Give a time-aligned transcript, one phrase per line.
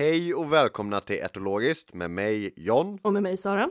[0.00, 2.98] Hej och välkomna till Etologiskt med mig John.
[3.02, 3.70] Och med mig Sara.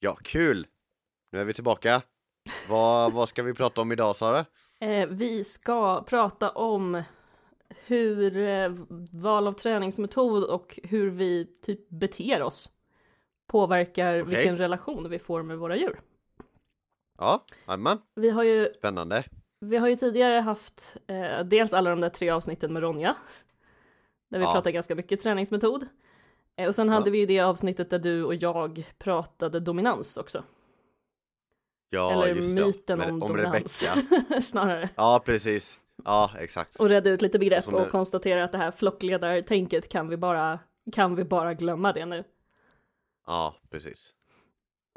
[0.00, 0.66] Ja, kul!
[1.32, 2.02] Nu är vi tillbaka.
[2.68, 4.44] Vad, vad ska vi prata om idag Sara?
[4.80, 7.02] Eh, vi ska prata om
[7.68, 8.72] hur eh,
[9.12, 12.70] val av träningsmetod och hur vi typ beter oss
[13.48, 14.36] påverkar Okej.
[14.36, 16.00] vilken relation vi får med våra djur.
[17.18, 19.24] Ja, jajamän, Vi har ju, spännande.
[19.60, 23.16] vi har ju tidigare haft eh, dels alla de där tre avsnitten med Ronja.
[24.34, 24.52] Där vi Ja.
[24.52, 25.86] pratade ganska mycket träningsmetod.
[26.56, 27.12] Eh, och sen hade Ja.
[27.12, 30.44] vi ju det avsnittet där du och jag pratade dominans också.
[31.90, 32.66] Ja, Eller just det.
[32.66, 33.86] myten Med- om, om dominans.
[34.42, 34.88] Snarare.
[34.96, 35.78] Ja, precis.
[36.04, 36.80] Ja, exakt.
[36.80, 40.58] och redde ut lite begrepp Och och konstatera att det här flockledartänket kan vi bara,
[40.92, 42.24] kan vi bara glömma det nu.
[43.26, 44.14] Ja, precis.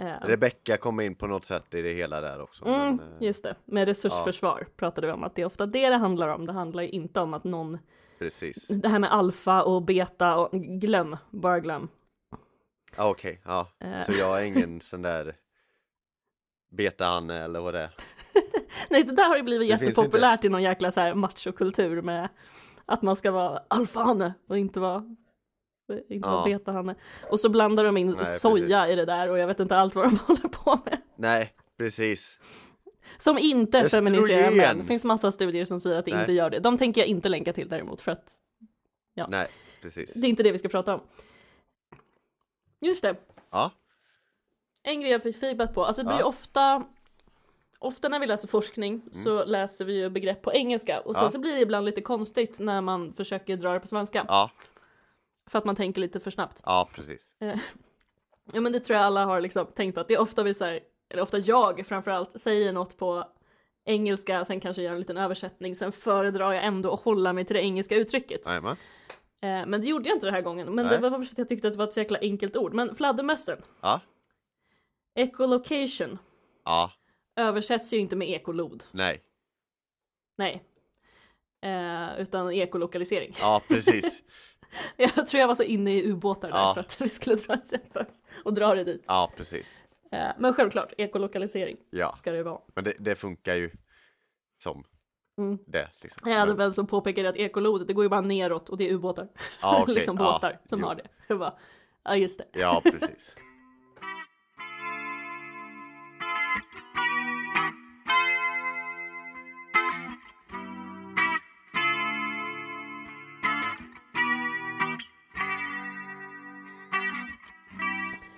[0.02, 2.66] Eh, Rebecka kom in på något sätt i det hela där också.
[2.66, 5.90] mm, men, eh, just det, med resursförsvar pratade vi om att det är ofta det
[5.90, 6.46] det handlar om.
[6.46, 7.78] Det handlar ju inte om att någon,
[8.18, 8.68] Precis.
[8.68, 11.88] det här med alfa och beta och glöm, bara glöm.
[12.98, 13.42] Ja, okej.
[13.46, 13.68] Ja.
[13.80, 14.06] Eh.
[14.06, 15.36] Så jag är ingen sån där
[16.72, 17.90] beta-Anne eller vad det är.
[18.90, 22.30] Nej, det där har ju blivit Det jättepopulärt i någon jäkla så här machokultur med
[22.86, 25.16] att man ska vara alfa-hanne och inte vara
[26.10, 26.44] inte Ja.
[26.46, 26.96] beta-hanne.
[27.30, 29.96] Och så blandar de in Nej, soja i det där och jag vet inte allt
[29.96, 31.02] vad de håller på med.
[31.16, 32.40] Nej, precis.
[33.18, 34.06] Som inte Östrogen.
[34.06, 34.78] feminiserar män.
[34.78, 36.20] Det finns massa studier som säger att det Nej.
[36.22, 36.60] inte gör det.
[36.60, 38.34] De tänker jag inte länka till däremot för att
[39.14, 39.28] Ja.
[39.30, 39.48] Nej,
[39.82, 40.14] precis.
[40.14, 41.02] det är inte det vi ska prata om.
[42.82, 43.16] Just det,
[43.52, 43.72] Ja,
[44.84, 45.86] en grej jag fick feedback på.
[45.86, 46.26] Alltså det blir Ja.
[46.26, 46.84] ofta
[47.80, 51.32] Ofta när vi läser forskning så läser vi ju begrepp på engelska och sen Ja.
[51.32, 54.26] så blir det ibland lite konstigt när man försöker dra det på svenska.
[54.28, 54.52] ja,
[55.48, 56.62] För att man tänker lite för snabbt.
[56.66, 57.32] ja, precis.
[58.54, 60.54] Ja men det tror jag alla har liksom tänkt på att det är ofta vi
[60.54, 63.26] säger, eller ofta jag framförallt, säger något på
[63.86, 67.56] engelska, sen kanske gör en liten översättning, sen föredrar jag ändå att hålla mig till
[67.56, 68.42] det engelska uttrycket.
[68.46, 68.76] Jajamän.
[69.42, 70.96] Eh, men det gjorde jag inte den här gången, men Nej.
[71.00, 72.74] det var för att jag tyckte att det var ett så jäkla enkelt ord.
[72.74, 74.02] Men fladdermössen, Ja,
[75.16, 76.20] ecolocation,
[76.66, 76.92] ja,
[77.36, 79.22] översätts ju inte med ekolod, nej.
[80.38, 80.64] nej.
[81.62, 83.34] Eh, utan ekolokalisering.
[83.42, 84.24] Ja, precis.
[84.98, 86.74] Jag tror jag var så inne i ubåtar där Ja.
[86.74, 87.58] för att vi skulle dra
[87.94, 89.04] för oss och dra det dit.
[89.08, 89.84] Ja, precis.
[90.12, 92.60] Eh, men självklart, ekolokalisering Ja, ska det vara.
[92.76, 93.72] men det, det funkar ju
[94.64, 94.84] som
[95.40, 95.58] Mm.
[95.68, 95.88] det.
[96.04, 96.32] Liksom.
[96.32, 98.94] Jag hade väl som påpekade att ekolodet, det går ju bara neråt och det är
[98.94, 99.28] ubåtar.
[99.62, 100.86] ja, okej, liksom båtar som jo.
[100.86, 101.08] har det.
[101.28, 101.54] Jag bara,
[102.04, 102.46] ja just det.
[102.60, 103.36] Ja, precis.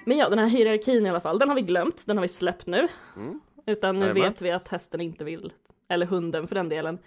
[0.09, 2.27] Men ja, den här hierarkin i alla fall, den har vi glömt, den har vi
[2.27, 2.87] släppt nu.
[3.15, 3.39] Mm.
[3.65, 4.23] Utan nu Jajamän.
[4.23, 5.53] vet vi att hästen inte vill,
[5.87, 6.99] eller hunden för den delen,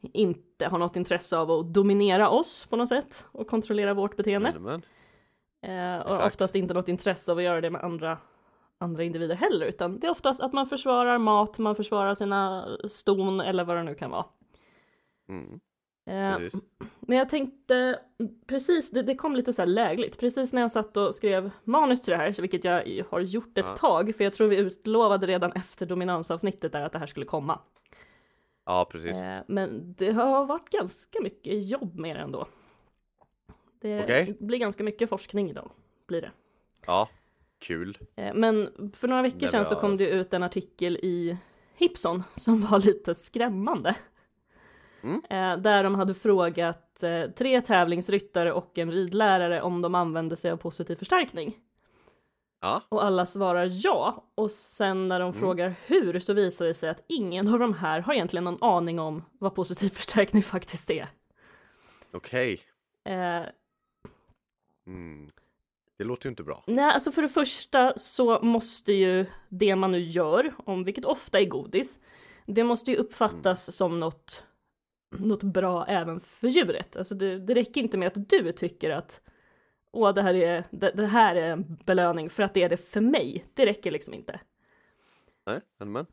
[0.00, 4.48] inte har något intresse av att dominera oss på något sätt och kontrollera vårt beteende.
[4.48, 4.82] Jajamän.
[5.62, 6.32] Eh, och Exakt.
[6.32, 8.18] oftast inte något intresse av att göra det med andra,
[8.78, 13.40] andra individer heller, utan det är oftast att man försvarar mat, man försvarar sina ston
[13.40, 14.26] eller vad det nu kan vara.
[15.28, 15.60] Mm.
[16.10, 16.60] Eh, Precis.
[17.00, 17.98] Men jag tänkte
[18.46, 22.02] precis, det, det kom lite så här lägligt, precis när jag satt och skrev manus
[22.02, 23.76] till det här, vilket jag har gjort ett Ja.
[23.76, 27.58] tag, för jag tror vi utlovade redan efter dominansavsnittet där att det här skulle komma.
[28.66, 29.16] Ja, precis.
[29.16, 32.46] Eh, Men det har varit ganska mycket jobb med det ändå.
[33.80, 34.36] Det Okej.
[34.40, 35.70] blir ganska mycket forskning idag,
[36.06, 36.30] blir det.
[36.86, 37.08] Ja,
[37.58, 37.98] kul.
[38.16, 41.36] Eh, Men för några veckor sedan så kom det ut en artikel i
[41.76, 43.94] Hipson som var lite skrämmande.
[45.02, 45.22] Mm.
[45.30, 50.50] Eh, Där de hade frågat eh, tre tävlingsryttare och en ridlärare om de använde sig
[50.50, 51.58] av positiv förstärkning.
[52.60, 54.24] Ja, Och alla svarar ja.
[54.34, 55.40] Och sen när de Mm.
[55.40, 58.98] frågar hur så visar det sig att ingen av de här har egentligen någon aning
[59.00, 61.06] om vad positiv förstärkning faktiskt är.
[62.12, 62.60] okej.
[63.04, 63.42] Eh,
[64.86, 65.28] Mm.
[65.98, 66.64] Det låter ju inte bra.
[66.66, 71.40] Nej, alltså för det första så måste ju det man nu gör, om vilket ofta
[71.40, 71.98] är godis,
[72.46, 74.44] det måste ju uppfattas som något,
[75.10, 76.96] något bra även för djuret.
[76.96, 79.20] Alltså det, det räcker inte med att du tycker att
[79.92, 82.76] åh, det här, är, det, det här är en belöning för att det är det
[82.76, 83.46] för mig.
[83.54, 84.40] Det räcker liksom inte.
[85.46, 86.06] Nej, jajamän.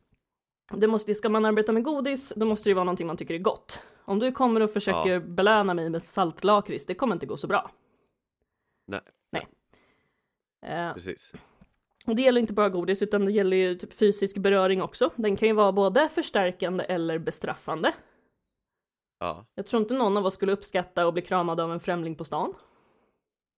[0.72, 3.34] Det måste, ska man arbeta med godis, då måste det ju vara någonting man tycker
[3.34, 3.78] är gott.
[4.04, 7.70] Om du kommer och försöker belöna mig med saltlakrits, det kommer inte gå så bra.
[8.86, 9.00] Nej,
[10.62, 11.32] Eh, precis.
[12.06, 15.10] Och det gäller inte bara godis, utan det gäller ju typ fysisk beröring också.
[15.16, 17.92] Den kan ju vara både förstärkande eller bestraffande.
[19.18, 22.14] Ja, Jag tror inte någon av oss skulle uppskatta att bli kramad av en främling
[22.16, 22.54] på stan.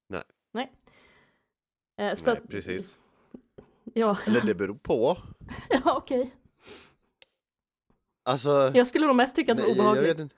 [0.09, 0.23] Nej.
[0.53, 0.73] Nej.
[1.97, 2.99] Eh, så nej, att, precis.
[3.95, 5.17] ja, Eller det beror på.
[5.71, 6.35] ja okej.
[8.23, 10.35] Alltså, Jag skulle nog mest tycka att det var obehagligt.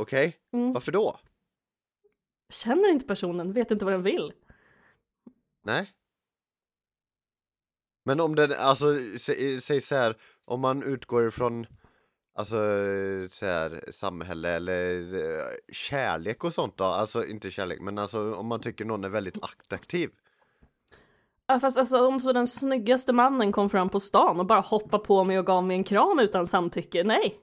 [0.00, 0.72] Okej, Mm.
[0.72, 1.20] varför då?
[2.52, 4.32] Känner inte personen, vet inte vad den vill.
[5.64, 5.92] Nej.
[8.04, 11.66] Men om den, alltså sä- säg så här, om man utgår ifrån
[12.38, 12.56] Alltså
[13.30, 18.46] så här, samhälle eller eh, kärlek och sånt då, alltså inte kärlek men alltså om
[18.46, 20.10] man tycker någon är väldigt attraktiv.
[21.46, 25.04] Ja, fast alltså om så den snyggaste mannen kom fram på stan och bara hoppade
[25.04, 27.40] på mig och gav mig en kram utan samtycke, nej,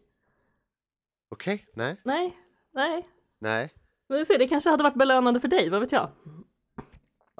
[1.30, 2.38] Okej, nej, nej,
[2.74, 3.10] nej.
[3.40, 3.74] nej.
[4.08, 6.10] Men du ser, det kanske hade varit belönande för dig, vad vet jag?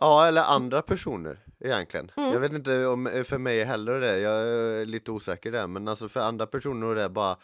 [0.02, 2.12] Ja, eller andra personer egentligen.
[2.18, 2.34] Mm.
[2.34, 5.88] Jag vet inte om eh, för mig heller det, jag är lite osäker där, men
[5.88, 7.38] alltså för andra personer är det bara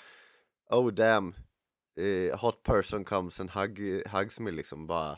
[0.69, 1.35] Oh damn,
[1.99, 5.17] eh, hot person comes and hug, hugs me liksom bara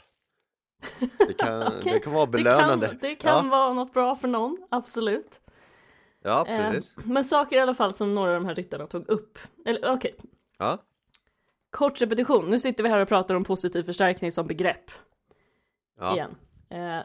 [1.27, 2.87] Det kan, Okej, det kan vara Det belönande.
[2.87, 5.41] kan, det kan ja, vara något bra för någon, absolut.
[6.23, 6.93] ja, Eh, precis.
[7.05, 9.39] men saker i alla fall som några av de här ryttarna tog upp.
[9.65, 10.15] Eller okej,
[10.57, 10.77] Ja,
[11.71, 12.49] kort repetition.
[12.49, 14.91] Nu sitter vi här och pratar om positiv förstärkning som begrepp
[15.99, 16.35] ja, igen.
[16.69, 16.99] Eh,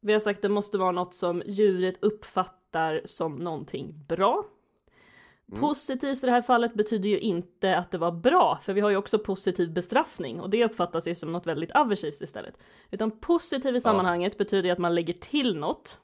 [0.00, 4.44] vi har sagt att det måste vara något som djuret uppfattar som någonting bra.
[5.48, 5.60] Mm.
[5.60, 8.90] Positivt i det här fallet betyder ju inte att det var bra, för vi har
[8.90, 12.58] ju också positiv bestraffning och det uppfattas ju som något väldigt aversivt istället.
[12.90, 15.96] Utan positiv i sammanhanget betyder ju att man lägger till något,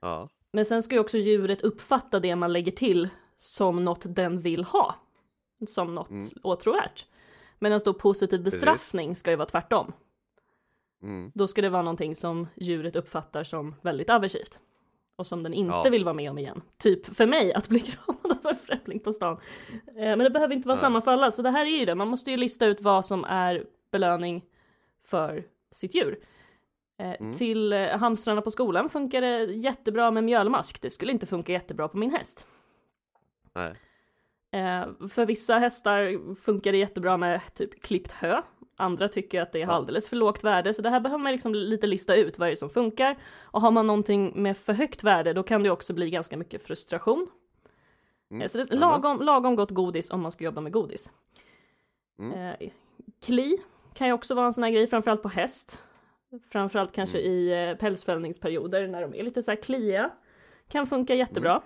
[0.00, 4.40] ja, men sen ska ju också djuret uppfatta det man lägger till som något den
[4.40, 4.94] vill ha.
[5.68, 6.28] Som något Mm.
[6.42, 7.06] åtråvärt.
[7.58, 9.92] Medan då positiv bestraffning ska ju vara tvärtom.
[11.02, 14.60] Mm, Då ska det vara någonting som djuret uppfattar som väldigt aversivt.
[15.16, 15.90] Och som den inte Ja.
[15.90, 16.60] vill vara med om igen.
[16.76, 19.40] Typ för mig att bli kramad av en främling på stan.
[19.86, 20.80] Eh, Men det behöver inte vara Nej.
[20.80, 21.30] samma för alla.
[21.30, 24.44] Så det här är ju det, man måste ju lista ut vad som är belöning
[25.04, 26.18] för sitt djur.
[26.98, 27.34] Eh, Mm.
[27.34, 30.82] Till eh, hamstrarna på skolan funkar det jättebra med mjölmask.
[30.82, 32.46] Det skulle inte funka jättebra på min häst.
[33.54, 33.74] nej,
[35.10, 38.42] för vissa hästar funkar det jättebra med typ klippt hö.
[38.80, 41.54] Andra tycker att det är alldeles för lågt värde, så det här behöver man liksom
[41.54, 43.16] lite lista ut vad är det som funkar.
[43.40, 46.62] Och har man någonting med för högt värde, då kan det också bli ganska mycket
[46.66, 47.28] frustration.
[48.30, 48.42] Mm.
[48.42, 51.10] Eh, Så det är lagom, lagom gott godis om man ska jobba med godis.
[52.18, 52.32] Mm.
[52.60, 52.70] Eh,
[53.22, 53.58] kli
[53.94, 55.82] kan ju också vara en sån här grej, framförallt på häst.
[56.50, 57.32] Framförallt kanske Mm.
[57.32, 60.10] i eh, pälsfällningsperioder när de är lite så här klia.
[60.68, 61.62] Kan funka jättebra.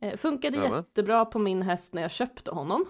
[0.00, 0.78] Eh, funkade Jajamän.
[0.78, 2.84] jättebra på min häst när jag köpte honom.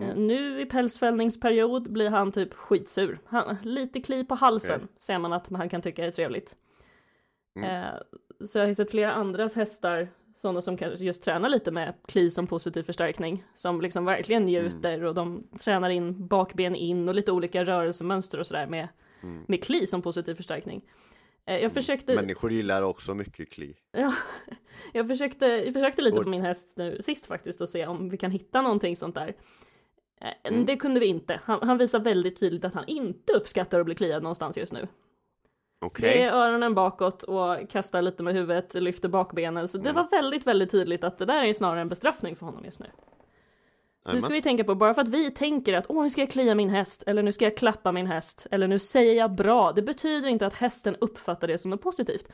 [0.00, 0.26] Mm.
[0.26, 3.20] Nu i pälsfällningsperiod blir han typ skitsur.
[3.26, 4.88] Han, lite kli på halsen Okej.
[4.96, 6.56] ser man att man kan tycka är trevligt.
[7.56, 7.70] Mm.
[7.84, 7.94] Eh,
[8.46, 12.30] så jag har sett flera andra hästar, sådana som kanske just tränar lite med kli
[12.30, 17.32] som positiv förstärkning, som liksom verkligen njuter och de tränar in bakben in och lite
[17.32, 18.88] olika rörelsemönster och sådär med,
[19.22, 19.44] Mm.
[19.48, 20.82] med kli som positiv förstärkning.
[21.46, 23.74] Eh, jag försökte, Människor gillar också mycket kli.
[23.92, 24.14] ja,
[24.92, 28.16] jag försökte, jag försökte lite på min häst nu sist faktiskt och se om vi
[28.16, 29.34] kan hitta någonting sånt där.
[30.20, 30.66] Eh, Mm.
[30.66, 31.40] Det kunde vi inte.
[31.44, 34.88] Han, han visar väldigt tydligt att han inte uppskattar att bli kliad någonstans just nu.
[35.80, 39.68] Okej, Det är öronen bakåt och kastar lite med huvudet, lyfter bakbenen.
[39.68, 40.02] Så det Mm.
[40.02, 42.80] var väldigt, väldigt tydligt att det där är ju snarare en bestraffning för honom just
[42.80, 42.86] nu.
[44.06, 46.20] Så nu ska vi tänka på, bara för att vi tänker att åh, nu ska
[46.20, 49.30] jag klia min häst, eller nu ska jag klappa min häst, eller nu säger jag
[49.34, 52.28] bra, det betyder inte att hästen uppfattar det som något positivt.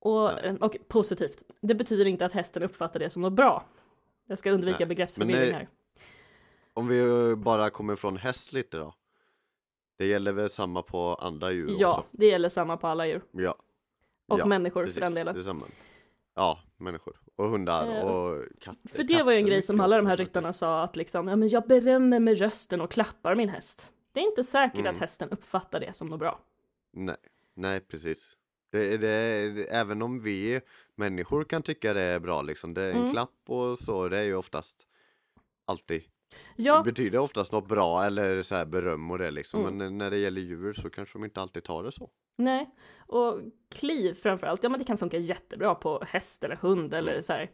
[0.00, 0.56] Och, Nej.
[0.60, 3.64] och positivt, det betyder inte att hästen uppfattar det som något bra.
[4.26, 5.68] Jag ska undvika Nej, begreppsförvirring det- här.
[6.80, 8.94] Om vi bara kommer från häst lite då.
[9.98, 12.04] Det gäller väl samma på andra djur Ja, också?
[12.10, 13.22] det gäller samma på alla djur.
[13.32, 13.54] Ja,
[14.28, 14.94] Och Ja, människor precis.
[14.94, 15.34] för den delen.
[15.34, 15.66] Det är samma.
[16.34, 17.16] Ja, människor.
[17.36, 18.88] Och hundar Eh, och katter.
[18.88, 21.28] För det var ju en Katter grej som alla de här ryttarna sa att liksom,
[21.28, 23.90] ja men jag berömmer med rösten och klappar min häst.
[24.12, 24.94] Det är inte säkert Mm.
[24.94, 26.40] att hästen uppfattar det som något bra.
[26.92, 27.16] Nej,
[27.54, 28.36] nej precis.
[28.72, 30.60] Det, det, det, även om vi
[30.96, 33.12] människor kan tycka det är bra liksom, det är en Mm.
[33.12, 34.86] klapp och så, det är ju oftast
[35.64, 36.02] alltid,
[36.56, 39.76] Ja, det betyder oftast något bra eller så här beröm och det liksom, Mm.
[39.76, 42.10] men när det gäller djur så kanske de inte alltid tar det så.
[42.36, 42.70] nej.
[43.06, 47.32] Och kliv framförallt, ja men det kan funka jättebra på häst eller hund eller så
[47.32, 47.50] här.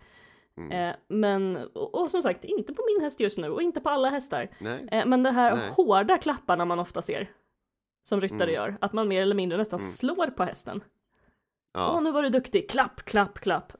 [0.56, 0.72] Mm.
[0.90, 3.88] Eh, men, och, och som sagt, inte på min häst just nu och inte på
[3.88, 4.48] alla hästar.
[4.92, 5.70] Eh, men det här Nej.
[5.76, 7.30] hårda klapparna man ofta ser,
[8.02, 8.54] som ryttare Mm.
[8.54, 9.92] gör, att man mer eller mindre nästan Mm.
[9.92, 10.80] slår på hästen.
[11.74, 13.72] Åh, ja, nu var du duktig, klapp, klapp, klapp.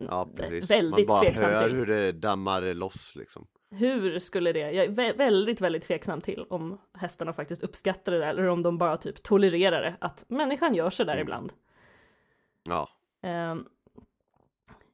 [0.00, 0.70] ja precis.
[0.70, 1.76] väldigt Man bara hör till.
[1.76, 3.46] hur det dammar loss liksom.
[3.70, 8.18] Hur skulle det, jag är vä- väldigt, väldigt tveksam till om hästarna faktiskt uppskattar det
[8.18, 11.22] där eller om de bara typ tolererar det, att människan gör så där Mm.
[11.22, 11.52] ibland.
[12.62, 12.88] Ja.
[13.22, 13.64] Um,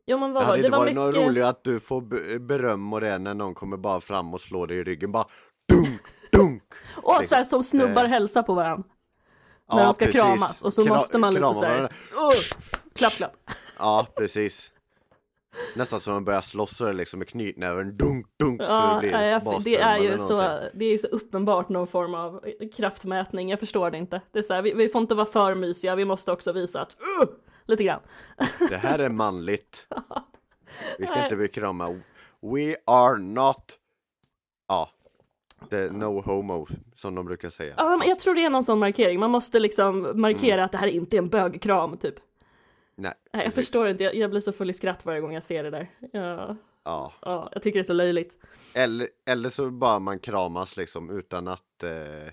[0.06, 0.66] jo men Det vad var hade det?
[0.66, 1.28] inte var varit något mycket...
[1.28, 4.66] roligt att du får be- beröm och det när någon kommer bara fram och slår
[4.66, 5.26] dig i ryggen bara
[5.72, 6.00] dunk,
[6.32, 6.62] dunk!
[7.02, 8.10] Åh, så här som snubbar Eh.
[8.10, 8.88] hälsar på varandra
[9.72, 10.20] när Ja, de ska precis.
[10.20, 11.88] kramas och så Kra- måste man lite så här.
[12.16, 12.30] "Åh!"
[12.94, 13.50] klapp, klapp.
[13.78, 14.72] Ja, precis.
[15.74, 19.64] Nästan som man börjar slåss liksom med knytnäven dunk dunk så det Ja, blir jag-
[19.64, 20.36] det är ju så,
[20.74, 22.44] det är ju så uppenbart någon form av
[22.76, 24.20] kraftmätning, jag förstår det inte.
[24.32, 26.80] Det är så här, vi, vi får inte vara för mysiga, vi måste också visa
[26.80, 27.28] att, uh,
[27.64, 28.00] lite grann.
[28.68, 29.86] Det här är manligt.
[30.98, 31.88] Vi ska inte bli krama.
[32.40, 33.78] We are not
[34.68, 34.90] Ja
[35.70, 37.74] The no homo som de brukar säga.
[37.76, 40.78] Ja, men jag tror det är någon sån markering, man måste liksom markera att det
[40.78, 42.14] här inte är en bögkram, typ.
[42.96, 45.42] Nej, Nej, jag förstår inte, jag, jag blir så full i skratt varje gång jag
[45.42, 45.90] ser det där.
[46.12, 47.12] Ja, Ja.
[47.22, 48.38] ja, jag tycker det är så löjligt.
[48.74, 52.32] Eller, eller så bara man kramas liksom utan att eh,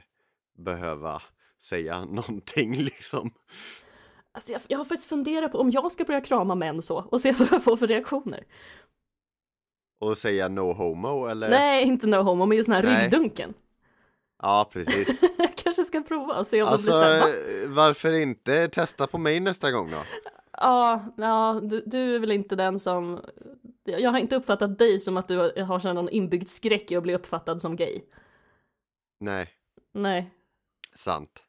[0.57, 1.21] behöva
[1.63, 3.31] säga någonting liksom.
[4.31, 7.21] Alltså jag, jag har faktiskt funderat på om jag ska börja krama män så och
[7.21, 8.43] se vad jag får för reaktioner.
[9.99, 11.49] Och säga no homo eller?
[11.49, 13.03] Nej, inte no homo, men just den här Nej.
[13.03, 13.53] ryggdunken.
[14.41, 15.21] Ja precis.
[15.37, 17.63] jag kanske ska prova och se om Alltså det blir så här, va?
[17.63, 19.97] eh, varför inte testa på mig nästa gång då?
[20.61, 23.21] Ja, ja du, du är väl inte den som...
[23.83, 27.03] Jag har inte uppfattat dig som att du har sån någon inbyggd skräck i att
[27.03, 28.01] bli uppfattad som gay.
[29.19, 29.49] Nej,
[29.93, 30.33] Nej,
[30.95, 31.43] sant.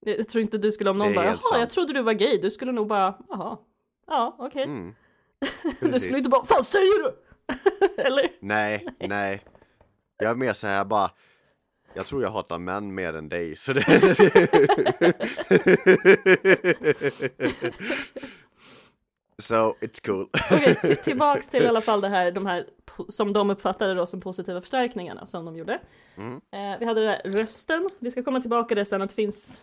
[0.00, 1.60] jag jag tror inte du skulle om någon bara, jaha, sant.
[1.60, 3.58] jag trodde du var gay, du skulle nog bara, jaha,
[4.06, 4.64] ja, okej.
[4.64, 4.94] Mm.
[5.80, 7.24] Du skulle inte bara, vad säger du?
[8.02, 8.32] Eller?
[8.40, 9.44] Nej, nej.
[10.18, 11.10] Jag är mer så här bara
[11.94, 13.84] Jag tror jag hatar män mer än dig så det
[19.42, 22.66] So it's cool Okej, till- tillbaks till i alla fall det här, de här
[23.08, 25.80] som de uppfattade då som positiva förstärkningarna som de gjorde.
[26.16, 26.32] Mm.
[26.34, 29.14] Eh, vi hade det där rösten, vi ska komma tillbaka till det sen att det
[29.14, 29.62] finns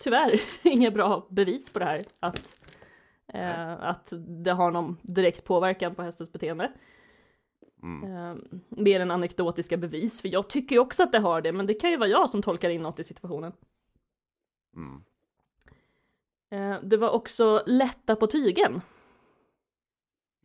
[0.00, 2.56] tyvärr inga bra bevis på det här att,
[3.34, 4.08] eh, att
[4.44, 6.72] det har någon direkt påverkan på hästens beteende.
[7.84, 8.14] Mm.
[8.16, 8.36] Eh,
[8.68, 11.74] mer än anekdotiska bevis, för jag tycker ju också att det har det, men det
[11.74, 13.52] kan ju vara jag som tolkar in något i situationen.
[14.76, 15.04] Mm.
[16.50, 18.80] Eh, det var också lätta på tygen.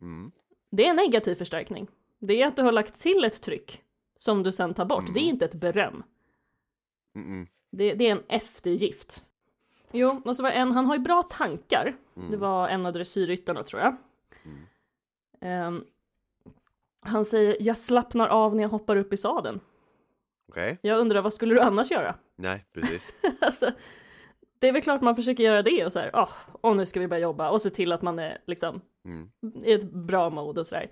[0.00, 0.32] Mm.
[0.70, 1.88] Det är en negativ förstärkning.
[2.18, 3.82] Det är att du har lagt till ett tryck
[4.18, 5.00] som du sen tar bort.
[5.00, 5.14] Mm.
[5.14, 6.02] Det är inte ett beröm.
[7.14, 7.46] Mm.
[7.70, 9.24] Det, det är en eftergift.
[9.92, 11.96] Jo, och så var en, han har ju bra tankar.
[12.16, 12.30] Mm.
[12.30, 13.96] Det var en av dressyrryttarna tror jag.
[15.40, 15.84] Mm.
[17.00, 19.60] Han säger, jag slappnar av när jag hoppar upp i sadeln.
[20.48, 22.14] Okej, Jag undrar, vad skulle du annars göra?
[22.36, 23.72] nej precis alltså,
[24.58, 26.30] det är väl klart man försöker göra det och så här, åh,
[26.60, 29.30] och nu ska vi börja jobba och se till att man är liksom mm.
[29.64, 30.90] i ett bra mode och sådär.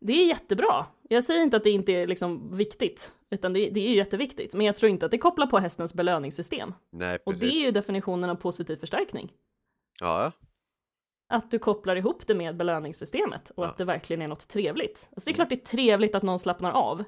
[0.00, 0.86] Det är jättebra.
[1.08, 4.54] Jag säger inte att det inte är liksom viktigt, utan det, det är ju jätteviktigt.
[4.54, 6.74] Men jag tror inte att det kopplar på hästens belöningssystem.
[6.90, 9.32] Nej Och precis det är ju definitionen av positiv förstärkning.
[10.00, 10.32] Ja,
[11.30, 13.68] Att du kopplar ihop det med belöningssystemet och Ja.
[13.68, 15.08] att det verkligen är något trevligt.
[15.16, 17.04] Alltså det är klart det är trevligt att någon slappnar av.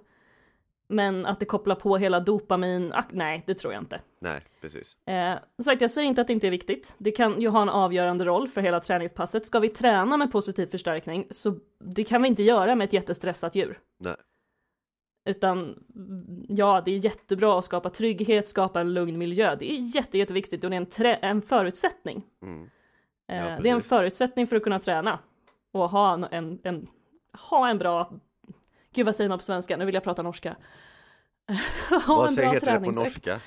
[0.89, 4.01] Men att det kopplar på hela dopamin, ah, nej det tror jag inte.
[4.21, 6.95] nej precis Eh, som sagt, jag säger inte att det inte är viktigt.
[6.99, 9.47] Det kan ju ha en avgörande roll för hela träningspasset.
[9.47, 13.55] Ska vi träna med positiv förstärkning så det kan vi inte göra med ett jättestressat
[13.55, 13.79] djur.
[13.99, 14.17] Nej.
[15.29, 15.59] Utan
[15.95, 19.57] mm, ja, det är jättebra att skapa trygghet, skapa en lugn miljö.
[19.57, 22.23] Det är jätte, jätteviktigt och det är en, en förutsättning.
[22.43, 22.71] mm.
[23.31, 25.19] Eh, Ja, det är en förutsättning för att kunna träna
[25.73, 26.89] och ha en, en, en,
[27.51, 28.13] ha en bra,
[28.93, 30.57] gud vad säger man på svenska, nu vill jag prata norska.
[32.07, 33.41] ha Vad en säger bra heter det på norska?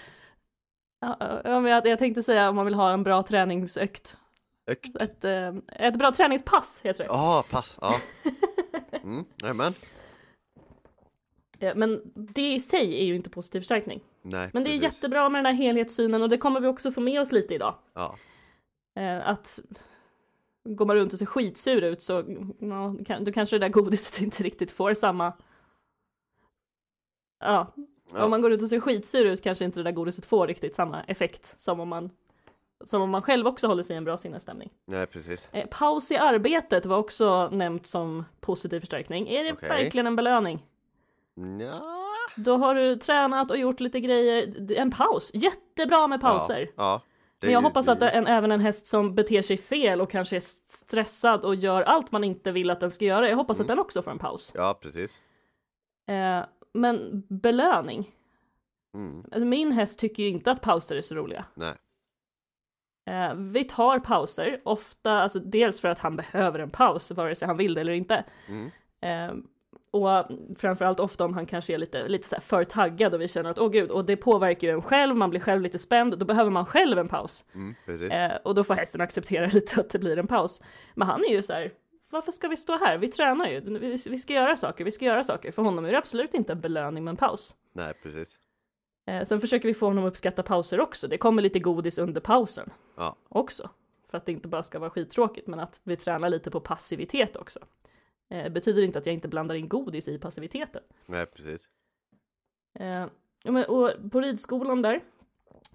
[1.00, 4.18] Ja, men jag, jag tänkte säga om man vill ha en bra träningsökt.
[4.68, 5.02] Ökt?
[5.02, 7.08] Ett, eh, ett bra träningspass heter det.
[7.10, 7.96] Ja, pass, ja
[9.04, 9.25] mm.
[11.60, 14.02] Eh, Men det i sig är ju inte positiv förstärkning.
[14.22, 14.96] Nej Men det är precis.
[14.96, 17.75] jättebra med den här helhetssynen och det kommer vi också få med oss lite idag.
[17.94, 18.16] Ja,
[18.96, 19.60] Eh, Att
[20.64, 22.24] går man runt och ser skitsur ut så
[22.60, 25.34] ja, då kanske det där godiset inte riktigt får samma
[27.40, 27.74] Ja,
[28.14, 28.24] ja.
[28.24, 30.76] om man går ut och ser skitsur ut kanske inte det där godiset får riktigt
[30.76, 32.10] samma effekt som om man
[32.86, 34.70] som om man själv också håller sig i en bra sinnesstämning.
[34.86, 39.28] nej precis Eh, paus i arbetet var också nämnt som positiv förstärkning.
[39.30, 39.70] Är det Okej.
[39.70, 40.66] verkligen en belöning?
[41.60, 41.82] Ja.
[42.36, 44.72] Då har du tränat och gjort lite grejer.
[44.72, 46.72] En paus, jättebra med pauser.
[46.78, 47.02] Ja, ja.
[47.46, 50.44] Men jag hoppas att en, även en häst som beter sig fel och kanske är
[50.70, 53.30] stressad och gör allt man inte vill att den ska göra.
[53.30, 53.76] Jag hoppas att Mm.
[53.76, 54.52] den också får en paus.
[54.56, 55.20] Ja, precis
[56.08, 58.12] Eh, men belöning.
[58.94, 59.24] mm.
[59.24, 61.46] Alltså, min häst tycker ju inte att pauser är så roliga.
[61.54, 61.74] Nej,
[63.10, 67.48] Eh, vi tar pauser, ofta, alltså dels för att han behöver en paus, vare sig
[67.48, 68.24] han vill det eller inte.
[68.48, 68.72] mm.
[69.02, 69.36] Eh,
[69.94, 70.26] och
[70.58, 73.50] framförallt ofta om han kanske är lite, lite så här för taggad och vi känner
[73.50, 76.26] att åh gud, och det påverkar ju en själv, man blir själv lite spänd, då
[76.26, 77.46] behöver man själv en paus.
[77.54, 78.12] Mm.
[78.12, 80.62] Eh, och då får hästen acceptera lite att det blir en paus.
[80.96, 81.74] Men han är ju så här,
[82.10, 82.98] varför ska vi stå här?
[82.98, 85.52] Vi tränar ju, vi, vi ska göra saker, vi ska göra saker.
[85.52, 87.54] För honom är det absolut inte en belöning med en paus.
[87.74, 88.40] Nej, precis
[89.06, 91.08] Eh, sen försöker vi få honom att uppskatta pauser också.
[91.08, 93.70] Det kommer lite godis under pausen Ja, också.
[94.10, 97.36] För att det inte bara ska vara skittråkigt, men att vi tränar lite på passivitet
[97.36, 97.60] också.
[98.34, 100.82] Eh, betyder inte att jag inte blandar in godis i passiviteten.
[101.06, 101.68] Nej, precis.
[102.80, 103.06] Eh,
[103.68, 105.04] och på ridskolan där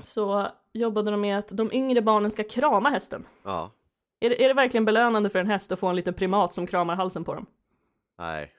[0.01, 3.27] så jobbade de med att de yngre barnen ska krama hästen.
[3.43, 3.73] Ja.
[4.21, 6.67] Är det, är det verkligen belönande för en häst att få en liten primat som
[6.67, 7.47] kramar halsen på dem?
[8.19, 8.53] Nej.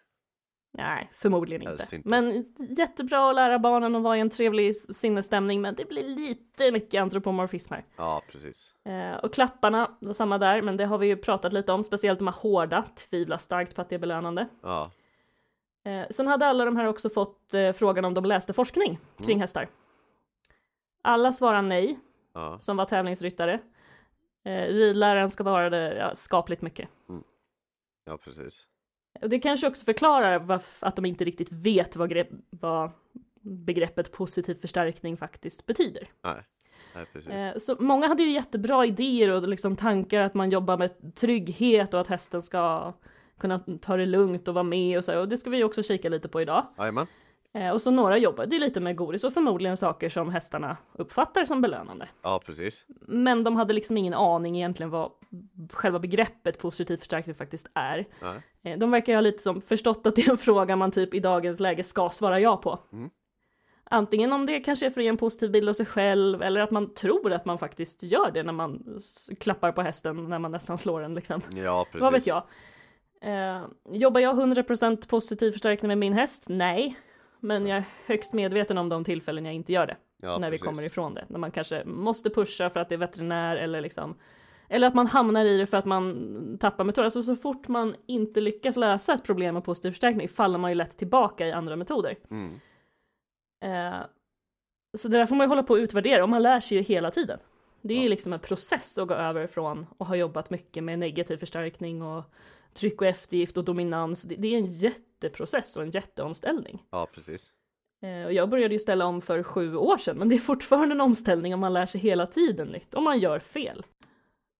[0.72, 1.96] Nej, förmodligen inte.
[1.96, 2.10] Inte.
[2.10, 2.46] Men
[2.78, 7.02] jättebra att lära barnen att vara i en trevlig sinnesstämning, men det blir lite mycket
[7.02, 7.86] antropomorfism här.
[7.98, 8.76] Ja, precis.
[8.86, 12.20] Eh, och klapparna var samma där, men det har vi ju pratat lite om, speciellt
[12.20, 14.48] de här hårda, tvivlar starkt på att det är belönande.
[14.62, 14.92] Ja.
[15.86, 19.30] Eh, sen hade alla de här också fått eh, frågan om de läste forskning kring
[19.30, 19.40] Mm.
[19.42, 19.70] hästar.
[21.02, 22.00] Alla svarar nej,
[22.34, 22.58] Ja.
[22.62, 23.60] som var tävlingsryttare.
[24.46, 26.90] Eh, ridläraren ska vara det ja, skapligt mycket.
[28.06, 28.68] Ja, precis.
[29.22, 32.92] Och det kanske också förklarar varf- att de inte riktigt vet vad, grepp, vad
[33.42, 36.10] begreppet positiv förstärkning faktiskt betyder.
[36.24, 36.44] Nej.
[37.26, 37.48] Nej.
[37.48, 41.94] Eh, så många hade ju jättebra idéer och liksom tankar att man jobbar med trygghet
[41.94, 42.94] och att hästen ska
[43.40, 45.20] kunna ta det lugnt och vara med och så.
[45.20, 46.68] Och det ska vi också kika lite på idag.
[46.78, 47.08] Jajamän.
[47.54, 51.46] Eh, och så några jobbade ju lite med godis och förmodligen saker som hästarna uppfattar
[51.46, 52.08] som belönande.
[52.22, 52.86] Ja, precis.
[53.08, 55.12] Men de hade liksom ingen aning egentligen vad
[55.74, 58.06] själva begreppet positiv förstärkning faktiskt är.
[58.22, 58.74] Nej.
[58.74, 61.20] Eh, De verkar ha lite som förstått att det är en fråga man typ i
[61.20, 62.80] dagens läge ska svara ja på.
[62.94, 63.10] Mm.
[63.92, 66.62] Antingen om det kanske är för att ge en positiv bild av sig själv eller
[66.62, 69.00] att man tror att man faktiskt gör det när man
[69.40, 71.42] klappar på hästen när man nästan slår den liksom.
[71.56, 72.02] Ja, precis.
[72.02, 72.44] Vad vet jag?
[73.22, 76.46] Eh, jobbar jag 100% positiv förstärkning med min häst?
[76.50, 77.00] Nej.
[77.40, 79.98] Men jag är högst medveten om de tillfällen jag inte gör det.
[80.22, 80.66] Ja, när vi precis.
[80.68, 81.26] kommer ifrån det.
[81.28, 84.16] När man kanske måste pusha för att det är veterinär eller liksom
[84.72, 87.06] eller att man hamnar i det för att man tappar metoder.
[87.06, 90.76] Alltså så fort man inte lyckas lösa ett problem med positiv förstärkning faller man ju
[90.76, 92.16] lätt tillbaka i andra metoder.
[92.32, 92.60] Mm.
[93.66, 94.00] Eh,
[94.98, 96.84] så det där får man ju hålla på att utvärdera och man lär sig ju
[96.84, 97.40] hela tiden.
[97.82, 98.10] Det är ju Ja.
[98.10, 102.24] liksom en process att gå över från att ha jobbat mycket med negativ förstärkning och
[102.74, 104.24] tryck och eftergift och dominans.
[104.24, 104.68] Det, det är en
[105.24, 106.84] jätteprocess och en jätteomställning.
[106.92, 107.52] Ja, precis.
[108.02, 110.96] Eh, och jag började ju ställa om för sju år sedan, men det är fortfarande
[110.96, 113.86] en omställning om man lär sig hela tiden nytt, om man gör fel.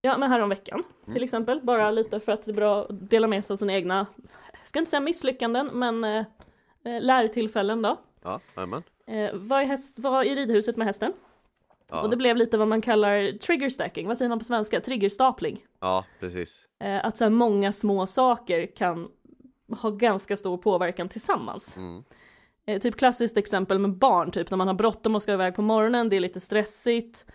[0.02, 1.22] Ja, men här om veckan till Mm.
[1.24, 4.06] exempel, bara lite för att det är bra att dela med sig av sina egna,
[4.52, 6.24] jag ska inte säga misslyckanden, men eh,
[6.84, 7.96] eh, lärtillfällen då.
[8.22, 8.82] Ja, jajamän.
[9.06, 11.12] Eh, var, i häst, var i ridhuset med hästen
[11.90, 12.02] Ja.
[12.02, 14.80] och det blev lite vad man kallar trigger stacking, vad säger man på svenska?
[14.80, 15.64] Triggerstapling.
[15.80, 16.66] ja, precis.
[16.80, 19.08] Eh, att så här många små saker kan
[19.72, 21.76] ha ganska stor påverkan tillsammans.
[21.76, 22.04] Mm.
[22.66, 25.62] Eh, typ klassiskt exempel med barn, typ när man har bråttom och ska iväg på
[25.62, 27.26] morgonen, det är lite stressigt.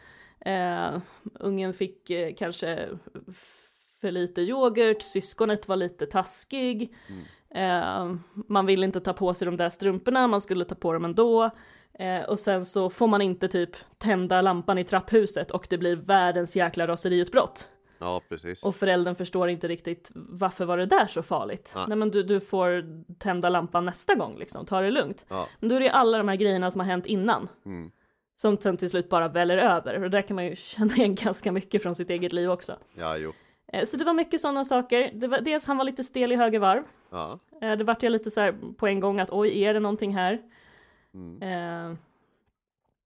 [0.46, 0.98] Eh,
[1.40, 2.90] ungen fick eh, kanske
[4.02, 6.96] för lite yoghurt, syskonet var lite taskig.
[7.56, 8.16] Eh,
[8.48, 11.50] man vill inte ta på sig de där strumporna, man skulle ta på dem ändå.
[12.00, 15.96] Eh, och sen så får man inte typ tända lampan i trapphuset och det blir
[15.96, 17.68] världens jäkla raseriutbrott.
[18.00, 18.64] Ja, precis.
[18.64, 21.72] Och föräldern förstår inte riktigt varför var det där så farligt?
[21.76, 21.86] Nej.
[21.88, 22.86] Nej men du, du får
[23.20, 25.26] tända lampan nästa gång liksom, ta det lugnt.
[25.30, 25.48] Ja.
[25.60, 27.48] Men då är det alla de här grejerna som har hänt innan.
[27.66, 27.92] Mm.
[28.36, 30.04] Som sen till slut bara väller över.
[30.04, 32.78] Och där kan man ju känna igen ganska mycket från sitt eget liv också.
[32.96, 33.34] Ja, jo.
[33.74, 35.12] Eh, Så det var mycket sådana saker.
[35.14, 36.84] Det var, dels han var lite stel i höger varv.
[37.10, 37.40] Ja.
[37.62, 40.14] Eh, Det vart jag lite så här på en gång att oj, är det någonting
[40.16, 40.42] här?
[41.14, 41.42] Mm.
[41.92, 41.98] Eh,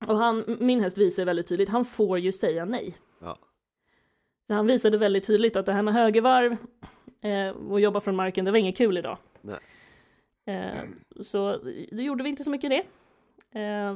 [0.07, 2.97] och han, min häst visar väldigt tydligt, han får ju säga nej.
[4.49, 6.57] Så han visade väldigt tydligt att det här med högervarv
[7.21, 9.17] eh, och jobba från marken, det var inget kul idag.
[10.47, 10.79] Eh,
[11.19, 11.57] så
[11.91, 12.83] då gjorde vi inte så mycket det.
[13.59, 13.95] Eh,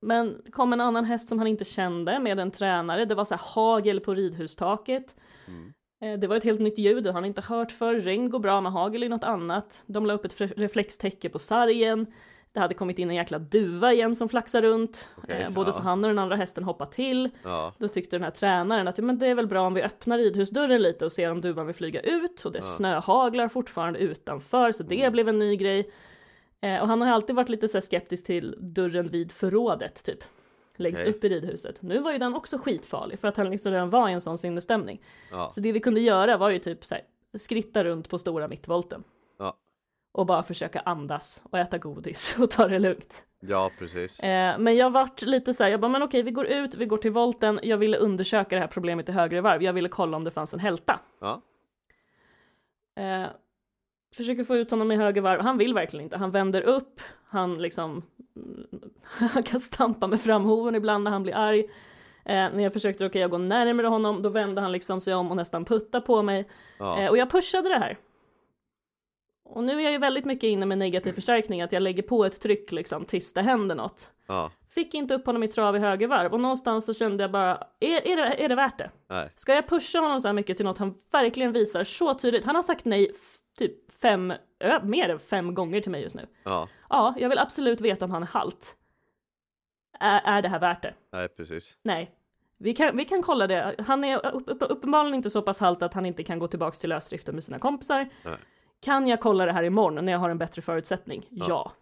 [0.00, 3.04] men det kom en annan häst som han inte kände med en tränare.
[3.04, 5.16] Det var så hagel på ridhustaket.
[5.46, 5.72] Mm.
[6.02, 7.94] Eh, det var ett helt nytt ljud, det har han inte hört för.
[7.94, 9.82] Regn går bra med hagel i något annat.
[9.86, 12.06] De la upp ett reflextäcke på sargen.
[12.52, 15.06] Det hade kommit in en jäkla duva igen som flaxar runt.
[15.16, 15.72] Okej, eh, både ja.
[15.72, 17.30] så han och den andra hästen hoppade till.
[17.42, 17.72] Ja.
[17.78, 20.18] Då tyckte den här tränaren att ja, men det är väl bra om vi öppnar
[20.18, 22.44] ridhusdörren lite och ser om duvan vill flyga ut.
[22.44, 22.64] Och det Ja.
[22.64, 25.12] snöhaglar fortfarande utanför, så det Mm.
[25.12, 25.90] blev en ny grej.
[26.60, 30.24] Eh, och han har alltid varit lite så skeptisk till dörren vid förrådet, typ.
[30.76, 31.12] Längst Okej.
[31.14, 31.82] upp i ridhuset.
[31.82, 34.38] Nu var ju den också skitfarlig för att han liksom redan var i en sån
[34.38, 35.02] sinnesstämning.
[35.52, 37.04] Så det vi kunde göra var ju typ så här,
[37.38, 39.04] skritta runt på stora mittvolten.
[40.12, 43.24] Och bara försöka andas och äta godis och ta det lugnt.
[43.40, 44.20] Ja, precis.
[44.20, 46.86] Eh, men jag vart lite så här, jag bara men okej vi går ut, vi
[46.86, 50.16] går till volten, jag ville undersöka det här problemet i högre varv, jag ville kolla
[50.16, 51.00] om det fanns en hälta.
[51.20, 51.42] Ja.
[52.96, 53.26] Eh,
[54.16, 57.62] försöker få ut honom i höger varv, han vill verkligen inte, han vänder upp, han
[57.62, 58.02] liksom,
[59.02, 61.60] han kan stampa med framhoven ibland när han blir arg.
[62.24, 65.30] Eh, när jag försökte, okej jag går närmare honom, då vände han liksom sig om
[65.30, 66.48] och nästan putta på mig.
[66.78, 67.00] Ja.
[67.00, 67.98] Eh, och jag pushade det här.
[69.50, 72.24] Och nu är jag ju väldigt mycket inne med negativ förstärkning, att jag lägger på
[72.24, 74.08] ett tryck liksom tills det händer något.
[74.26, 74.50] Ja.
[74.68, 77.66] Fick inte upp honom i trav i höger varv och någonstans så kände jag bara,
[77.80, 78.90] är, är, det, är det värt det?
[79.08, 79.32] Nej.
[79.36, 82.44] Ska jag pusha honom så här mycket till något han verkligen visar så tydligt?
[82.44, 83.12] Han har sagt nej
[83.58, 86.26] typ fem, ö, mer än fem gånger till mig just nu.
[86.44, 88.76] Ja, Ja, jag vill absolut veta om han är halt.
[90.00, 90.94] Är, är det här värt det?
[91.12, 91.76] nej precis.
[91.82, 92.14] Nej.
[92.58, 93.74] Vi kan, vi kan kolla det.
[93.78, 96.78] Han är upp, upp, uppenbarligen inte så pass halt att han inte kan gå tillbaks
[96.78, 98.08] till lösdriften med sina kompisar.
[98.24, 98.36] Nej.
[98.80, 101.26] Kan jag kolla det här imorgon när jag har en bättre förutsättning?
[101.30, 101.72] Ja.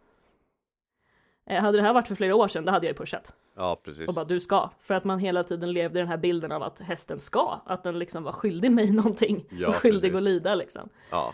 [1.47, 3.33] Eh, Hade det här varit för flera år sedan, då hade jag ju pushat.
[3.57, 4.09] Ja, precis.
[4.09, 4.71] Och bara du ska.
[4.81, 7.61] För att man hela tiden levde i den här bilden av att hästen ska.
[7.67, 9.45] Att den liksom var skyldig mig någonting.
[9.51, 10.17] Ja, och skyldig precis.
[10.17, 10.89] att lida liksom.
[11.11, 11.33] Ja,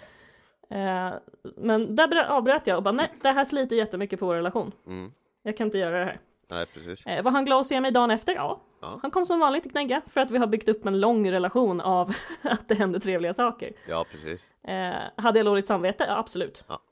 [0.70, 1.12] Eh,
[1.56, 4.72] men där brö- avbröt jag och bara nej, det här sliter jättemycket på vår relation.
[4.86, 5.12] mm.
[5.42, 6.20] Jag kan inte göra det här.
[6.50, 7.06] nej precis.
[7.06, 8.34] Eh, var han glad att se mig dagen efter?
[8.34, 8.60] Ja.
[8.84, 8.98] Ja.
[9.02, 11.80] Han kom som vanligt till knägga för att vi har byggt upp en lång relation
[11.80, 13.72] av att det händer trevliga saker.
[13.88, 14.48] Ja, precis.
[14.62, 16.04] Eh, hade jag dåligt samvete?
[16.08, 16.64] Ja, absolut.
[16.68, 16.82] Ja.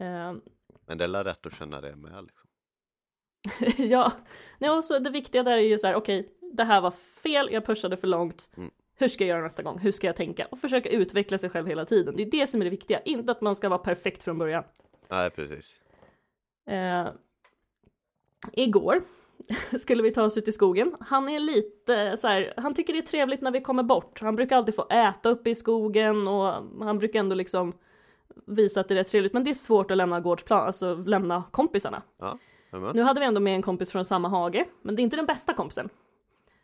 [0.00, 0.34] Eh,
[0.86, 2.48] Men det är rätt att känna det med liksom.
[3.86, 4.12] ja,
[4.58, 6.90] Nej, och så det viktiga där är ju så här, okej, det här var
[7.22, 8.50] fel, jag pushade för långt.
[8.56, 8.70] Mm.
[8.98, 9.78] Hur ska jag göra nästa gång?
[9.78, 10.46] Hur ska jag tänka?
[10.46, 12.16] Och försöka utveckla sig själv hela tiden.
[12.16, 14.64] Det är det som är det viktiga, inte att man ska vara perfekt från början.
[15.08, 15.80] Nej, precis.
[16.66, 17.08] Eh,
[18.52, 19.02] igår
[19.78, 20.94] skulle vi ta oss ut i skogen.
[21.00, 24.20] Han är lite så här, han tycker det är trevligt när vi kommer bort.
[24.20, 26.52] Han brukar alltid få äta uppe i skogen och
[26.84, 27.72] han brukar ändå liksom
[28.46, 29.32] visa att det är rätt trevligt.
[29.32, 32.02] Men det är svårt att lämna gårdsplan, alltså lämna kompisarna.
[32.70, 32.90] Amen.
[32.94, 35.26] Nu hade vi ändå med en kompis från samma hage, men det är inte den
[35.26, 35.88] bästa kompisen.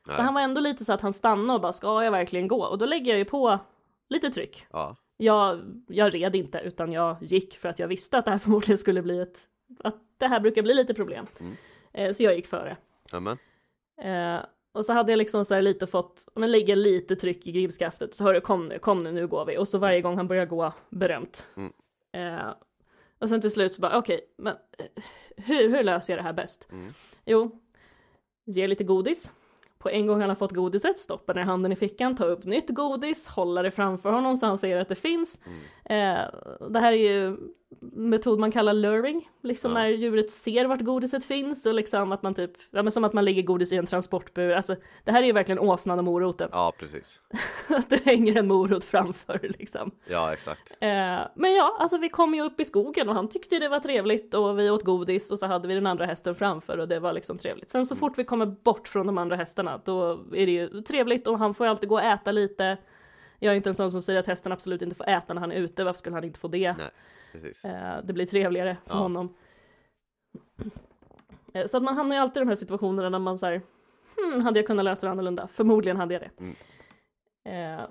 [0.07, 0.17] Nej.
[0.17, 2.65] Så han var ändå lite så att han stannade och bara, ska jag verkligen gå?
[2.65, 3.59] Och då lägger jag ju på
[4.09, 4.67] lite tryck.
[4.73, 8.39] Ja, Jag, jag red inte, utan jag gick för att jag visste att det här
[8.47, 9.39] förmodligen skulle bli ett,
[9.85, 11.27] att det här brukar bli lite problem.
[11.41, 11.53] Mm.
[11.93, 12.77] Eh, så jag gick före.
[13.13, 13.39] amen.
[14.03, 17.53] Eh, och så hade jag liksom så här lite fått, men lägga lite tryck i
[17.53, 19.59] grimskaftet, så hörde kom nu, kom nu, nu går vi.
[19.59, 21.47] Och så varje gång han börjar gå, berömt.
[21.57, 21.73] Mm.
[22.13, 22.55] Eh,
[23.19, 25.03] och sen till slut så bara, okej, men eh,
[25.37, 26.69] hur, hur löser jag det här bäst?
[26.73, 26.95] Mm.
[27.25, 27.61] Jo,
[28.45, 29.31] ge lite godis.
[29.79, 32.69] På en gång han har fått godiset, stoppa ner handen i fickan, ta upp nytt
[32.71, 35.41] godis, hålla det framför honom så han ser att det finns.
[35.93, 36.17] Mm.
[36.17, 37.37] Eh, det här är ju
[37.93, 39.79] metod man kallar luring, liksom Ja.
[39.79, 43.13] när djuret ser vart godiset finns och liksom att man typ, ja men som att
[43.13, 46.49] man lägger godis i en transportbur, alltså det här är ju verkligen åsnan och moroten,
[46.53, 47.21] Ja, precis.
[47.69, 49.91] att du hänger en morot framför liksom.
[50.07, 50.71] Ja, exakt.
[50.81, 53.81] Eh, men ja, alltså vi kom ju upp i skogen och han tyckte det var
[53.81, 57.01] trevligt och vi åt godis och så hade vi den andra hästen framför och det
[57.01, 57.71] var liksom trevligt.
[57.71, 61.27] Sen så fort vi kommer bort från de andra hästarna då är det ju trevligt
[61.27, 62.77] och han får ju alltid gå och äta lite.
[63.43, 65.53] Jag är inte en sån som säger att hästen absolut inte får äta när han
[65.53, 66.77] är ute, varför skulle han inte få det?
[66.79, 66.91] Nej,
[67.33, 67.65] precis.
[67.65, 68.99] Eh, det blir trevligare för Ja.
[68.99, 69.35] honom.
[71.53, 73.63] Eh, så att man hamnar ju alltid i de här situationerna när man säger
[74.17, 75.49] hmm, hade jag kunnat lösa det annorlunda?
[75.49, 76.31] Förmodligen hade jag det.
[76.45, 77.79] Mm.
[77.81, 77.87] Eh,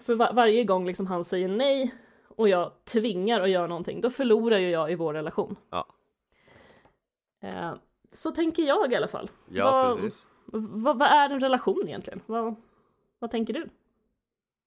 [0.00, 1.94] för va- varje gång liksom han säger nej
[2.28, 5.56] och jag tvingar att göra någonting, då förlorar ju jag i vår relation.
[5.70, 5.86] Ja.
[8.12, 9.30] Så tänker jag i alla fall.
[9.48, 10.22] Ja, vad, precis.
[10.52, 12.20] vad, vad är en relation egentligen?
[12.26, 12.54] Vad,
[13.18, 13.68] vad tänker du?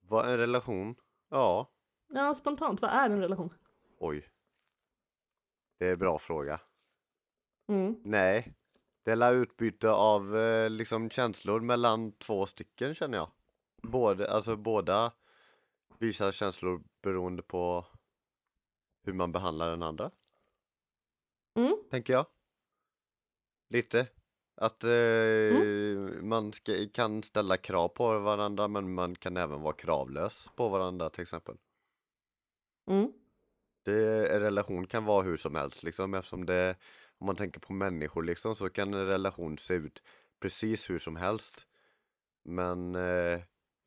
[0.10, 0.96] Vad är en relation?
[1.30, 1.72] Ja,
[2.10, 3.54] Ja, spontant, vad är en relation?
[4.00, 4.28] oj.
[5.80, 6.62] Det är en bra fråga.
[7.68, 7.96] Mm.
[8.04, 8.54] Nej,
[9.04, 13.32] det är utbyte av eh, liksom känslor mellan två stycken känner jag.
[13.84, 15.14] Både, alltså båda
[16.00, 17.86] visar känslor beroende på
[19.04, 20.12] hur man behandlar den andra,
[21.56, 21.78] Mm.
[21.90, 22.26] tänker jag.
[23.70, 24.08] Lite.
[24.62, 30.50] Att eh, man ska, kan ställa krav på varandra men man kan även vara kravlös
[30.56, 31.56] på varandra till exempel.
[32.88, 33.12] Mm.
[33.84, 36.76] Det, en relation kan vara hur som helst liksom eftersom det
[37.18, 40.04] om man tänker på människor liksom så kan en relation se ut
[40.40, 41.68] precis hur som helst.
[42.44, 43.42] Men eh,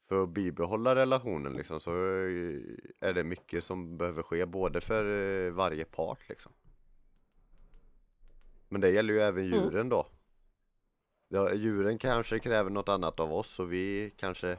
[0.08, 2.60] för att bibehålla relationen liksom så eh,
[3.00, 5.04] är det mycket som behöver ske både för
[5.46, 6.52] eh, varje part liksom.
[8.68, 9.58] Men det gäller ju även Mm.
[9.58, 10.06] djuren då.
[11.32, 14.58] Ja, djuren kanske kräver något annat av oss och vi kanske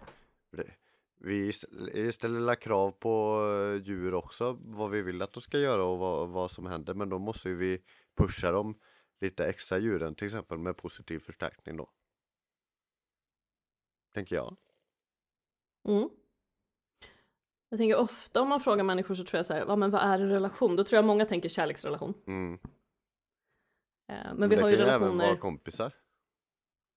[1.18, 5.84] vi st- ställer krav på eh, djur också, vad vi vill att de ska göra
[5.84, 7.82] och vad, vad som händer, men då måste vi
[8.18, 8.80] pusha dem
[9.22, 11.90] lite extra djuren, till exempel med positiv förstärkning då.
[14.14, 14.58] Tänker jag.
[15.88, 16.10] Mm.
[17.70, 20.02] Jag tänker ofta om man frågar människor så tror jag så här, ja men vad
[20.02, 20.76] är en relation?
[20.76, 22.14] Då tror jag många tänker kärleksrelation.
[22.28, 22.60] Mm.
[24.08, 25.94] Eh, Men vi det har ju kan ju även relationer, vara kompisar.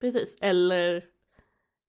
[0.05, 1.05] Precis, eller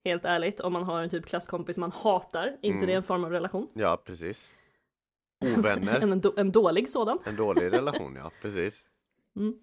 [0.05, 2.87] helt ärligt om man har en typ klasskompis man hatar, inte Mm.
[2.87, 3.69] det en form av relation?
[3.73, 4.49] Ja, precis.
[5.59, 7.19] Ovänner, En, då- en dålig sådan.
[7.25, 8.83] en dålig relation, ja, precis.
[9.35, 9.59] Mm.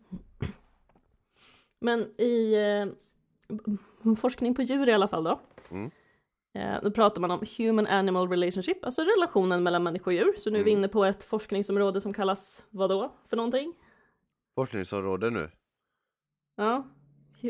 [1.80, 5.40] Men i eh, forskning på djur i alla fall då.
[5.70, 5.90] Mm.
[6.54, 10.34] Eh, då pratar man om human animal relationship, alltså relationen mellan människa och djur.
[10.38, 10.78] Så nu är vi Mm.
[10.78, 13.74] inne på ett forskningsområde som kallas vad då för någonting?
[14.54, 15.50] Forskningsområde nu.
[16.56, 16.86] Ja,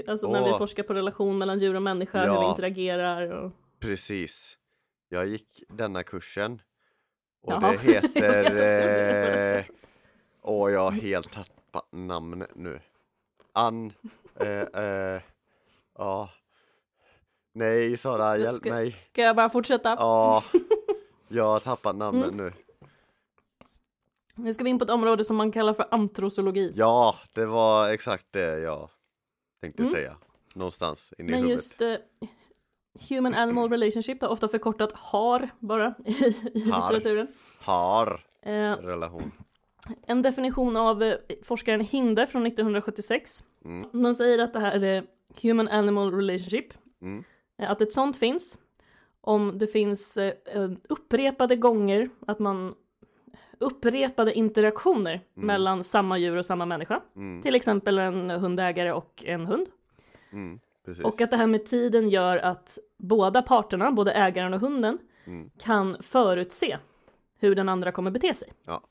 [0.06, 0.58] alltså när vi Åh.
[0.58, 2.40] forskar på relation mellan djur och människa, hur Ja.
[2.40, 4.58] vi interagerar och Precis.
[5.08, 6.62] Jag gick denna kursen
[7.42, 7.70] Och Jaha.
[7.72, 9.56] det heter...
[9.58, 9.64] Eh...
[10.42, 12.80] Åh, jag har helt tappat namnet nu.
[13.52, 13.92] Ann...
[14.40, 14.48] Eh,
[14.84, 15.20] eh...
[15.98, 16.30] Ja.
[17.54, 18.92] Nej, Sara, hjälp Ska- mig.
[18.92, 19.88] Ska jag bara fortsätta?
[19.98, 20.44] Ja.
[21.28, 22.36] Jag har tappat namnet Mm.
[22.36, 22.52] nu.
[24.34, 26.72] Nu ska vi in på ett område som man kallar för antrosologi.
[26.76, 28.90] Ja, det var exakt det jag
[29.62, 29.94] tänkte Mm.
[29.94, 30.16] säga.
[30.54, 31.58] Någonstans inne i Men huvudet.
[31.64, 31.96] just eh,
[33.08, 36.10] Human Animal Relationship, är ofta förkortat HAR bara i,
[36.54, 36.92] i Har.
[36.92, 37.28] litteraturen.
[37.60, 39.32] Har Eh, relation.
[40.06, 43.42] en definition av eh, forskaren Hinde från 1976.
[43.64, 43.88] Mm.
[43.92, 45.06] Man säger att det här är
[45.42, 46.66] Human Animal Relationship.
[47.02, 47.24] Mm.
[47.58, 48.58] Att ett sånt finns
[49.20, 50.18] om det finns
[50.88, 52.74] upprepade gånger att man
[53.58, 57.00] upprepade interaktioner mellan samma djur och samma människa.
[57.16, 57.42] Mm.
[57.42, 59.66] Till exempel en hundägare och en hund.
[60.32, 60.60] Mm.
[61.04, 65.50] Och att det här med tiden gör att båda parterna, både ägaren och hunden, Mm.
[65.58, 66.78] kan förutse
[67.38, 68.48] hur den andra kommer bete sig.
[68.64, 68.82] Ja.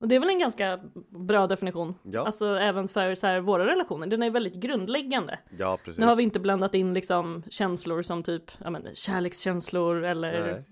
[0.00, 1.94] Och det är väl en ganska bra definition.
[2.02, 2.26] Ja.
[2.26, 4.06] Alltså även för så här, våra relationer.
[4.06, 5.38] Den är väldigt grundläggande.
[5.58, 5.98] Ja, precis.
[5.98, 10.64] Nu har vi inte blandat in liksom känslor som typ ja, men, kärlekskänslor eller Nej.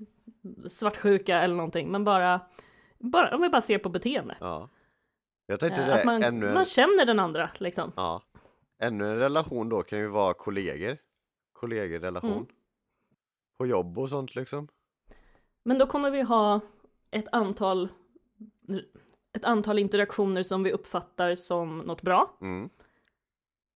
[0.68, 1.90] Svartsjuka eller någonting.
[1.90, 2.40] Men bara,
[2.98, 4.36] bara om vi bara ser på beteende.
[4.40, 4.68] Ja.
[5.46, 6.54] Jag tänkte Eh, det att man, ännu en...
[6.54, 7.92] man känner den andra liksom.
[7.96, 8.22] Ja.
[8.78, 10.96] Ännu en relation då kan ju vara kollegor.
[11.52, 12.32] Kollegorrelation.
[12.32, 12.46] Mm.
[13.58, 14.68] På jobb och sånt liksom.
[15.62, 16.60] Men då kommer vi ha
[17.10, 17.88] ett antal
[19.32, 22.36] ett antal interaktioner som vi uppfattar som något bra.
[22.40, 22.70] Mm.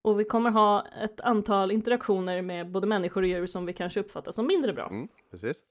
[0.02, 4.00] Och vi kommer ha ett antal interaktioner med både människor och djur som vi kanske
[4.00, 4.88] uppfattar som mindre bra.
[4.88, 5.08] Mm.
[5.30, 5.62] Precis.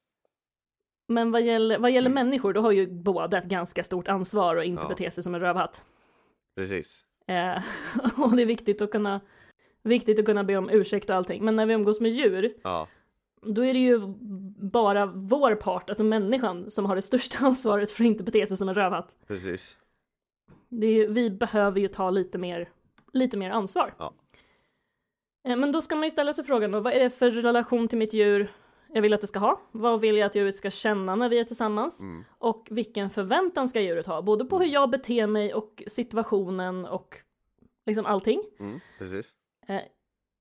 [1.14, 4.64] Men vad gäller, vad gäller människor, då har ju båda ett ganska stort ansvar och
[4.64, 4.90] inte Ja.
[4.90, 5.84] bete sig som en rövhatt.
[6.56, 7.06] Precis.
[7.28, 7.64] Eh,
[8.24, 9.22] och det är viktigt att kunna
[9.84, 11.46] Viktigt att kunna be om ursäkt och allting.
[11.46, 12.88] Men när vi umgås med djur, Ja.
[13.42, 14.00] då är det ju
[14.72, 18.58] bara vår part, alltså människan, som har det största ansvaret för att inte bete sig
[18.58, 19.18] som en rövhatt.
[19.28, 19.78] Precis.
[20.70, 22.70] Det är, vi behöver ju ta lite mer,
[23.14, 23.94] lite mer ansvar.
[23.98, 24.14] Ja.
[25.48, 27.88] Eh, Men då ska man ju ställa sig frågan då, vad är det för relation
[27.88, 28.52] till mitt djur
[28.94, 29.62] jag vill att det ska ha?
[29.72, 32.02] Vad vill jag att djuret ska känna när vi är tillsammans?
[32.02, 32.24] Mm.
[32.38, 34.22] Och vilken förväntan ska djuret ha?
[34.22, 37.18] Både på hur jag beter mig och situationen och
[37.86, 38.44] liksom allting.
[38.60, 38.80] Mm.
[39.00, 39.34] Precis.
[39.68, 39.82] Eh,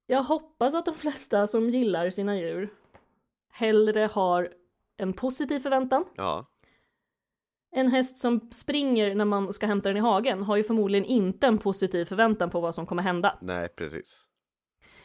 [0.06, 2.70] Jag hoppas att de flesta som gillar sina djur
[3.52, 4.52] hellre har
[4.96, 6.04] en positiv förväntan.
[6.16, 6.46] Ja.
[7.72, 11.46] En häst som springer när man ska hämta den i hagen har ju förmodligen inte
[11.46, 13.38] en positiv förväntan på vad som kommer hända.
[13.40, 14.26] Nej, precis.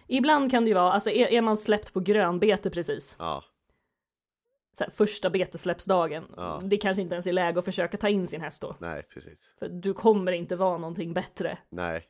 [0.08, 3.44] Ibland kan det ju vara, alltså är, är man släppt på grönbete precis, Ja.
[4.80, 6.62] här, första betesläppsdagen, Ja.
[6.64, 8.76] det kanske inte ens är läge att försöka ta in sin häst då.
[8.80, 9.54] Nej, precis.
[9.60, 11.58] För du kommer inte vara någonting bättre.
[11.70, 12.08] Nej.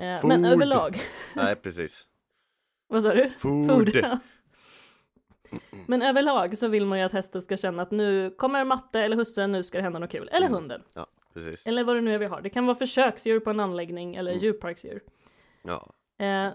[0.00, 0.28] Eh, Food.
[0.28, 1.00] men överlag,
[1.34, 2.06] Nej, precis.
[2.88, 3.30] vad sa du?
[3.38, 3.90] Food.
[3.94, 4.18] ja.
[5.86, 9.16] Men överlag så vill man ju att hästen ska känna att nu kommer matte eller
[9.16, 10.28] husse, nu ska det hända något kul.
[10.28, 10.52] Eller Mm.
[10.54, 10.82] hunden.
[10.94, 11.66] Ja, precis.
[11.66, 12.40] Eller vad det nu är vi har.
[12.40, 14.44] Det kan vara försöksdjur på en anläggning eller Mm.
[14.44, 15.02] djurparksdjur.
[15.62, 15.92] Ja.
[16.18, 16.52] Eh,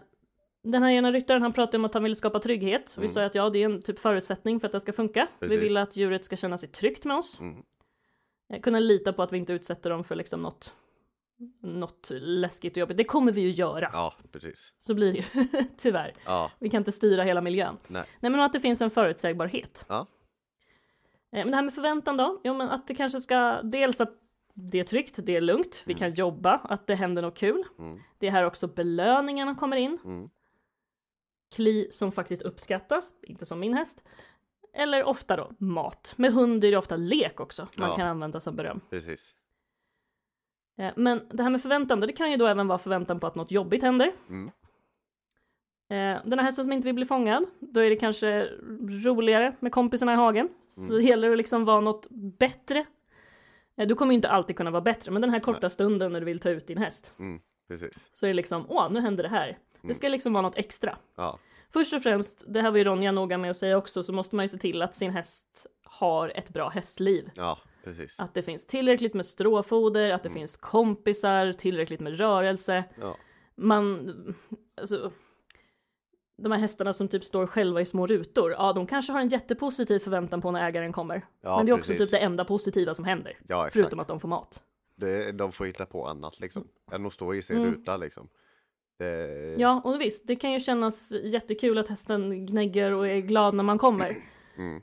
[0.63, 2.93] den här ena ryttaren han pratade om att han vill skapa trygghet.
[2.97, 3.13] Vi Mm.
[3.13, 5.27] sa att ja, det är en typ förutsättning för att det ska funka.
[5.39, 5.57] Precis.
[5.57, 7.39] Vi vill att djuret ska känna sig tryggt med oss.
[7.39, 7.63] Mm.
[8.53, 10.73] Eh, kunna lita på att vi inte utsätter dem för liksom något,
[11.61, 12.97] något läskigt och jobbigt.
[12.97, 13.89] Det kommer vi ju göra.
[13.93, 14.73] Ja, precis.
[14.77, 15.43] Så blir det ju,
[15.77, 16.13] tyvärr.
[16.25, 16.51] Ja.
[16.59, 17.77] Vi kan inte styra hela miljön.
[17.87, 18.03] Nej.
[18.19, 19.85] Nej men att det finns en förutsägbarhet.
[19.89, 20.07] Ja.
[21.31, 22.41] Eh, Men det här med förväntan då?
[22.43, 24.13] Jo men att det kanske ska, dels att
[24.61, 27.63] det är tryggt, det är lugnt, vi kan jobba, att det händer något kul.
[27.79, 27.99] Mm.
[28.17, 29.97] Det är här också belöningarna kommer in.
[30.05, 30.29] Mm.
[31.55, 34.03] Kli som faktiskt uppskattas, inte som min häst.
[34.73, 36.13] Eller ofta då mat.
[36.17, 37.95] Med hund är det ofta lek också man Ja.
[37.95, 38.81] kan använda som beröm.
[38.89, 39.35] Precis.
[40.77, 43.35] Eh, Men det här med förväntan, det kan ju då även vara förväntan på att
[43.35, 44.13] något jobbigt händer.
[44.29, 44.47] Mm.
[45.89, 48.45] Eh, Den här hästen som inte vill bli fångad, då är det kanske
[49.05, 50.49] roligare med kompisarna i hagen.
[50.67, 50.95] Så Mm.
[50.95, 52.07] det gäller att liksom vara något
[52.39, 52.85] bättre.
[53.79, 56.19] Eh, Du kommer ju inte alltid kunna vara bättre, men den här korta stunden när
[56.19, 57.41] du vill ta ut din häst, Mm.
[57.67, 58.09] Precis.
[58.13, 59.47] så är det liksom, åh, nu händer det här.
[59.47, 59.93] Det Mm.
[59.95, 60.97] ska liksom vara något extra.
[61.15, 61.39] Ja.
[61.73, 64.35] Först och främst, det här var ju Ronja noga med att säga också, så måste
[64.35, 67.29] man ju se till att sin häst har ett bra hästliv.
[67.35, 68.19] Ja, precis.
[68.19, 70.39] Att det finns tillräckligt med stråfoder, att det Mm.
[70.39, 72.83] finns kompisar, tillräckligt med rörelse.
[73.01, 73.15] Ja.
[73.55, 74.35] Man,
[74.81, 75.11] alltså,
[76.43, 79.27] de här hästarna som typ står själva i små rutor, ja de kanske har en
[79.29, 81.25] jättepositiv förväntan på när ägaren kommer.
[81.41, 82.05] Ja, Men det är också precis.
[82.09, 83.37] typ det enda positiva som händer.
[83.47, 83.69] Ja.
[83.73, 84.61] Förutom att de får mat.
[84.95, 86.67] Det, de får hitta på annat liksom.
[86.91, 87.71] Än att stå i sin Mm.
[87.71, 88.29] ruta liksom.
[88.99, 93.53] Det, Ja, och visst, det kan ju kännas jättekul att hästen gnägger och är glad
[93.55, 94.15] när man kommer.
[94.57, 94.81] Mm.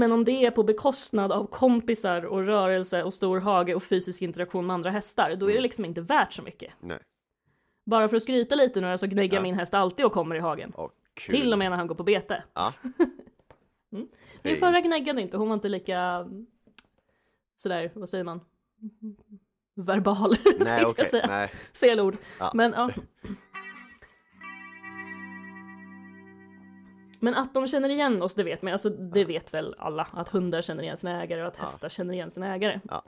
[0.00, 4.22] Men om det är på bekostnad av kompisar och rörelse och stor hage och fysisk
[4.22, 5.62] interaktion med andra hästar, då är det Mm.
[5.62, 6.72] liksom inte värt så mycket.
[6.80, 6.98] Nej.
[7.88, 9.42] Bara för att skryta lite nu så gnägger Ja.
[9.42, 10.72] min häst alltid och kommer i hagen.
[11.14, 11.34] Kul.
[11.40, 12.42] Till och med när han går på bete.
[12.54, 12.72] Ja.
[13.90, 14.08] Min
[14.42, 14.58] Fint.
[14.60, 16.28] förra gnäggade inte, hon var inte lika
[17.56, 18.40] sådär, vad säger man?
[19.74, 21.26] Verbal, Nej tänkte jag säga.
[21.26, 21.48] nej.
[21.74, 22.16] Fel ord.
[22.40, 22.50] Ja.
[22.54, 22.90] Men ja.
[27.20, 28.72] Men att de känner igen oss, det vet man.
[28.72, 30.06] Alltså det vet väl alla.
[30.12, 31.64] Att hundar känner igen sina ägare och att Ja.
[31.64, 32.80] hästar känner igen sina ägare.
[32.88, 33.02] Ja.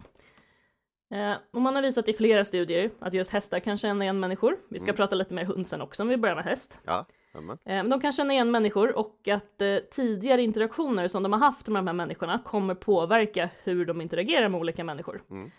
[1.11, 4.57] Eh, och man har visat i flera studier att just hästar kan känna igen människor.
[4.69, 4.97] Vi ska Mm.
[4.97, 6.79] prata lite mer hund sen också om vi börjar med häst.
[6.85, 7.59] Ja, amen.
[7.65, 11.41] Eh, men de kan känna igen människor och att eh, tidigare interaktioner som de har
[11.41, 15.23] haft med de här människorna kommer påverka hur de interagerar med olika människor.
[15.31, 15.51] Mm.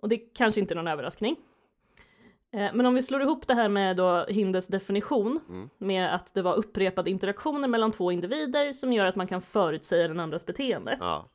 [0.00, 1.36] Och det kanske inte är någon överraskning.
[2.52, 5.70] Eh, men om vi slår ihop det här med då Hindes definition Mm.
[5.78, 10.08] med att det var upprepade interaktioner mellan två individer som gör att man kan förutsäga
[10.08, 10.96] den andras beteende.
[11.00, 11.26] Ja,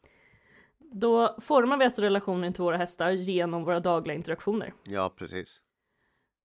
[0.93, 4.73] Då formar vi alltså relationen till våra hästar genom våra dagliga interaktioner.
[4.83, 5.61] ja precis.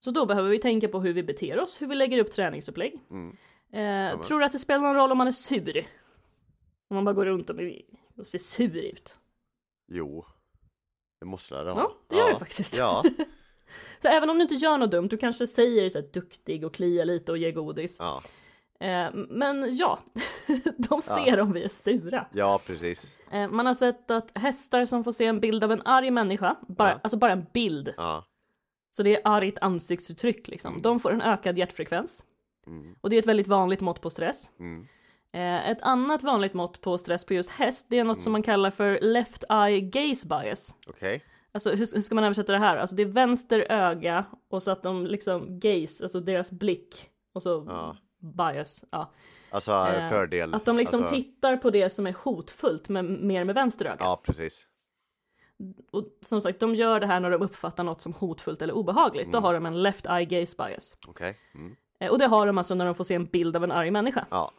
[0.04, 3.00] Så då behöver vi tänka på hur vi beter oss, hur vi lägger upp träningsupplägg.
[3.10, 3.36] Mm.
[3.72, 5.76] Eh, tror du att det spelar någon roll om man är sur?
[6.88, 7.56] Om man bara går runt och,
[8.16, 9.16] och ser sur ut?
[9.88, 10.26] Jo.
[11.20, 11.92] Det måste det Ja, ha.
[12.08, 12.76] det gör det faktiskt.
[12.76, 13.02] Ja,
[14.02, 16.74] Så även om du inte gör något dumt, du kanske säger så här duktig och
[16.74, 17.96] kliar lite och ger godis.
[18.00, 18.22] ja,
[19.28, 19.98] men ja,
[20.78, 22.26] de ser om vi är sura.
[22.32, 23.16] ja precis.
[23.30, 26.56] Eh, man har sett att hästar som får se en bild av en arg människa,
[26.68, 26.98] bara, Ja.
[27.02, 28.24] alltså bara en bild, Ja.
[28.90, 30.82] så det är argt ansiktsuttryck liksom, Mm.
[30.82, 32.24] de får en ökad hjärtfrekvens.
[32.66, 32.94] Mm.
[33.00, 34.50] Och det är ett väldigt vanligt mått på stress.
[34.60, 34.86] Mm.
[35.32, 38.42] Eh, ett annat vanligt mått på stress på just häst, det är något som man
[38.42, 40.76] kallar för left eye gaze bias.
[40.86, 41.24] Okej.
[41.52, 42.76] Alltså hur, hur ska man översätta det här?
[42.76, 47.42] Alltså det är vänster öga och så att de liksom gaze, alltså deras blick och
[47.42, 47.96] så Ja.
[48.34, 48.84] Bias.
[48.90, 49.12] Ja.
[49.50, 50.54] Alltså Eh, fördel.
[50.54, 53.96] Att de liksom alltså, tittar på det som är hotfullt med, mer med vänster öga.
[54.00, 54.66] Ja, precis.
[55.90, 59.32] Och som sagt, de gör det här när de uppfattar något som hotfullt eller obehagligt.
[59.32, 59.44] Då Mm.
[59.44, 60.96] har de en left eye gaze bias.
[61.08, 61.38] Okej.
[61.54, 61.76] Mm.
[62.00, 63.90] Eh, och det har de alltså när de får se en bild av en arg
[63.90, 64.26] människa.
[64.30, 64.50] Ja.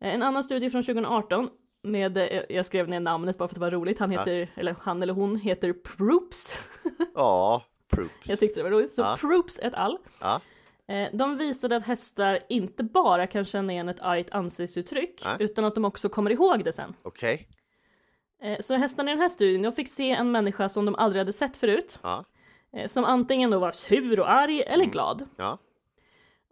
[0.00, 1.50] Eh, En annan studie från 2018
[1.82, 5.02] med, jag skrev ner namnet bara för att det var roligt, han heter, eller han
[5.02, 6.54] eller hon heter Proops.
[7.14, 8.28] Ja, Proops.
[8.28, 8.92] jag tyckte det var roligt.
[8.92, 9.16] Så Ja.
[9.20, 9.98] Proops et al.
[10.20, 10.40] Ja.
[10.88, 15.36] Eh, De visade att hästar inte bara kan känna igen ett argt ansiktsuttryck, Nej.
[15.38, 16.94] utan att de också kommer ihåg det sen.
[17.02, 17.48] Okej.
[18.42, 21.20] Eh, Så hästarna i den här studien, de fick se en människa som de aldrig
[21.20, 22.24] hade sett förut, Ja.
[22.76, 25.28] eh, som antingen då var sur och arg eller glad.
[25.36, 25.58] Ja.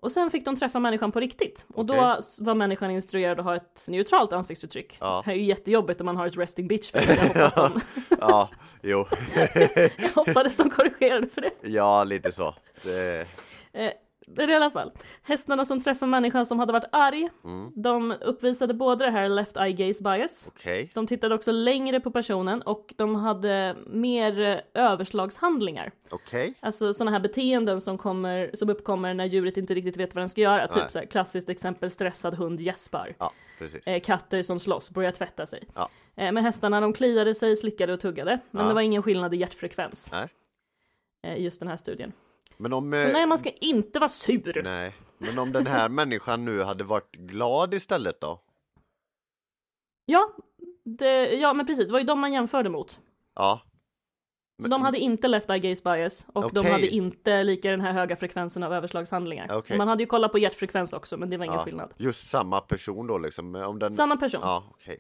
[0.03, 1.65] Och sen fick de träffa människan på riktigt.
[1.75, 2.17] Och då Okej.
[2.19, 4.97] s- var människan instruerad att ha ett neutralt ansiktsuttryck.
[5.01, 5.23] Ja.
[5.25, 7.15] Det här är ju jättejobbigt om man har ett resting bitch face.
[7.15, 7.81] Jag hoppas, de,
[8.21, 8.51] Ja.
[8.83, 9.07] Jo.
[9.99, 11.51] jag hoppades de korrigerade för det.
[11.63, 12.55] ja, lite så.
[12.83, 13.27] Det...
[14.37, 14.93] Men i alla fall,
[15.23, 17.73] hästarna som träffade människan som hade varit arg, Mm.
[17.77, 20.91] de uppvisade både det här left eye gaze bias, Okej.
[20.95, 25.93] de tittade också längre på personen och de hade mer eh, överslagshandlingar.
[26.11, 26.55] Okej.
[26.61, 30.29] Alltså sådana här beteenden som, kommer, som uppkommer när djuret inte riktigt vet vad den
[30.29, 30.69] ska göra.
[30.75, 30.83] Nej.
[30.83, 33.15] Typ så här, klassiskt exempel stressad hund gäspar.
[33.19, 33.33] Ja.
[33.87, 35.63] Eh, katter som slåss, börjar tvätta sig.
[35.75, 35.89] Ja.
[36.17, 38.39] Eh, men hästarna de kliade sig, slickade och tuggade.
[38.51, 38.69] Men Ja.
[38.69, 40.09] det var ingen skillnad i hjärtfrekvens.
[40.13, 40.29] Nej.
[41.27, 42.13] Eh, just den här studien.
[42.57, 42.93] Men om...
[42.93, 44.63] Så eh, nej, man ska inte vara sur.
[44.65, 44.95] Nej.
[45.19, 48.41] Men om den här människan nu hade varit glad istället då?
[50.07, 50.33] Ja,
[50.85, 51.87] det, ja, men precis.
[51.87, 52.99] Det var ju de man jämförde mot.
[53.35, 53.61] Ja.
[54.63, 56.73] Så de hade inte left eye gaze bias och de Okej.
[56.73, 59.49] hade inte lika den här höga frekvensen av överslagshandlingar.
[59.57, 59.79] Okej.
[59.79, 61.65] Man hade ju kollat på hjärtfrekvens också, men det var ingen Ja.
[61.65, 61.95] skillnad.
[61.97, 63.55] Just samma person då liksom?
[63.55, 63.93] Om den...
[63.93, 64.41] Samma person.
[64.45, 64.99] Ja, okej.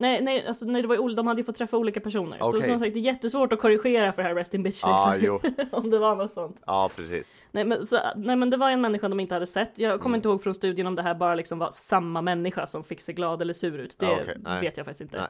[0.00, 2.38] Nej, nej, alltså, nej, det var ju, de hade ju fått träffa olika personer.
[2.38, 2.62] Så Okej.
[2.70, 5.40] som sagt, det är jättesvårt att korrigera för det här resting bitch Ja, face, jo.
[5.72, 6.62] om det var något sånt.
[6.66, 7.36] Ja, precis.
[7.50, 9.78] Nej men, så, nej men det var en människa de inte hade sett.
[9.78, 10.18] Jag kommer Mm.
[10.18, 13.12] inte ihåg från studien om det här bara liksom var samma människa som fick se
[13.12, 13.98] glad eller sur ut.
[13.98, 14.36] Det okej.
[14.40, 14.60] Nej.
[14.60, 15.16] vet jag faktiskt inte.
[15.16, 15.28] Nej.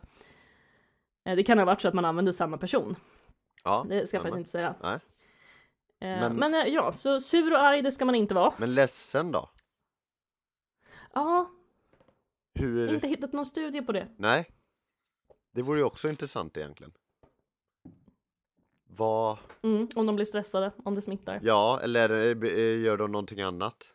[1.33, 2.97] Eh, Det kan ha varit så att man använde samma person.
[3.65, 3.87] Ja.
[3.89, 4.75] Det ska jag faktiskt inte säga.
[4.83, 4.95] Nej.
[6.01, 8.53] Eh, Men- Men, eh, ja, så sur och arg det ska man inte vara.
[8.59, 9.51] Men ledsen då?
[11.15, 11.51] Ja,
[12.55, 12.95] Hur?
[12.95, 14.09] inte hittat någon studie på det.
[14.19, 14.47] Nej.
[15.53, 16.93] Det vore ju också intressant egentligen.
[18.97, 19.39] Vad?
[19.63, 21.41] Mm, om de blir stressade, om det smittar.
[21.43, 22.11] Ja, eller
[22.45, 23.95] eh, gör de någonting annat?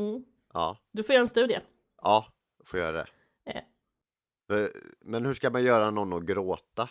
[0.00, 0.24] Mm.
[0.52, 0.78] Ja.
[0.92, 1.60] Du får göra en studie.
[2.02, 2.26] Ja,
[2.64, 3.08] får göra det.
[3.52, 4.66] Eh.
[5.00, 6.90] Men hur ska man göra någon att gråta?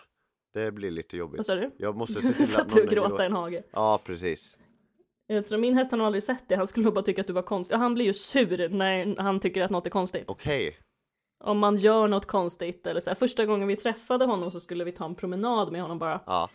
[0.54, 1.46] Det blir lite Vad jobbigt.
[1.46, 1.72] sa du?
[1.78, 3.64] Jag måste se till att någon gråta i en hage?
[3.72, 4.58] Ja, precis.
[5.28, 7.28] Jag tror min häst han har aldrig sett det, han skulle nog bara tycka att
[7.28, 7.76] du var konstig.
[7.76, 10.24] Han blir ju sur när han tycker att något är konstigt.
[10.28, 10.78] Okej.
[11.44, 13.16] Om man gör något konstigt eller så här.
[13.16, 16.20] Första gången vi träffade honom så skulle vi ta en promenad med honom bara.
[16.26, 16.50] Ja.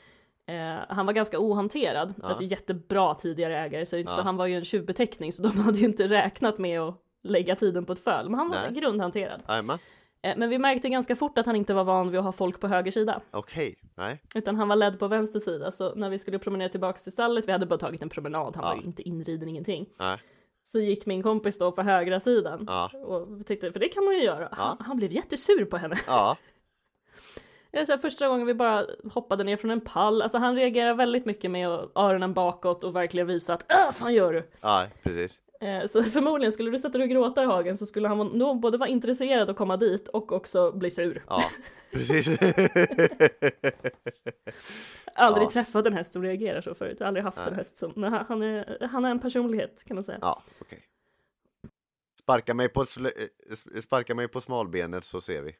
[0.47, 2.29] Eh, han var ganska ohanterad, Ja.
[2.29, 4.23] alltså jättebra tidigare ägare så, så Ja.
[4.23, 7.85] han var ju en tjuvbeteckning så de hade ju inte räknat med att lägga tiden
[7.85, 8.29] på ett föl.
[8.29, 8.81] Men han var så Nej.
[8.81, 9.41] grundhanterad.
[9.49, 9.79] Jajamän.
[10.23, 12.61] Eh, men vi märkte ganska fort att han inte var van vid att ha folk
[12.61, 13.21] på höger sida.
[13.31, 13.75] Okej.
[13.97, 14.23] Nej.
[14.35, 15.71] Utan han var ledd på vänster sida.
[15.71, 18.65] Så när vi skulle promenera tillbaka till stallet, vi hade bara tagit en promenad, han
[18.65, 18.71] Ja.
[18.75, 19.87] var ju inte inriden, ingenting.
[19.99, 20.19] Nej.
[20.69, 22.65] Så gick min kompis då på högra sidan.
[22.67, 22.91] Ja.
[22.99, 24.49] Och tyckte, för det kan man ju göra.
[24.51, 24.57] Ja.
[24.57, 25.97] Han, han blev jättesur på henne.
[26.07, 26.37] Ja.
[27.87, 31.25] Så här, första gången vi bara hoppade ner från en pall, alltså han reagerar väldigt
[31.27, 34.51] mycket med öronen bakåt och verkligen visa att äh, fan gör du?
[34.61, 35.41] Ja, precis.
[35.61, 38.61] Eh, Så förmodligen skulle du sätta dig och gråta i hagen så skulle han nog
[38.61, 41.25] både vara intresserad att komma dit och också bli sur.
[41.29, 41.43] Ja,
[41.93, 42.29] precis.
[45.15, 45.51] Aldrig Ja.
[45.51, 47.55] träffat en häst som reagerar så förut, aldrig haft en Nej.
[47.55, 50.19] häst som, men han- är, han är en personlighet kan man säga.
[50.23, 50.83] Ja, okej.
[52.21, 52.87] Sparka mig på eh,
[53.81, 55.57] sparka mig på smalbenet så ser vi.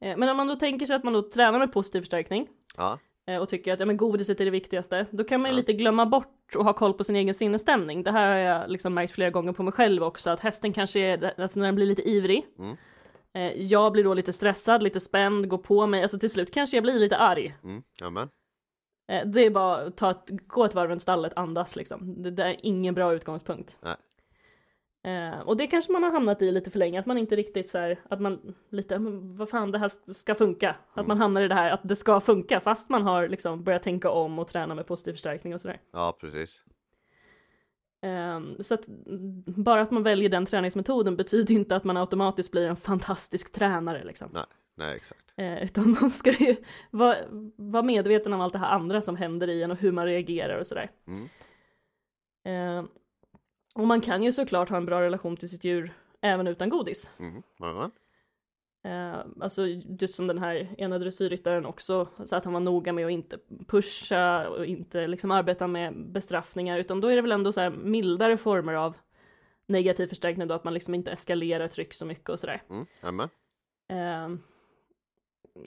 [0.00, 2.98] Eh, Men om man då tänker sig att man då tränar med positiv förstärkning Ja,
[3.36, 5.56] och tycker att ja, men godiset är det viktigaste, då kan man ju Ja.
[5.56, 8.02] lite glömma bort och ha koll på sin egen sinnesstämning.
[8.02, 11.00] Det här har jag liksom märkt flera gånger på mig själv också, att hästen kanske
[11.00, 12.76] är, alltså när den blir lite ivrig, Mm.
[13.34, 16.76] eh, jag blir då lite stressad, lite spänd, går på mig, alltså till slut kanske
[16.76, 17.54] jag blir lite arg.
[17.64, 18.28] mm, amen.
[19.12, 22.22] Eh, Det är bara att ta ett, gå ett varv runt stallet, andas liksom.
[22.22, 23.76] Det, det är ingen bra utgångspunkt.
[23.80, 23.94] Nej.
[25.02, 27.68] Eh, och det kanske man har hamnat i lite för länge, att man inte riktigt
[27.68, 30.70] så här, att man lite, vad fan det här ska funka.
[30.70, 31.08] Att Mm.
[31.08, 34.10] man hamnar i det här att det ska funka fast man har liksom börjat tänka
[34.10, 35.80] om och träna med positiv förstärkning och sådär.
[35.92, 36.64] Ja, precis.
[38.02, 38.86] Eh, så att
[39.46, 44.04] bara att man väljer den träningsmetoden betyder inte att man automatiskt blir en fantastisk tränare
[44.04, 44.28] liksom.
[44.76, 45.32] Nej, exakt.
[45.36, 46.56] Eh, utan man ska ju
[46.90, 47.16] vara,
[47.56, 50.58] vara medveten om allt det här andra som händer i en och hur man reagerar
[50.58, 50.90] och sådär.
[51.06, 51.28] Mm.
[52.44, 52.84] Eh,
[53.74, 57.10] och man kan ju såklart ha en bra relation till sitt djur även utan godis.
[57.18, 57.90] Mm, amen.
[58.84, 59.66] Eh, alltså
[60.00, 63.38] just som den här ena dressyrryttaren också, så att han var noga med att inte
[63.66, 67.70] pusha och inte liksom arbeta med bestraffningar, utan då är det väl ändå så här
[67.70, 68.96] mildare former av
[69.66, 72.62] negativ förstärkning då, att man liksom inte eskalerar tryck så mycket och sådär.
[72.70, 72.86] Mm.
[73.88, 74.38] Eh,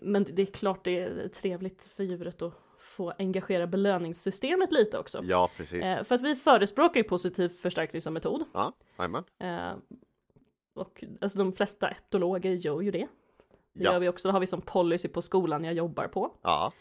[0.02, 2.54] men det är klart det är trevligt för djuret att
[2.92, 5.22] få engagera belöningssystemet lite också.
[5.24, 5.84] Ja, precis.
[5.86, 8.44] Eh, för att vi förespråkar ju positiv förstärkning som metod.
[8.54, 9.24] Ja, amen.
[9.39, 9.72] Eh,
[10.76, 13.08] och alltså de flesta etologer gör ju det.
[13.74, 13.92] Det Ja.
[13.94, 16.34] gör vi också, det har vi som policy på skolan jag jobbar på.
[16.42, 16.74] Ja,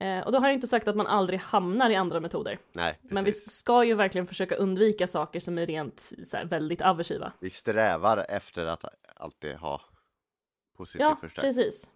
[0.00, 2.58] Eh, och då har jag inte sagt att man aldrig hamnar i andra metoder.
[2.72, 3.12] nej, precis.
[3.12, 7.32] Men vi ska ju verkligen försöka undvika saker som är rent så här, väldigt aversiva.
[7.40, 8.84] Vi strävar efter att
[9.16, 9.80] alltid ha
[10.76, 11.54] positiv Ja, förstärkning.
[11.54, 11.90] precis.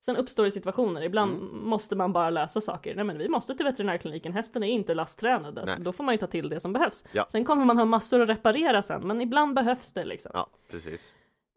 [0.00, 1.68] Sen uppstår det situationer, ibland Mm.
[1.68, 2.94] måste man bara lösa saker.
[2.94, 5.60] Nej men vi måste till veterinärkliniken, hästen är inte lasttränad.
[5.66, 5.76] Nej.
[5.78, 7.04] då får man ju ta till det som behövs.
[7.12, 7.26] Ja.
[7.28, 10.30] Sen kommer man ha massor att reparera sen, men ibland behövs det liksom.
[10.34, 11.12] Ja, precis.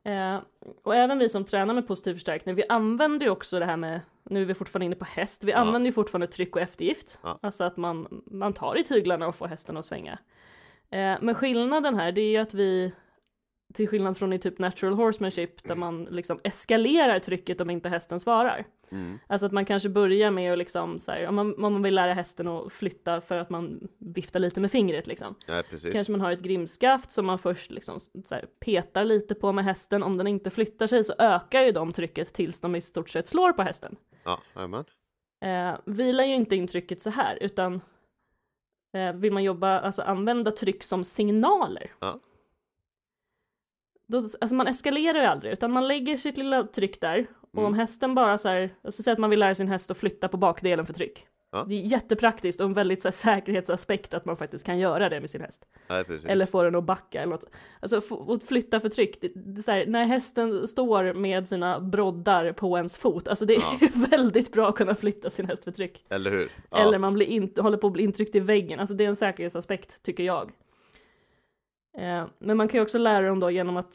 [0.05, 0.39] Eh,
[0.83, 3.99] och även vi som tränar med positiv förstärkning, vi använder ju också det här med,
[4.23, 5.57] nu är vi fortfarande inne på häst, vi Ja.
[5.57, 7.19] använder ju fortfarande tryck och eftergift.
[7.23, 7.39] Ja.
[7.41, 10.11] Alltså att man, man tar i tyglarna och får hästen att svänga.
[10.89, 12.93] Eh, men skillnaden här, det är ju att vi,
[13.73, 18.19] till skillnad från i typ natural horsemanship, där man liksom eskalerar trycket om inte hästen
[18.19, 18.65] svarar.
[18.89, 19.19] Mm.
[19.27, 21.95] Alltså att man kanske börjar med att liksom så här, om man, om man vill
[21.95, 25.35] lära hästen att flytta för att man viftar lite med fingret liksom.
[25.47, 25.93] Ja, precis.
[25.93, 29.65] Kanske man har ett grimskaft som man först liksom så här petar lite på med
[29.65, 30.03] hästen.
[30.03, 33.27] Om den inte flyttar sig så ökar ju de trycket tills de i stort sett
[33.27, 33.95] slår på hästen.
[34.23, 34.85] Ja, amen.
[35.43, 37.81] Eh, vi lär ju inte in trycket så här utan
[38.93, 41.91] eh, vill man jobba, alltså använda tryck som signaler.
[41.99, 42.19] Ja.
[44.13, 47.65] Då, alltså man eskalerar ju aldrig utan man lägger sitt lilla tryck där och Mm.
[47.65, 50.27] om hästen bara så här, alltså säg att man vill lära sin häst att flytta
[50.27, 51.27] på bakdelen för tryck.
[51.51, 51.65] Ja.
[51.67, 55.19] Det är jättepraktiskt och en väldigt så här, säkerhetsaspekt att man faktiskt kan göra det
[55.19, 55.65] med sin häst.
[55.87, 56.03] Ja.
[56.25, 57.45] Eller få den att backa eller något.
[57.79, 59.21] Alltså att flytta för tryck.
[59.21, 63.27] Det, det här, när hästen står med sina broddar på ens fot.
[63.27, 63.87] Alltså det är Ja.
[64.09, 66.05] väldigt bra att kunna flytta sin häst för tryck.
[66.09, 66.51] Eller hur?
[66.71, 68.79] Eller man blir in, håller på att bli intryckt i väggen.
[68.79, 70.51] Alltså det är en säkerhetsaspekt tycker jag.
[71.97, 73.91] Eh, men man kan ju också lära dem då genom att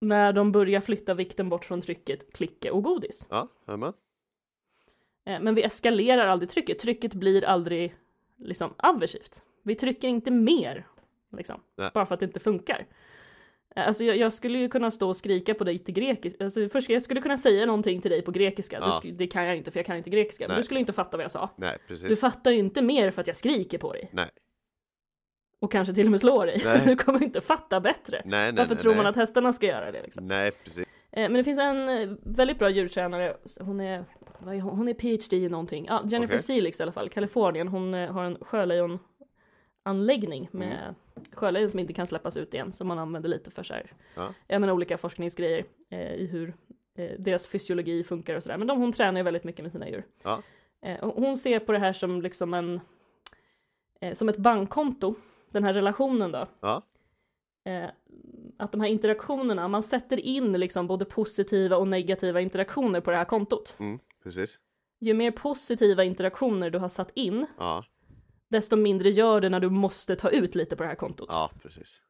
[0.00, 3.26] när de börjar flytta vikten bort från trycket, klicka och godis.
[3.30, 3.92] Ja, amen.
[5.26, 6.78] Eh, Men vi eskalerar aldrig trycket.
[6.78, 7.94] Trycket blir aldrig
[8.38, 9.42] liksom aversivt.
[9.62, 10.86] Vi trycker inte mer,
[11.36, 11.90] liksom, Nej.
[11.94, 12.86] bara för att det inte funkar.
[13.76, 16.44] Eh, Alltså jag, jag skulle ju kunna stå och skrika på dig till grekiska.
[16.44, 18.80] Alltså först, jag skulle kunna säga någonting till dig på grekiska.
[18.80, 19.00] Du Ja.
[19.04, 20.44] sk- det kan jag inte för jag kan inte grekiska.
[20.44, 20.60] Men Nej.
[20.60, 21.50] du skulle inte fatta vad jag sa.
[21.56, 22.08] Nej, precis.
[22.08, 24.08] Du fattar ju inte mer för att jag skriker på dig.
[24.12, 24.30] Nej.
[25.60, 26.60] Och kanske till och med slår dig.
[26.64, 26.82] Nej.
[26.86, 28.22] Du kommer inte fatta bättre.
[28.24, 30.26] Nej, nej, Varför tror man att hästarna ska göra det liksom?
[30.26, 30.86] Nej, precis.
[31.12, 34.04] Eh, Men det finns en eh, väldigt bra djurtränare, hon är,
[34.46, 34.76] är hon?
[34.78, 36.42] hon är PhD i någonting, ja, Jennifer Okej.
[36.42, 40.94] Selix i alla fall, Kalifornien, hon eh, har en sjölejonanläggning med
[41.32, 44.34] sjölejon som inte kan släppas ut igen, som man använder lite för så här, Ja.
[44.46, 46.54] ja men olika forskningsgrejer eh, i hur
[46.98, 49.88] eh, deras fysiologi funkar och sådär, men de, hon tränar ju väldigt mycket med sina
[49.88, 50.04] djur.
[50.22, 50.42] Ja.
[50.82, 52.80] Eh, hon ser på det här som liksom en,
[54.14, 55.14] som ett bankkonto,
[55.50, 56.46] den här relationen då.
[56.60, 56.82] Ja.
[57.64, 57.90] Eh,
[58.56, 63.16] att de här interaktionerna, man sätter in liksom både positiva och negativa interaktioner på det
[63.16, 63.74] här kontot.
[63.78, 64.58] Mm, precis.
[65.00, 67.84] Ju mer positiva interaktioner du har satt in, Ja.
[68.48, 71.28] desto mindre gör det när du måste ta ut lite på det här kontot.
[71.32, 72.02] Ja, precis.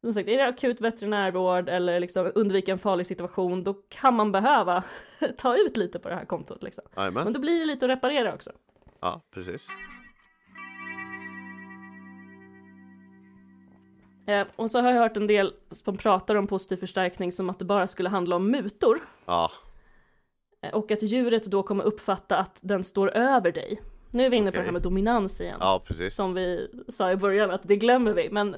[0.00, 4.32] Som sagt, är det akut veterinärvård eller liksom undvika en farlig situation, då kan man
[4.32, 4.84] behöva
[5.38, 6.84] ta ut lite på det här kontot liksom.
[6.94, 7.32] Men Jajamän.
[7.32, 8.50] då blir det lite att reparera också.
[9.00, 9.66] Ja, precis.
[14.26, 17.58] Eh, och så har jag hört en del som pratar om positiv förstärkning som att
[17.58, 19.00] det bara skulle handla om mutor.
[19.26, 19.50] Ja,
[20.62, 23.80] Eh, Och att djuret då kommer uppfatta att den står över dig.
[24.10, 25.56] Nu är vi inne på det här med dominans igen.
[25.60, 26.14] ja precis.
[26.14, 28.56] Som vi sa i början att det glömmer vi, men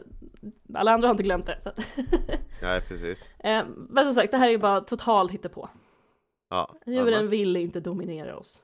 [0.75, 1.61] alla andra har inte glömt det.
[1.61, 1.69] Så.
[1.69, 1.87] att-
[2.62, 3.29] Ja, precis.
[3.39, 5.69] Eh, men som sagt, det här är ju bara totalt hittepå.
[6.51, 7.29] Ja, Djuren jajamän.
[7.31, 8.62] vill inte dominera oss.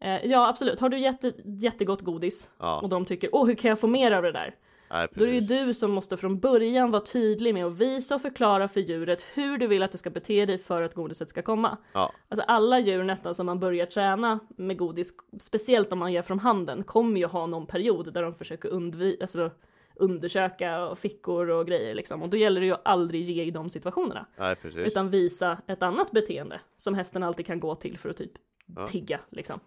[0.00, 0.80] Eh, ja, absolut.
[0.80, 4.12] Har du jätte, jättegott godis och Ja, de tycker åh, hur kan jag få mer
[4.12, 4.54] av det där?
[4.90, 8.14] Nej, Då är det ju du som måste från början vara tydlig med att visa
[8.14, 11.30] och förklara för djuret hur du vill att det ska bete dig för att godiset
[11.30, 11.76] ska komma.
[11.92, 16.22] Ja, Alltså alla djur nästan som man börjar träna med godis, speciellt om man ger
[16.22, 19.50] från handen, kommer ju ha någon period där de försöker undvika, alltså
[19.94, 22.22] undersöka fickor och grejer liksom.
[22.22, 24.26] Och då gäller det ju att aldrig ge i de situationerna.
[24.38, 24.56] nej.
[24.74, 28.32] Utan visa ett annat beteende som hästen alltid kan gå till för att typ
[28.76, 28.86] Ja.
[28.86, 29.60] tigga liksom.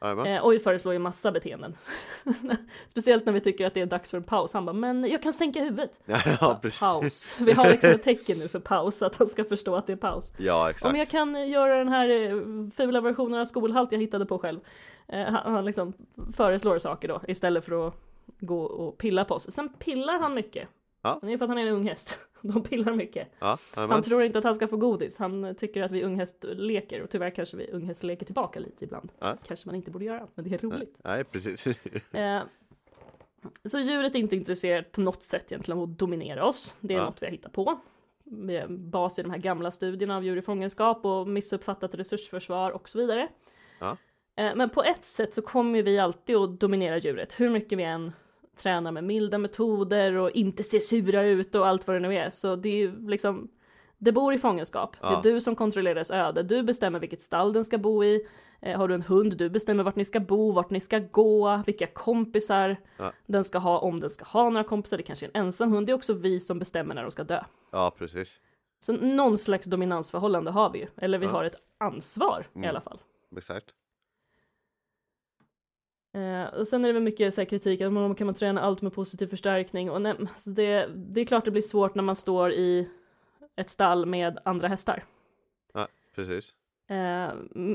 [0.00, 1.76] Eh, och vi föreslår ju massa beteenden.
[2.88, 4.52] Speciellt när vi tycker att det är dags för en paus.
[4.52, 6.00] Han bara, men jag kan sänka huvudet.
[6.40, 6.80] Ja, precis.
[6.80, 7.36] Paus.
[7.40, 9.96] Vi har liksom ett tecken nu för paus, att han ska förstå att det är
[9.96, 10.32] paus.
[10.36, 10.98] Ja, Om exakt.
[10.98, 12.36] jag kan eh, göra den här eh,
[12.76, 14.60] fula versionen av skolhalt jag hittade på själv.
[15.08, 15.92] Eh, han, han liksom
[16.36, 17.94] föreslår saker då istället för att
[18.40, 19.52] gå och pilla på oss.
[19.52, 20.68] Sen pillar han mycket.
[21.06, 21.18] Ja.
[21.22, 22.18] Det är för att han är en ung häst.
[22.42, 23.28] De pillar mycket.
[23.38, 25.16] Ja, Han tror inte att han ska få godis.
[25.18, 29.12] Han tycker att vi unghästleker och tyvärr kanske vi unghästleker tillbaka lite ibland.
[29.18, 29.36] Ja.
[29.46, 31.00] Kanske man inte borde göra, men det är roligt.
[31.04, 31.66] Nej, precis.
[32.12, 32.40] Eh,
[33.64, 36.72] så djuret är inte intresserat på något sätt egentligen av att dominera oss.
[36.80, 37.04] Det är Ja.
[37.04, 37.78] något vi har hittat på.
[38.24, 42.88] Med bas i de här gamla studierna av djur i fångenskap och missuppfattat resursförsvar och
[42.88, 43.28] så vidare.
[43.80, 43.96] Ja.
[44.36, 47.82] Eh, men på ett sätt så kommer vi alltid att dominera djuret, hur mycket vi
[47.82, 48.12] än
[48.56, 52.30] tränar med milda metoder och inte ser sura ut och allt vad det nu är.
[52.30, 53.48] Så det är ju liksom,
[53.98, 54.96] det bor i fångenskap.
[55.00, 55.20] Ja.
[55.22, 56.42] Det är du som kontrollerar dess öde.
[56.42, 58.26] Du bestämmer vilket stall den ska bo i.
[58.60, 61.62] Eh, har du en hund, du bestämmer vart ni ska bo, vart ni ska gå,
[61.66, 63.12] vilka kompisar Ja.
[63.26, 64.96] den ska ha, om den ska ha några kompisar.
[64.96, 65.86] Det kanske är en ensam hund.
[65.86, 67.42] Det är också vi som bestämmer när de ska dö.
[67.72, 68.40] Ja, precis.
[68.80, 70.86] Så någon slags dominansförhållande har vi ju.
[70.96, 71.32] Eller vi Ja.
[71.32, 72.70] har ett ansvar i Mm.
[72.70, 73.00] alla fall.
[73.36, 73.66] Exakt.
[76.16, 78.60] Eh, och sen är det väl mycket så här kritik att man kan man träna
[78.60, 82.02] allt med positiv förstärkning och nej, så det, det är klart det blir svårt när
[82.02, 82.88] man står i
[83.56, 85.04] ett stall med andra hästar.
[85.74, 86.54] Ja, precis.
[86.88, 87.28] Eh,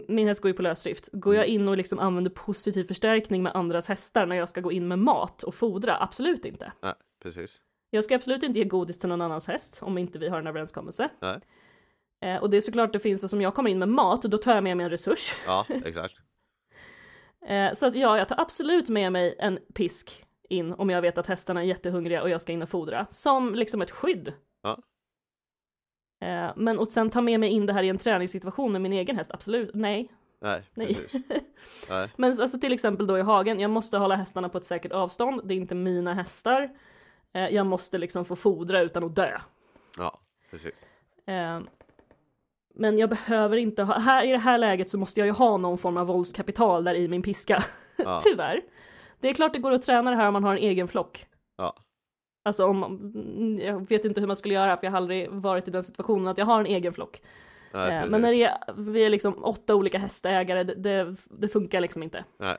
[0.07, 1.09] min häst går ju på lösdrift.
[1.11, 4.71] Går jag in och liksom använder positiv förstärkning med andras hästar när jag ska gå
[4.71, 5.97] in med mat och fodra?
[5.99, 6.71] Absolut inte.
[6.81, 7.61] Nej, precis.
[7.89, 10.47] Jag ska absolut inte ge godis till någon annans häst om inte vi har en
[10.47, 11.09] överenskommelse.
[11.19, 11.39] Nej.
[12.21, 14.55] Eh, och det är såklart det finns, som jag kommer in med mat, då tar
[14.55, 15.33] jag med mig en resurs.
[15.45, 16.15] Ja, exakt.
[17.45, 21.17] Eh, så att ja, jag tar absolut med mig en pisk in om jag vet
[21.17, 23.07] att hästarna är jättehungriga och jag ska in och fodra.
[23.09, 24.33] Som liksom ett skydd.
[24.63, 24.77] Ja.
[26.27, 28.93] Eh, men att sen ta med mig in det här i en träningssituation med min
[28.93, 30.11] egen häst, absolut, nej.
[30.41, 30.97] Nej, Nej.
[31.89, 34.91] Nej, Men alltså till exempel då i hagen, jag måste hålla hästarna på ett säkert
[34.91, 36.69] avstånd, det är inte mina hästar.
[37.33, 39.39] Eh, jag måste liksom få fodra utan att dö.
[39.97, 40.19] ja,
[40.51, 40.83] precis.
[42.73, 45.57] Men jag behöver inte ha, här i det här läget så måste jag ju ha
[45.57, 47.63] någon form av våldskapital där i min piska.
[47.97, 48.61] Ja, Tyvärr.
[49.19, 51.25] Det är klart det går att träna det här om man har en egen flock.
[51.57, 51.75] ja,
[52.45, 55.67] Alltså om, mm, jag vet inte hur man skulle göra för jag har aldrig varit
[55.67, 57.21] i den situationen att jag har en egen flock.
[57.73, 61.47] nej, Eh, men när det är, vi är liksom åtta olika hästägare, det, det, det
[61.47, 62.25] funkar liksom inte.
[62.37, 62.57] Nej.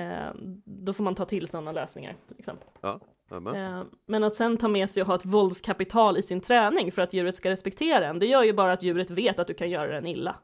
[0.00, 0.30] Eh,
[0.64, 2.16] då får man ta till sådana lösningar.
[2.28, 2.56] Liksom.
[2.80, 3.78] Ja, jajamän.
[3.80, 7.02] Eh, men att sen ta med sig och ha ett våldskapital i sin träning för
[7.02, 9.70] att djuret ska respektera en, det gör ju bara att djuret vet att du kan
[9.70, 10.36] göra den illa.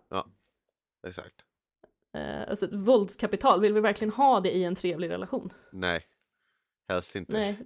[1.06, 1.34] Exakt.
[2.14, 5.52] Eh, alltså ett våldskapital, vill vi verkligen ha det i en trevlig relation?
[5.72, 6.04] Nej,
[6.88, 7.32] helst inte.
[7.32, 7.58] Nej,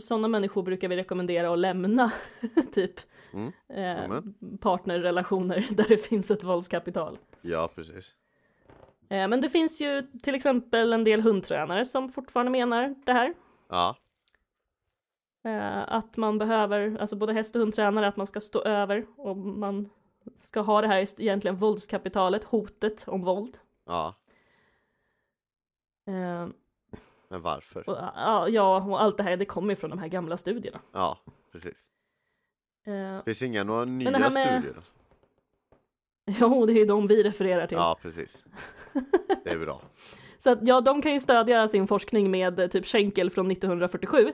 [0.00, 2.12] sådana människor brukar vi rekommendera att lämna
[2.72, 3.00] typ
[3.32, 4.20] Mm, eh,
[4.60, 7.18] partnerrelationer där det finns ett våldskapital.
[7.40, 8.14] Ja, precis.
[9.08, 13.34] Eh, men det finns ju till exempel en del hundtränare som fortfarande menar det här.
[13.68, 13.96] Ja,
[15.86, 19.88] att man behöver, alltså både häst och hundtränare, att man ska stå över och man
[20.36, 23.58] ska ha det här egentligen våldskapitalet, hotet om våld.
[23.86, 24.14] ja.
[26.08, 26.48] Eh,
[27.28, 27.88] Men varför?
[27.90, 27.96] och,
[28.50, 30.80] ja, och allt det här, det kommer ju från de här gamla studierna.
[30.92, 31.18] Ja,
[31.52, 31.90] precis.
[32.86, 34.76] Eh, Finns inga några nya med- studier?
[36.40, 37.76] jo, det är ju de vi refererar till.
[37.76, 38.44] Ja, precis.
[39.44, 39.80] Det är bra.
[40.46, 44.32] Så att, ja, de kan ju stödja sin forskning med eh, typ Schenkel från 1947,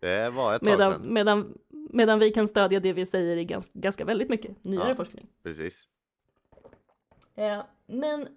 [0.00, 1.12] Det var ett tag medan, sedan.
[1.14, 4.94] medan, medan vi kan stödja det vi säger i ganska, ganska väldigt mycket nyare Ja.
[4.94, 5.28] forskning.
[5.42, 5.84] Precis.
[7.34, 8.28] Eh, men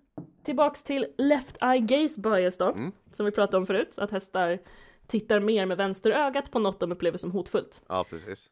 [0.43, 2.91] Tillbaks till left eye gaze bias då, Mm.
[3.11, 4.59] som vi pratade om förut, att hästar
[5.07, 7.81] tittar mer med vänsterögat på något de upplever som hotfullt.
[7.87, 8.49] Ja, precis.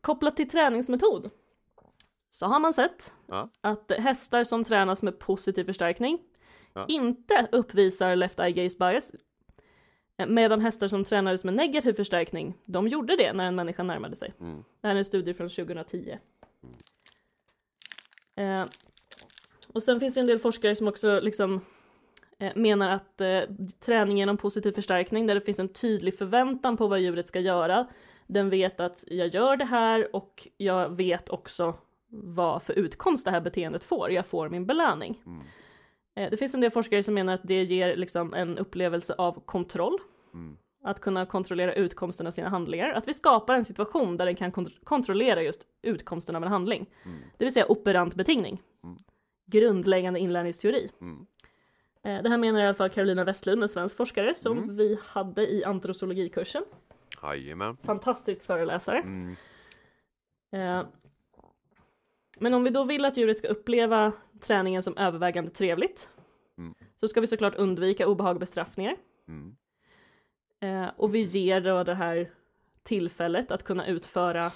[0.00, 1.30] Kopplat till träningsmetod
[2.28, 3.48] så har man sett Ja.
[3.60, 6.18] att hästar som tränas med positiv förstärkning
[6.72, 6.84] Ja.
[6.88, 9.12] inte uppvisar left eye gaze bias.
[10.26, 14.34] Medan hästar som tränades med negativ förstärkning, de gjorde det när en människa närmade sig.
[14.40, 14.64] Mm.
[14.80, 16.18] Det här är en studie från 2010.
[18.36, 18.64] Eh,
[19.66, 21.60] och sen finns det en del forskare som också liksom
[22.38, 23.40] eh, menar att eh,
[23.80, 27.86] träning genom positiv förstärkning, där det finns en tydlig förväntan på vad djuret ska göra,
[28.26, 31.74] den vet att jag gör det här och jag vet också
[32.08, 34.12] vad för utkomst det här beteendet får.
[34.12, 35.22] Jag får min belöning.
[35.26, 35.42] Mm.
[36.20, 39.40] Eh, Det finns en del forskare som menar att det ger liksom en upplevelse av
[39.46, 39.98] kontroll.
[40.34, 40.56] Mm.
[40.82, 42.92] Att kunna kontrollera utkomsten av sina handlingar.
[42.92, 46.86] Att vi skapar en situation där den kan kont- kontrollera just utkomsten av en handling.
[47.04, 47.18] Mm.
[47.38, 48.62] Det vill säga operant betingning.
[48.84, 48.96] Mm.
[49.46, 50.90] Grundläggande inlärningsteori.
[51.00, 51.26] Mm.
[52.02, 54.76] Eh, Det här menar i alla fall Carolina Westlund, en svensk forskare som Mm.
[54.76, 56.64] vi hade i antrozoologikursen.
[57.22, 57.76] Jajamän.
[57.84, 59.02] Fantastisk föreläsare.
[62.40, 66.08] Men om vi då vill att djuret ska uppleva träningen som övervägande trevligt
[66.58, 66.74] Mm.
[66.96, 68.96] så ska vi såklart undvika obehag och bestraffningar.
[69.28, 69.56] Mm.
[70.60, 72.30] Eh, Och vi ger då det här
[72.82, 74.50] tillfället att kunna utföra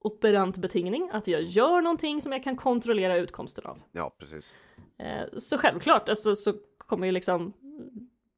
[0.00, 3.82] operant betingning, att jag gör någonting som jag kan kontrollera utkomsten av.
[3.92, 4.52] Ja, precis.
[4.98, 7.52] Eh, Så självklart, alltså, så kommer ju liksom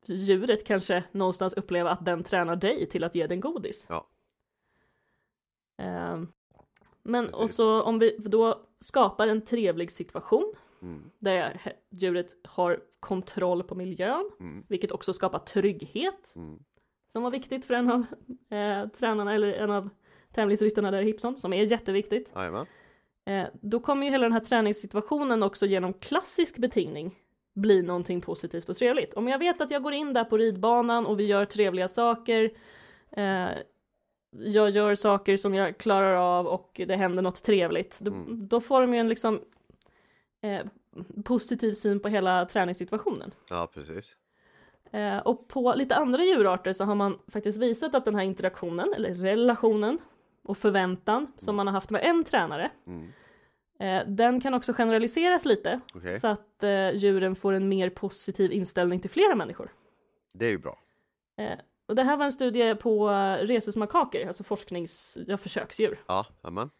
[0.07, 3.87] djuret kanske någonstans uppleva att den tränar dig till att ge den godis.
[3.89, 4.09] Ja.
[5.79, 6.23] Eh,
[7.03, 7.57] Men och Precis.
[7.57, 10.53] så om vi då skapar en trevlig situation
[10.83, 11.11] Mm.
[11.19, 11.61] där
[11.91, 14.65] djuret har kontroll på miljön, Mm.
[14.69, 16.59] vilket också skapar trygghet, Mm.
[17.07, 18.05] som var viktigt för en av
[18.51, 19.89] eh, tränarna eller en av
[20.35, 22.33] tävlingsryttarna där i Hipson, som är jätteviktigt.
[22.35, 22.67] Jajamän.
[23.25, 27.19] Eh, då kommer ju hela den här träningssituationen också genom klassisk betingning
[27.55, 29.15] bli någonting positivt och trevligt.
[29.15, 32.51] Om jag vet att jag går in där på ridbanan och vi gör trevliga saker,
[33.11, 33.49] eh,
[34.31, 38.49] jag gör saker som jag klarar av och det händer något trevligt, då, Mm.
[38.49, 39.41] då får de ju en liksom
[40.41, 40.67] eh,
[41.25, 43.31] positiv syn på hela träningssituationen.
[43.51, 44.17] Ja, precis.
[44.91, 48.95] Eh, och på lite andra djurarter så har man faktiskt visat att den här interaktionen,
[48.95, 49.99] eller relationen
[50.43, 53.09] och förväntan som man har haft med en tränare, Mm.
[53.79, 56.21] eh, den kan också generaliseras lite Okej.
[56.21, 59.73] så att eh, djuren får en mer positiv inställning till flera människor.
[60.33, 60.79] Det är ju bra.
[61.89, 65.99] Och det här var en studie på eh, rhesusmakaker, alltså forsknings, ja, försöksdjur.
[66.07, 66.71] Ja, jajamän.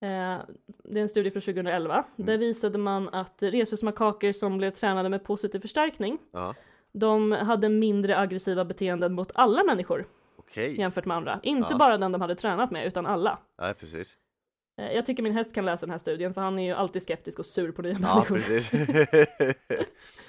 [0.00, 0.44] Eh,
[0.84, 1.94] det är en studie från 2011.
[1.94, 2.26] Mm.
[2.26, 6.54] Där visade man att rhesusmakaker som blev tränade med positiv förstärkning, Ja,
[6.92, 10.78] de hade mindre aggressiva beteenden mot alla människor okej.
[10.80, 11.40] jämfört med andra.
[11.42, 11.76] Inte Ja.
[11.78, 13.38] bara den de hade tränat med, utan alla.
[13.58, 14.16] Ja, precis.
[14.80, 17.02] Eh, Jag tycker min häst kan läsa den här studien, för han är ju alltid
[17.02, 18.38] skeptisk och sur på nya Ja, människor.
[18.38, 18.70] precis.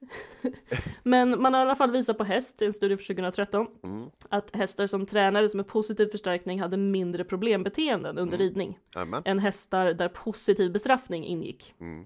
[1.02, 4.10] Men man har i alla fall visat på häst i en studie från 2013 Mm.
[4.28, 8.48] att hästar som tränades med positiv förstärkning hade mindre problembeteenden under Mm.
[8.48, 9.22] ridning Jajamän.
[9.24, 11.74] än hästar där positiv bestraffning ingick.
[11.80, 12.00] Mm.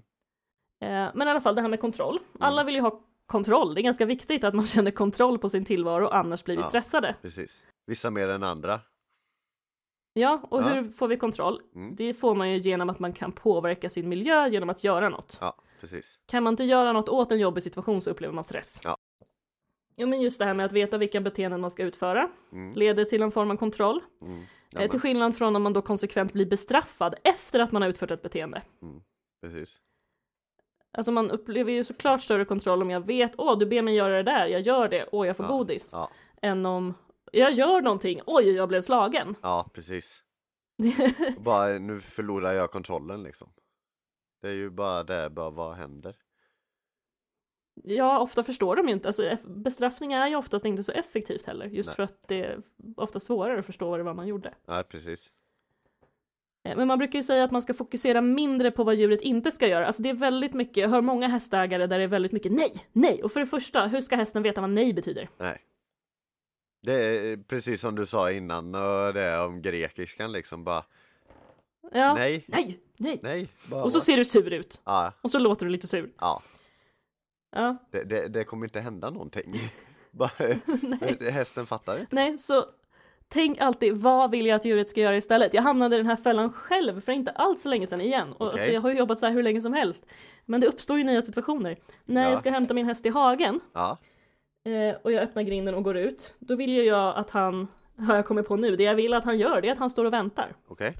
[0.85, 2.19] Eh, Men i alla fall det här med kontroll.
[2.39, 3.73] Alla vill ju ha kontroll.
[3.75, 6.67] Det är ganska viktigt att man känner kontroll på sin tillvaro, annars blir vi Ja.
[6.67, 7.15] stressade.
[7.21, 7.65] Precis.
[7.87, 8.79] Vissa mer än andra.
[10.13, 10.63] Ja, och Ja.
[10.67, 11.61] hur får vi kontroll?
[11.75, 11.95] Mm.
[11.95, 15.37] Det får man ju genom att man kan påverka sin miljö genom att göra något.
[15.41, 16.19] Ja, precis.
[16.25, 18.79] Kan man inte göra något åt en jobbig situation så upplever man stress.
[18.83, 18.97] Ja.
[19.97, 22.73] Jo men just det här med att veta vilka beteenden man ska utföra Mm.
[22.73, 24.01] leder till en form av kontroll.
[24.21, 24.33] Mm.
[24.33, 24.89] Eh, Jajamän.
[24.89, 28.21] till skillnad från om man då konsekvent blir bestraffad efter att man har utfört ett
[28.21, 28.61] beteende.
[29.41, 29.77] Precis.
[30.97, 34.15] Alltså man upplever ju såklart större kontroll om jag vet, åh du ber mig göra
[34.17, 35.51] det där, jag gör det, åh jag får Ja.
[35.57, 35.89] godis.
[35.91, 36.09] Ja,
[36.41, 36.93] Än om
[37.31, 39.35] jag gör någonting, oj jag blev slagen.
[39.41, 40.21] ja precis.
[41.37, 43.49] Bara, nu förlorar jag kontrollen liksom.
[44.45, 46.15] Det är ju bara det, bara vad händer?
[47.83, 51.65] Ja, ofta förstår de ju inte, alltså bestraffning är ju oftast inte så effektivt heller,
[51.65, 51.95] just Nej.
[51.95, 52.61] för att det är
[52.97, 54.53] ofta svårare att förstå vad det var man gjorde.
[54.65, 55.31] Ja, precis.
[56.63, 59.51] Eh, Men man brukar ju säga att man ska fokusera mindre på vad djuret inte
[59.51, 59.87] ska göra.
[59.87, 62.87] Alltså det är väldigt mycket, jag hör många hästägare där det är väldigt mycket nej,
[62.91, 63.23] nej.
[63.23, 65.29] Och för det första, hur ska hästen veta vad nej betyder?
[65.37, 65.57] Nej.
[66.81, 70.85] Det är precis som du sa innan och det om grekiskan liksom bara
[71.91, 73.19] Ja, nej, nej, nej.
[73.23, 73.47] nej.
[73.69, 74.81] Bara, Och så ser du sur ut.
[74.85, 76.09] Ja, Och så låter du lite sur.
[76.19, 76.41] ja.
[77.51, 79.55] Ja, Det, det, det kommer inte hända någonting.
[80.11, 80.31] Bara,
[80.81, 81.17] nej.
[81.31, 82.15] hästen fattar inte.
[82.15, 82.65] nej, så
[83.27, 85.53] tänk alltid, vad vill jag att djuret ska göra istället?
[85.53, 88.33] Jag hamnade i den här fällan själv för inte alls så länge sedan igen.
[88.33, 88.51] Och, Okej.
[88.51, 90.05] alltså, jag har ju jobbat så här hur länge som helst.
[90.45, 91.77] Men det uppstår ju nya situationer.
[92.05, 92.29] När Ja.
[92.29, 93.97] jag ska hämta min häst i hagen Ja,
[94.65, 97.67] eh, och jag öppnar grinden och går ut, då vill ju jag att han,
[97.97, 99.89] har jag kommit på nu, det jag vill att han gör det är att han
[99.89, 100.55] står och väntar.
[100.67, 100.93] okej.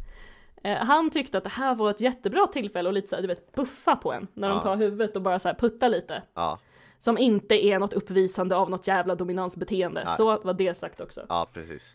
[0.65, 3.27] Eh, han tyckte att det här var ett jättebra tillfälle att lite så här, du
[3.27, 4.63] vet, buffa på en när de Ja.
[4.63, 6.23] tar huvudet och bara så här putta lite.
[6.33, 6.59] Ja,
[6.97, 10.03] Som inte är något uppvisande av något jävla dominansbeteende.
[10.05, 10.13] Nej.
[10.17, 11.25] Så var det sagt också.
[11.29, 11.93] ja precis.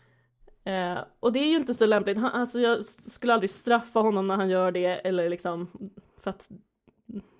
[0.63, 2.17] Eh, och det är ju inte så lämpligt.
[2.17, 5.67] Han, alltså jag skulle aldrig straffa honom när han gör det eller liksom
[6.23, 6.47] för att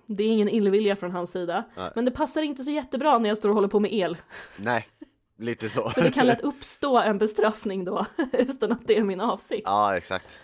[0.06, 1.64] det är ingen illvilja från hans sida.
[1.76, 1.90] Nej.
[1.94, 4.16] Men det passar inte så jättebra när jag står och håller på med el.
[4.56, 4.88] Nej,
[5.38, 5.88] lite så.
[5.94, 9.62] För det kan lätt uppstå en bestraffning då utan att det är min avsikt.
[9.64, 10.40] Ja, exakt.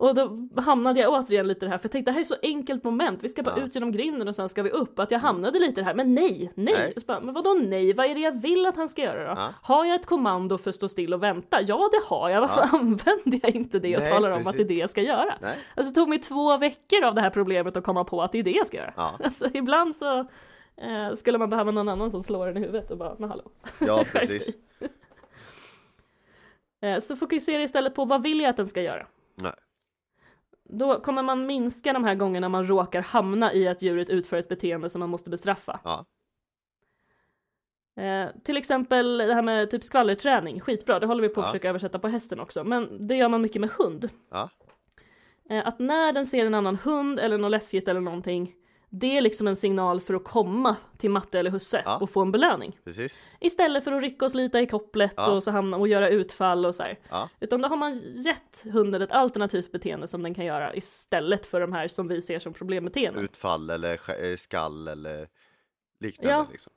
[0.00, 2.24] Och då hamnade jag återigen lite i det här, för jag tänkte det här är
[2.24, 3.64] så enkelt moment, vi ska bara Ja.
[3.64, 4.98] ut genom grinden och sen ska vi upp.
[4.98, 6.74] Att jag hamnade lite i det här, men nej, nej.
[6.74, 6.94] Nej.
[7.06, 9.40] Bara, men vadå nej, vad är det jag vill att han ska göra då?
[9.40, 9.48] Ja.
[9.62, 11.62] Har jag ett kommando för att stå still och vänta?
[11.62, 12.40] Ja, det har jag.
[12.40, 14.56] Varför använder jag inte det och Nej, talar om att precis.
[14.56, 15.34] det är det jag ska göra?
[15.40, 15.58] Nej.
[15.74, 18.38] Alltså det tog mig två veckor av det här problemet att komma på att det
[18.38, 18.92] är det jag ska göra.
[18.96, 19.12] Ja.
[19.24, 20.18] Alltså ibland så
[20.76, 23.50] eh, skulle man behöva någon annan som slår en i huvudet och bara, men hallå.
[23.78, 24.48] Ja, precis.
[26.82, 29.06] Eh, så fokusera istället på vad vill jag att den ska göra?
[29.34, 29.52] Nej.
[30.72, 34.48] Då kommer man minska de här gångerna man råkar hamna i att djuret utför ett
[34.48, 35.80] beteende som man måste bestraffa.
[35.84, 36.04] Ja,
[37.96, 41.50] Eh, till exempel det här med typ skvallerträning, skitbra, det håller vi på att Ja.
[41.50, 44.08] försöka översätta på hästen också, men det gör man mycket med hund.
[44.30, 44.50] ja,
[45.50, 48.54] Eh, att när den ser en annan hund eller något läskigt eller någonting,
[48.92, 51.98] det är liksom en signal för att komma till matte eller husse Ja.
[52.00, 52.78] och få en belöning.
[52.84, 53.24] precis.
[53.40, 55.32] Istället för att rycka och slita i kopplet Ja.
[55.34, 56.98] och, så hamna, och göra utfall och så här.
[57.10, 61.46] Ja, Utan då har man gett hunden ett alternativt beteende som den kan göra istället
[61.46, 63.24] för de här som vi ser som problembeteenden.
[63.24, 65.28] utfall eller eh, skall eller
[66.00, 66.72] liknande liksom.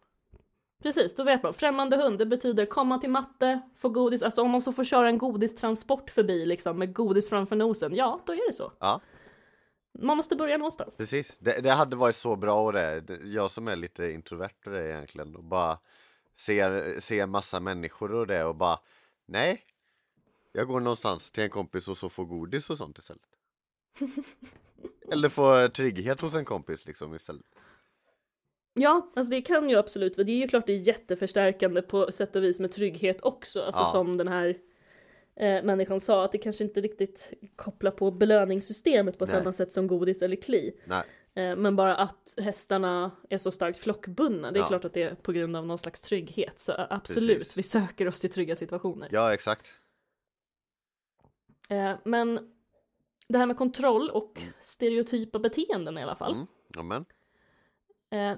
[0.83, 1.53] Precis, då vet man.
[1.53, 4.23] Främmande hund, det betyder komma till matte, få godis.
[4.23, 8.19] Alltså om man så får köra en godistransport förbi liksom med godis framför nosen, ja
[8.25, 8.71] då är det så.
[8.79, 9.01] Ja,
[9.99, 10.97] Man måste börja någonstans.
[10.97, 11.35] precis.
[11.39, 13.03] Det, det hade varit så bra och det.
[13.23, 15.77] Jag som är lite introvert och det egentligen och bara
[16.35, 18.79] ser, ser massa människor och det och bara
[19.25, 19.61] nej,
[20.51, 23.21] jag går någonstans till en kompis och så får godis och sånt istället.
[25.11, 27.45] Eller få trygghet hos en kompis liksom istället.
[28.73, 32.35] Ja, alltså det kan ju absolut, det är ju klart det är jätteförstärkande på sätt
[32.35, 33.61] och vis med trygghet också.
[33.63, 33.87] Alltså Ja.
[33.91, 34.57] som den här
[35.35, 39.35] eh, människan sa, att det kanske inte riktigt kopplar på belöningssystemet på Nej.
[39.35, 40.73] samma sätt som godis eller kli.
[40.85, 41.03] Nej,
[41.35, 44.67] Eh, men bara att hästarna är så starkt flockbundna, det är Ja.
[44.67, 46.59] klart att det är på grund av någon slags trygghet.
[46.59, 47.57] Så eh, absolut, Precis.
[47.57, 49.09] vi söker oss till trygga situationer.
[49.11, 49.67] ja exakt.
[51.69, 52.53] Eh, men
[53.27, 56.33] det här med kontroll och stereotypa beteenden i alla fall.
[56.33, 56.47] Mm.
[56.77, 57.05] Amen.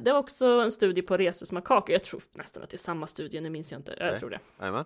[0.03, 3.41] Det var också en studie på rhesusmakaker, jag tror nästan att det är samma studie,
[3.41, 4.19] nu minns jag inte, jag Nej.
[4.19, 4.39] tror det.
[4.57, 4.85] Amen.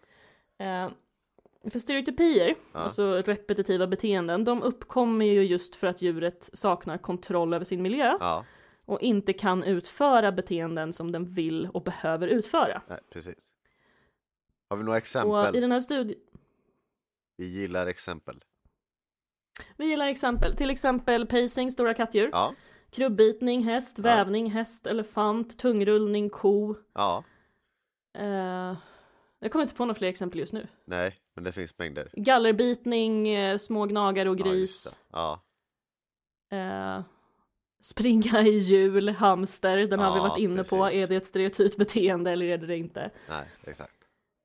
[1.63, 2.79] För stereotypier, Ja.
[2.79, 8.17] alltså repetitiva beteenden, de uppkommer ju just för att djuret saknar kontroll över sin miljö
[8.19, 8.45] Ja,
[8.85, 12.81] och inte kan utföra beteenden som den vill och behöver utföra.
[12.87, 13.51] nej, precis.
[14.69, 15.55] Har vi några Och exempel?
[15.55, 16.19] i den här studien,
[17.37, 18.43] Vi gillar exempel.
[19.77, 22.53] vi gillar exempel, till exempel pacing, stora kattdjur, Ja,
[22.89, 26.75] krubbitning, häst, vävning, häst, elefant, tungrullning, ko.
[26.93, 27.23] ja,
[28.13, 28.75] Eh,
[29.39, 30.67] jag kommer inte på några fler exempel just nu.
[30.85, 32.09] nej, men det finns mängder.
[32.13, 34.97] Gallerbitning, eh, små gnagare och gris.
[35.11, 35.41] Ja,
[36.51, 37.01] Eh,
[37.81, 40.83] springa i hjul, hamster, den har vi varit inne på.
[40.83, 40.99] precis.
[41.03, 43.11] Är det ett stereotypt beteende eller är det det inte?
[43.29, 43.93] nej, exakt.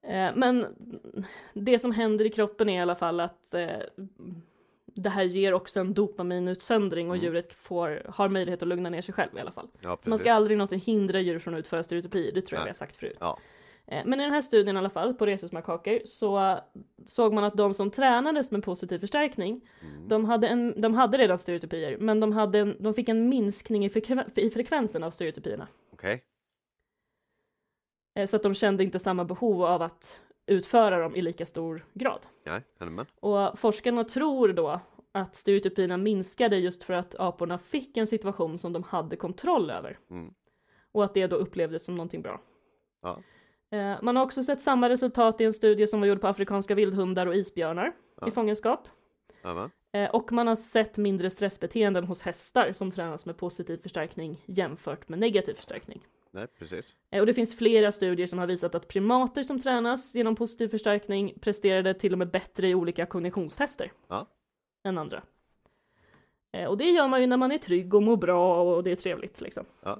[0.06, 0.66] Eh, men
[1.54, 3.66] det som händer i kroppen är i alla fall att eh,
[4.86, 7.24] det här ger också en dopaminutsöndring och Mm.
[7.24, 9.68] djuret får, har möjlighet att lugna ner sig själv i alla fall.
[9.80, 12.64] Ja, man ska aldrig någonsin hindra djur från att utföra stereotypier, det tror jag Nej.
[12.64, 13.16] vi har sagt förut.
[13.20, 13.38] Ja,
[13.86, 16.58] Men i den här studien i alla fall, på rhesusmakaker, så
[17.06, 20.08] såg man att de som tränades med positiv förstärkning, Mm.
[20.08, 23.84] de, hade en, de hade redan stereotypier, men de, hade en, de fick en minskning
[23.84, 25.68] i, frekven, i frekvensen av stereotypierna.
[25.92, 26.24] okej.
[28.14, 31.86] Eh, Så att de kände inte samma behov av att utföra dem i lika stor
[31.94, 32.26] grad.
[32.44, 32.60] Ja.
[33.20, 34.80] Och forskarna tror då
[35.12, 39.98] att stereotypierna minskade just för att aporna fick en situation som de hade kontroll över.
[40.10, 40.34] Mm.
[40.92, 42.40] Och att det då upplevdes som någonting bra.
[43.02, 43.18] Ja.
[43.74, 46.74] Eh, Man har också sett samma resultat i en studie som var gjord på afrikanska
[46.74, 48.28] vildhundar och isbjörnar Ja.
[48.28, 48.88] i fångenskap.
[49.44, 49.70] Jajamän.
[49.92, 55.08] Eh, Och man har sett mindre stressbeteenden hos hästar som tränas med positiv förstärkning jämfört
[55.08, 56.06] med negativ förstärkning.
[56.30, 56.84] Nej, precis.
[57.10, 60.68] Eh, Och det finns flera studier som har visat att primater som tränas genom positiv
[60.68, 64.26] förstärkning presterade till och med bättre i olika kognitionstester Ja.
[64.84, 65.22] än andra.
[66.68, 68.96] Och det gör man ju när man är trygg och mår bra och det är
[68.96, 69.64] trevligt liksom.
[69.82, 69.98] Ja.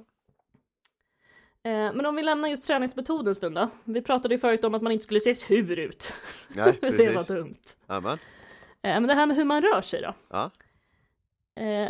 [1.65, 3.69] Eh, Men om vi lämnar just träningsmetoden en stund då.
[3.83, 6.13] Vi pratade ju förut om att man inte skulle se sur ut.
[6.47, 7.27] Nej, det var precis.
[7.27, 7.55] dumt.
[7.89, 8.11] Jajamän.
[8.81, 10.13] Eh, Men det här med hur man rör sig då.
[10.29, 10.51] Ja,
[11.57, 11.89] Eh,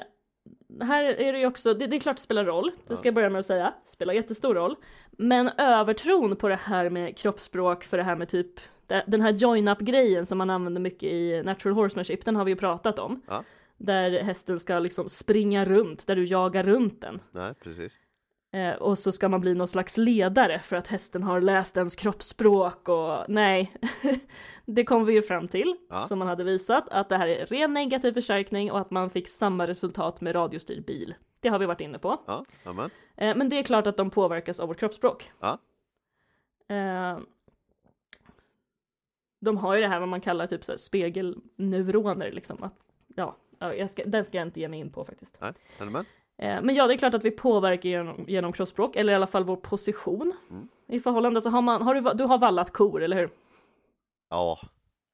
[0.85, 2.95] här är det ju också, det, det är klart det spelar roll, det Ja.
[2.95, 4.75] ska jag börja med att säga, spelar jättestor roll.
[5.11, 9.31] Men övertron på det här med kroppsspråk för det här med typ det- den här
[9.31, 13.21] join-up grejen som man använder mycket i natural horsemanship, den har vi ju pratat om.
[13.27, 13.43] Ja.
[13.77, 17.19] där hästen ska liksom springa runt, där du jagar runt den.
[17.31, 17.93] Nej, precis.
[18.55, 21.95] Eh, och så ska man bli någon slags ledare för att hästen har läst ens
[21.95, 23.73] kroppsspråk och nej,
[24.65, 26.07] det kom vi ju fram till, Ja.
[26.07, 29.27] som man hade visat, att det här är ren negativ förstärkning och att man fick
[29.27, 31.15] samma resultat med radiostyrd bil.
[31.39, 32.21] Det har vi varit inne på.
[32.27, 32.89] Ja, amen.
[33.17, 35.31] Eh, men det är klart att de påverkas av vårt kroppsspråk.
[35.39, 35.57] Ja.
[36.75, 37.19] Eh,
[39.39, 42.63] de har ju det här vad man kallar typ så här spegelneuroner liksom.
[42.63, 42.75] Att,
[43.15, 45.37] ja, ja, jag ska, den ska jag inte ge mig in på faktiskt.
[45.41, 46.05] Nej, amen.
[46.37, 49.27] Eh, men ja, det är klart att vi påverkar genom, genom kroppsspråk, eller i alla
[49.27, 50.67] fall vår position Mm.
[50.87, 51.41] i förhållande.
[51.41, 53.29] Så har man, har du, du har vallat kor, eller hur?
[54.29, 54.59] Ja,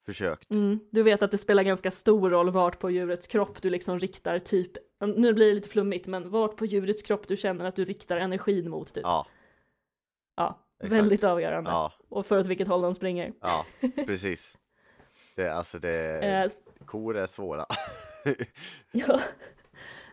[0.05, 0.51] försökt.
[0.51, 0.79] Mm.
[0.91, 4.39] Du vet att det spelar ganska stor roll vart på djurets kropp du liksom riktar
[4.39, 4.71] typ,
[5.15, 8.17] nu blir det lite flummigt, men vart på djurets kropp du känner att du riktar
[8.17, 9.03] energin mot typ.
[9.03, 9.27] Ja,
[10.35, 10.93] Ja, exakt.
[11.01, 11.69] väldigt avgörande.
[11.71, 13.33] ja, Och för åt vilket håll de springer.
[13.41, 13.65] ja,
[14.05, 14.57] precis.
[15.35, 17.65] Det, alltså det, Eh, kor är svåra.
[18.91, 19.21] ja.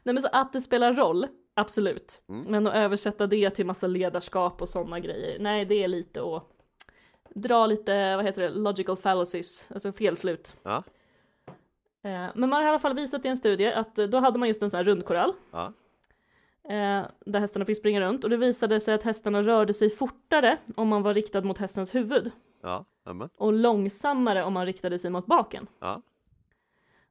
[0.09, 2.21] Nej men så att det spelar roll, absolut.
[2.29, 2.43] Mm.
[2.43, 6.45] Men att översätta det till massa ledarskap och sådana grejer, nej det är lite att
[7.35, 10.57] dra lite, vad heter det, logical fallacies, alltså felslut.
[10.63, 10.83] Ja,
[12.03, 14.39] Eh, men man har i alla fall visat i en studie att eh, då hade
[14.39, 15.33] man just en sån här rundkorall.
[15.51, 15.73] ja,
[16.69, 20.59] Eh, där hästarna fick springa runt och det visade sig att hästarna rörde sig fortare
[20.77, 22.31] om man var riktad mot hästens huvud
[22.63, 23.29] ja, amen.
[23.37, 25.67] och långsammare om man riktade sig mot baken.
[25.81, 26.03] Ja,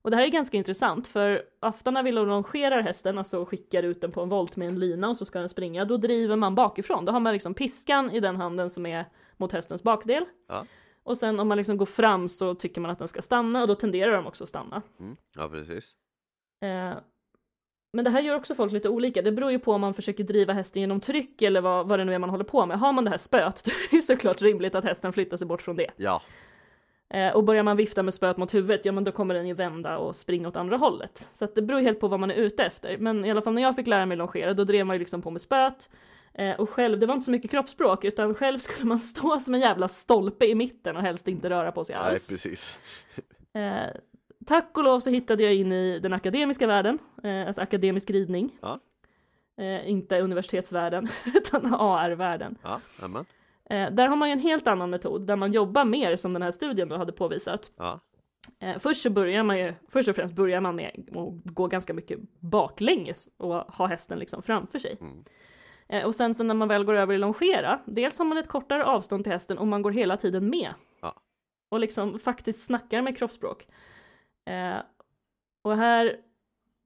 [0.08, 4.01] Och det här är ganska intressant för ofta när vi longerar hästen, alltså skickar ut
[4.01, 6.55] den på en volt med en lina och så ska den springa, då driver man
[6.55, 7.05] bakifrån.
[7.05, 9.05] Då har man liksom piskan i den handen som är
[9.38, 10.26] mot hästens bakdel.
[10.47, 10.66] Ja.
[11.03, 13.68] Och sen om man liksom går fram så tycker man att den ska stanna och
[13.68, 14.82] då tenderar de också att stanna.
[14.99, 15.95] mm, ja precis.
[16.62, 16.93] Eh,
[17.93, 19.22] men det här gör också folk lite olika.
[19.22, 22.05] Det beror ju på om man försöker driva hästen genom tryck eller vad, vad det
[22.05, 22.80] nu är man håller på med.
[22.80, 25.62] Har man det här spöet, då är det såklart rimligt att hästen flyttar sig bort
[25.62, 25.91] från det.
[25.97, 26.22] Ja,
[27.34, 29.97] och börjar man vifta med spöet mot huvudet, ja men då kommer den ju vända
[29.97, 31.28] och springa åt andra hållet.
[31.32, 32.97] Så att det beror helt på vad man är ute efter.
[32.97, 35.22] Men i alla fall när jag fick lära mig longera, då drev man ju liksom
[35.22, 35.89] på med spöet.
[36.34, 39.53] Eh, och själv, det var inte så mycket kroppsspråk, utan själv skulle man stå som
[39.53, 42.30] en jävla stolpe i mitten och helst inte röra på sig nej alls.
[42.30, 42.80] precis.
[43.53, 43.88] Eh,
[44.45, 48.58] tack och lov så hittade jag in i den akademiska världen, eh, alltså akademisk ridning.
[48.62, 48.80] Ja.
[49.58, 52.58] Eh, inte universitetsvärlden, utan AR-världen.
[52.64, 53.26] Ja, amen.
[53.70, 56.41] Eh, där har man ju en helt annan metod, där man jobbar mer som den
[56.41, 57.72] här studien då hade påvisat.
[57.78, 57.99] Ja,
[58.59, 61.93] Eh, först så börjar man ju, först och främst börjar man med att gå ganska
[61.93, 64.97] mycket baklänges och ha hästen liksom framför sig.
[65.01, 65.24] Mm.
[65.88, 68.47] Eh, och sen så när man väl går över i longera, dels har man ett
[68.47, 70.74] kortare avstånd till hästen och man går hela tiden med.
[71.01, 71.13] Ja.
[71.70, 73.68] Och liksom faktiskt snackar med kroppsspråk.
[75.63, 76.18] Och här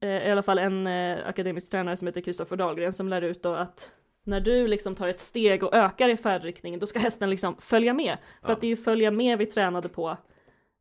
[0.00, 0.86] är i alla fall en
[1.26, 3.92] akademisk tränare som heter Kristoffer Dahlgren som lär ut då att
[4.24, 7.92] när du liksom tar ett steg och ökar i färdriktningen, då ska hästen liksom följa
[7.92, 8.18] med.
[8.42, 8.52] För Ja.
[8.52, 10.16] att det är ju följa med vi tränade på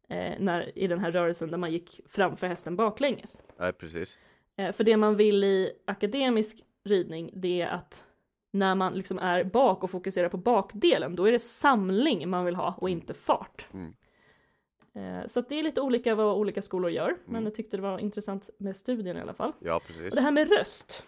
[0.10, 3.42] eh, när, i den här rörelsen där man gick framför hästen baklänges.
[3.60, 4.18] nej precis.
[4.58, 8.04] Eh, för det man vill i akademisk ridning, det är att
[8.54, 12.56] när man liksom är bak och fokuserar på bakdelen, då är det samling man vill
[12.56, 13.68] ha och inte fart.
[13.74, 13.94] Mm.
[14.96, 17.44] Eh, så det är lite olika vad olika skolor gör, men Mm.
[17.44, 19.52] jag tyckte det var intressant med studien i alla fall.
[19.60, 20.14] Ja, Och precis.
[20.14, 21.04] det här med röst,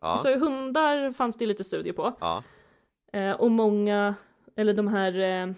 [0.00, 2.14] Ja, så hundar fanns det lite studier på.
[2.20, 2.42] ja,
[3.12, 4.14] Eh, och många,
[4.56, 5.54] eller de här, eh,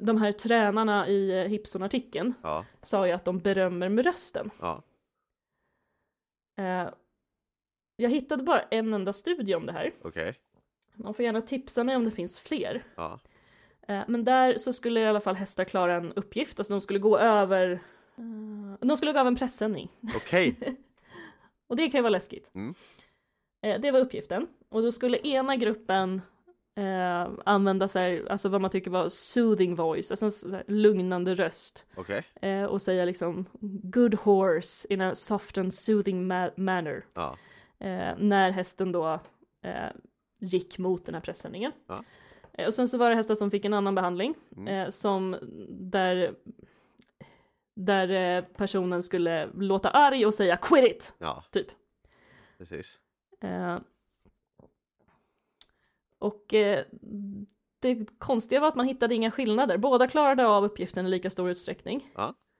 [0.00, 4.50] de här tränarna i eh, Hipson-artikeln ja, sa ju att de berömmer med rösten.
[6.58, 6.88] Eh,
[7.96, 9.92] jag hittade bara en enda studie om det här.
[10.02, 10.34] okej.
[10.94, 12.84] Man får gärna tipsa mig om det finns fler.
[13.88, 16.98] Eh, men där så skulle i alla fall hästar klara en uppgift, alltså de skulle
[16.98, 17.70] gå över
[18.16, 19.88] eh, de skulle gå över en pressändning.
[20.16, 20.56] okej.
[21.66, 22.50] Och det kan ju vara läskigt.
[22.54, 22.74] Mm.
[23.62, 24.46] Eh, det var uppgiften.
[24.68, 26.22] Och då skulle ena gruppen
[26.74, 31.34] eh, använda sig, alltså vad man tycker var soothing voice, alltså en så här lugnande
[31.34, 31.84] röst.
[31.96, 32.24] Okej.
[32.42, 33.44] Eh, och säga liksom
[33.82, 37.04] good horse in a soft and soothing ma- manner.
[37.14, 37.36] Ja,
[37.78, 39.20] eh, när hästen då
[39.62, 39.90] eh,
[40.40, 41.72] gick mot den här pressändningen.
[41.86, 42.04] Ja.
[42.52, 44.92] Eh, och sen så var det hästar som fick en annan behandling Mm.
[44.92, 45.36] som
[45.68, 46.34] där
[47.76, 51.66] där personen skulle låta arg och säga quit it, ja, typ.
[52.58, 52.98] precis.
[53.40, 53.78] Eh,
[56.18, 56.84] och eh,
[57.80, 59.78] det konstiga var att man hittade inga skillnader.
[59.78, 62.10] Båda klarade av uppgiften i lika stor utsträckning.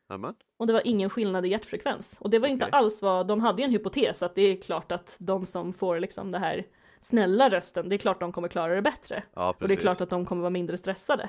[0.09, 0.35] Amen.
[0.57, 2.16] Och det var ingen skillnad i hjärtfrekvens.
[2.20, 2.78] Och det var inte Okej.
[2.78, 6.01] alls vad, de hade ju en hypotes att det är klart att de som får
[6.01, 6.66] liksom det här
[7.01, 9.22] snälla rösten, det är klart de kommer klara det bättre.
[9.35, 9.55] Ja.
[9.61, 11.28] Och det är klart att de kommer vara mindre stressade.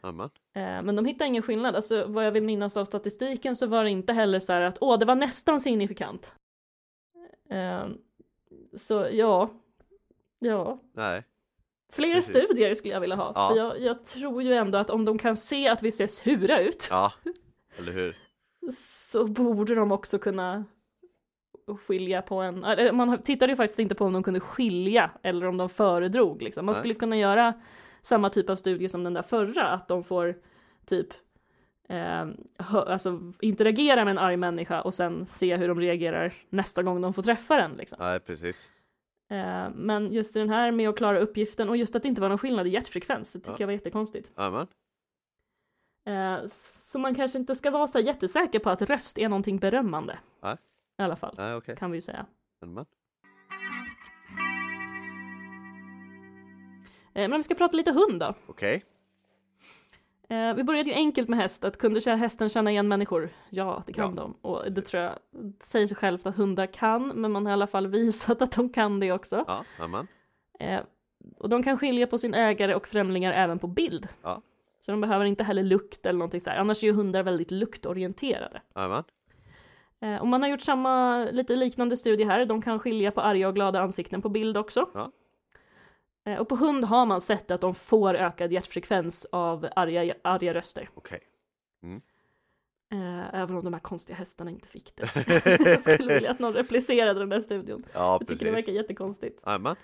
[0.00, 0.30] Amen.
[0.54, 1.76] Eh, men de hittade ingen skillnad.
[1.76, 4.78] Alltså vad jag vill minnas av statistiken så var det inte heller så här att
[4.80, 6.32] åh, det var nästan signifikant.
[8.76, 9.50] Så ja,
[10.38, 11.22] ja, Nej,
[11.92, 12.30] fler Precis.
[12.30, 13.32] studier skulle jag vilja ha.
[13.34, 13.48] Ja.
[13.48, 16.60] För jag, jag tror ju ändå att om de kan se att vi ser sura
[16.60, 17.12] ut ja,
[17.78, 18.16] eller hur?
[18.72, 20.64] så borde de också kunna
[21.86, 22.60] skilja på en,
[22.96, 26.66] man tittade ju faktiskt inte på om de kunde skilja eller om de föredrog liksom.
[26.66, 26.78] Man Nej.
[26.78, 27.54] skulle kunna göra
[28.02, 30.36] samma typ av studie som den där förra, att de får
[30.86, 31.08] typ
[31.88, 32.26] eh,
[32.58, 37.00] hö, alltså interagera med en arg människa och sen se hur de reagerar nästa gång
[37.00, 37.98] de får träffa den liksom.
[38.00, 38.70] Nej, precis.
[39.30, 42.28] Eh, men just den här med att klara uppgiften och just att det inte var
[42.28, 43.56] någon skillnad i hjärtfrekvens, det tycker Ja.
[43.58, 44.30] jag var jättekonstigt.
[44.36, 44.66] Jajamän.
[46.08, 50.18] Eh, så man kanske inte ska vara så jättesäker på att röst är någonting berömmande.
[50.42, 50.56] Nej.
[50.98, 51.76] I alla fall, Nej, okej.
[51.76, 52.26] kan vi ju säga.
[52.62, 52.86] Jajamän.
[57.14, 58.34] Eh, men vi ska prata lite hund då.
[58.46, 58.84] Okej.
[60.28, 63.30] Eh, vi började ju enkelt med häst, att kunde hästen känna igen människor?
[63.50, 64.22] Ja, det kan Ja.
[64.22, 64.36] de.
[64.40, 65.12] Och det tror jag
[65.60, 68.68] säger sig självt att hundar kan, men man har i alla fall visat att de
[68.68, 69.44] kan det också.
[69.46, 70.06] Ja, jajamän.
[70.60, 70.80] Eh,
[71.38, 74.08] och de kan skilja på sin ägare och främlingar även på bild.
[74.22, 74.42] Ja.
[74.80, 76.56] Så de behöver inte heller lukt eller någonting så här.
[76.58, 78.62] Annars är ju hundar väldigt luktorienterade.
[78.76, 79.04] Jajamän.
[80.00, 82.44] Eh, och man har gjort samma, lite liknande studie här.
[82.46, 84.90] De kan skilja på arga och glada ansikten på bild också.
[84.94, 85.10] Ja.
[86.26, 90.54] Eh, och på hund har man sett att de får ökad hjärtfrekvens av arga, arga
[90.54, 90.90] röster.
[90.94, 91.20] Okej.
[92.92, 95.10] Eh, även om de här konstiga hästarna inte fick det.
[95.70, 97.86] Jag skulle vilja att någon replicerade den där studion.
[97.94, 99.42] Ja, Jag tycker det verkar jättekonstigt.
[99.46, 99.76] Jajamän.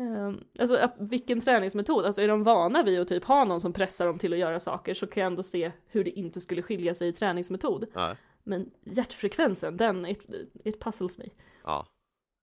[0.00, 4.06] Um, alltså vilken träningsmetod, alltså är de vana vid att typ ha någon som pressar
[4.06, 6.94] dem till att göra saker så kan jag ändå se hur det inte skulle skilja
[6.94, 7.86] sig i träningsmetod.
[7.94, 8.16] Nej.
[8.44, 10.26] Men hjärtfrekvensen, den, it,
[10.64, 11.24] it puzzles me.
[11.64, 11.86] Ja.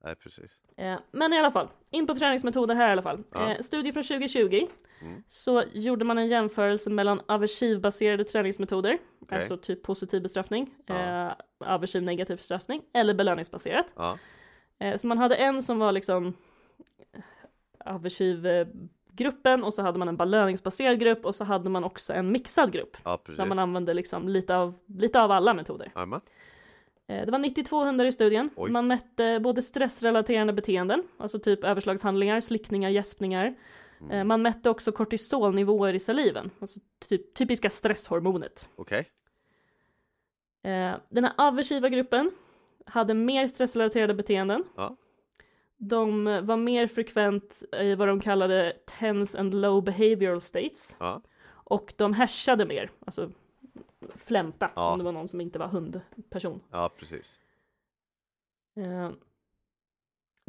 [0.03, 0.51] Nej, precis.
[0.77, 3.23] Eh, men i alla fall, in på träningsmetoder här i alla fall.
[3.33, 3.51] Ja.
[3.51, 4.67] Eh, studie från 2020
[5.01, 5.23] Mm.
[5.27, 9.37] så gjorde man en jämförelse mellan aversivbaserade träningsmetoder, Okej.
[9.37, 11.27] alltså typ positiv bestraffning, Ja.
[11.27, 13.93] eh, aversiv negativ bestraffning, eller belöningsbaserat.
[13.95, 14.17] Ja.
[14.79, 16.33] Eh, så man hade en som var liksom
[17.85, 18.67] aversiv eh,
[19.11, 22.71] gruppen och så hade man en belöningsbaserad grupp och så hade man också en mixad
[22.71, 25.91] grupp Ja, där man använde liksom lite av, lite av alla metoder.
[27.07, 28.49] Eh, Det var 92 hundar i studien.
[28.55, 28.71] Oj.
[28.71, 33.55] Man mätte både stressrelaterande beteenden, alltså typ överslagshandlingar, slickningar, gäspningar.
[33.99, 34.11] Mm.
[34.11, 36.79] Eh, Man mätte också kortisolnivåer i saliven, alltså
[37.09, 38.69] typ, typiska stresshormonet.
[38.75, 38.99] Okej.
[40.63, 42.31] Eh, Den här aversiva gruppen
[42.85, 44.63] hade mer stressrelaterade beteenden.
[44.75, 44.95] Ja.
[45.77, 50.95] De var mer frekvent i vad de kallade tense and low behavioral states.
[50.99, 51.21] Ja.
[51.47, 53.31] Och de härsade mer, alltså
[54.15, 54.91] flämta, Ja.
[54.91, 56.61] om det var någon som inte var hundperson.
[56.71, 57.39] Ja, precis.
[58.77, 59.11] Eh,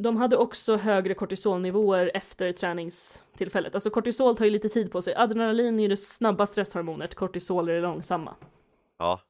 [0.03, 3.75] De hade också högre kortisolnivåer efter träningstillfället.
[3.75, 5.15] Alltså kortisol tar ju lite tid på sig.
[5.15, 8.35] Adrenalin är ju det snabba stresshormonet, kortisol är det långsamma.
[8.97, 9.21] Ja.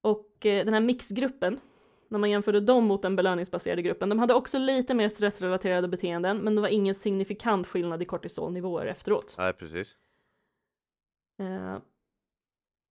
[0.00, 1.60] Och eh, den här mixgruppen,
[2.08, 6.38] när man jämförde dem mot den belöningsbaserade gruppen, de hade också lite mer stressrelaterade beteenden,
[6.38, 9.34] men det var ingen signifikant skillnad i kortisolnivåer efteråt.
[9.38, 9.96] Nej, precis.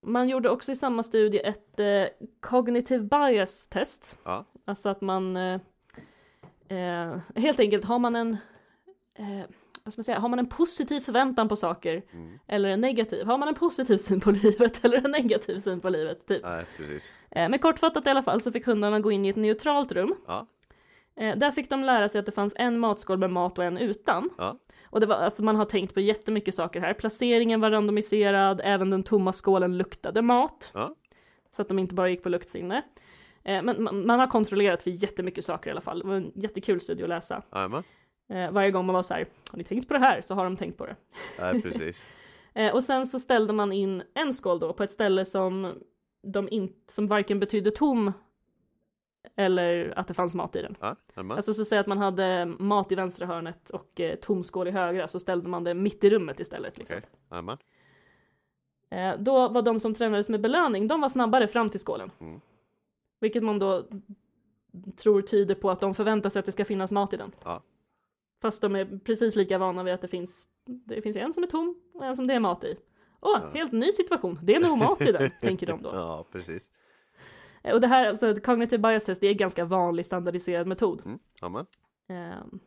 [0.02, 2.04] Man gjorde också i samma studie ett eh,
[2.40, 4.18] cognitive bias test.
[4.24, 4.46] Ja.
[4.66, 5.60] Alltså att man eh,
[6.68, 8.38] eh, helt enkelt har man en
[9.16, 9.42] eh,
[9.84, 12.40] vad ska man säga, har man en positiv förväntan på saker Mm.
[12.48, 13.26] eller en negativ?
[13.26, 16.26] Har man en positiv syn på livet eller en negativ syn på livet?
[16.28, 16.44] Typ.
[16.44, 17.12] Nej, precis.
[17.32, 20.16] Eh, men kortfattat i alla fall så fick hundarna gå in i ett neutralt rum.
[20.28, 20.48] Ja.
[21.20, 23.78] Eh, där fick de lära sig att det fanns en matskål med mat och en
[23.78, 24.30] utan.
[24.38, 24.58] Ja.
[24.84, 26.94] Och det var, alltså man har tänkt på jättemycket saker här.
[26.94, 30.72] Placeringen var randomiserad, även den tomma skålen luktade mat.
[30.74, 30.96] Ja.
[31.50, 32.84] Så att de inte bara gick på luktsinne.
[33.44, 36.00] Eh, men man, man har kontrollerat för jättemycket saker i alla fall.
[36.00, 37.42] Det var en jättekul studie att läsa.
[38.30, 40.22] Eh, varje gång man var så här, har ni tänkt på det här?
[40.22, 40.96] Så har de tänkt på det.
[41.40, 42.04] Nej, precis.
[42.54, 45.74] Eh, och sen så ställde man in en skål då på ett ställe som,
[46.24, 48.12] de in, som varken betydde tom
[49.36, 50.76] eller att det fanns mat i den.
[50.80, 50.96] Ja.
[51.16, 54.72] Alltså så säg att man hade mat i vänstra hörnet och eh, tom skål i
[54.72, 56.78] högra så ställde man det mitt i rummet istället.
[56.78, 56.98] Liksom.
[57.32, 57.58] Jajamän.
[58.90, 62.12] Eh, då var de som tränades med belöning, de var snabbare fram till skålen.
[62.20, 62.42] Mm.
[63.20, 63.84] Vilket man då
[64.98, 67.32] tror tyder på att de förväntar sig att det ska finnas mat i den.
[67.44, 67.64] Ja.
[68.42, 71.48] Fast de är precis lika vana vid att det finns, det finns en som är
[71.48, 72.76] tom och en som det är mat i.
[73.22, 73.50] Åh, Ja.
[73.54, 75.90] helt ny situation, det är nog mat i den, tänker de då.
[75.94, 76.70] Ja, precis.
[77.64, 81.02] Eh, Och det här, alltså cognitive bias test, det är en ganska vanlig standardiserad metod.
[81.06, 81.20] Mm.
[82.10, 82.60] Ehm.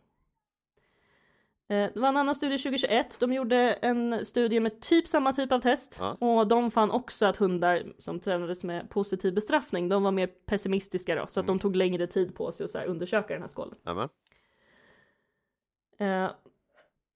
[1.69, 3.21] Eh, Det var en annan studie 2021.
[3.21, 6.17] De gjorde en studie med typ samma typ av test Ja.
[6.21, 11.15] och de fann också att hundar som tränades med positiv bestraffning, de var mer pessimistiska
[11.15, 11.57] då, så att Mm.
[11.59, 13.75] de tog längre tid på sig att så undersöka den här skålen.
[13.85, 14.09] Jajamän.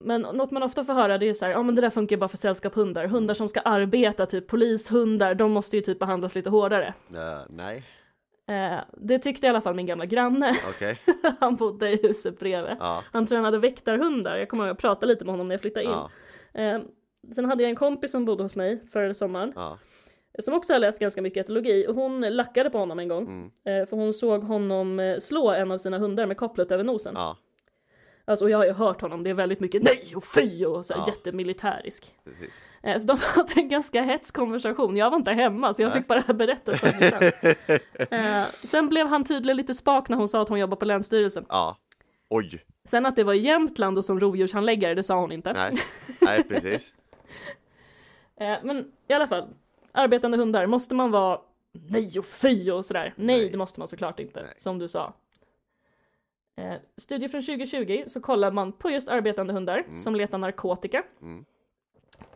[0.04, 2.16] Men något man ofta får höra det är så här, ja men det där funkar
[2.16, 3.06] bara för sällskapshundar.
[3.06, 6.94] Hundar som ska arbeta, typ polishundar, de måste ju typ behandlas lite hårdare.
[7.14, 7.82] Eh, nej.
[8.48, 10.54] Eh, Det tyckte i alla fall min gamla granne.
[10.68, 10.98] Okej.
[11.40, 12.76] Han bodde i huset bredvid.
[12.80, 13.02] Ja.
[13.12, 14.36] Han tränade väktarhundar.
[14.36, 15.90] Jag kommer ihåg att jag pratade lite med honom när jag flyttade in.
[15.90, 16.10] Ja.
[16.60, 16.80] Eh,
[17.34, 19.52] sen hade jag en kompis som bodde hos mig förra sommaren.
[19.56, 19.78] Ja.
[20.38, 23.24] som också har läst ganska mycket etologi och hon lackade på honom en gång.
[23.26, 23.50] Mm.
[23.82, 27.14] Eh, för hon såg honom eh, slå en av sina hundar med kopplet över nosen.
[27.16, 27.36] Ja,
[28.28, 30.94] Alltså jag har ju hört honom, det är väldigt mycket nej och fy och så
[30.94, 31.12] här Ja.
[31.12, 32.14] jättemilitärisk.
[32.24, 32.64] precis.
[32.82, 35.98] Eh, så de hade en ganska hets konversation, jag var inte hemma så jag Nej.
[35.98, 37.78] fick bara berätta för mig sen.
[38.10, 41.46] Eh, sen blev han tydligen lite spak när hon sa att hon jobbar på Länsstyrelsen.
[41.48, 41.76] Ja.
[42.30, 42.64] Oj.
[42.84, 45.52] Sen att det var i Jämtland och som rovdjurshandläggare, det sa hon inte.
[45.52, 45.74] Nej.
[46.20, 46.92] Nej, precis.
[48.40, 49.48] Eh, men i alla fall,
[49.92, 51.40] arbetande hundar, måste man vara
[51.72, 53.14] nej och fy och sådär?
[53.16, 53.50] Nej, Nej.
[53.50, 54.54] det måste man såklart inte, Nej.
[54.58, 55.14] som du sa.
[56.56, 59.96] Eh, studie från 2020 så kollar man på just arbetande hundar Mm.
[59.96, 61.02] som letar narkotika.
[61.22, 61.44] Mm.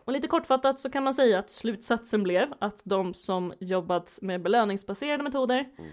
[0.04, 4.42] Och lite kortfattat så kan man säga att slutsatsen blev att de som jobbat med
[4.42, 5.90] belöningsbaserade metoder Mm.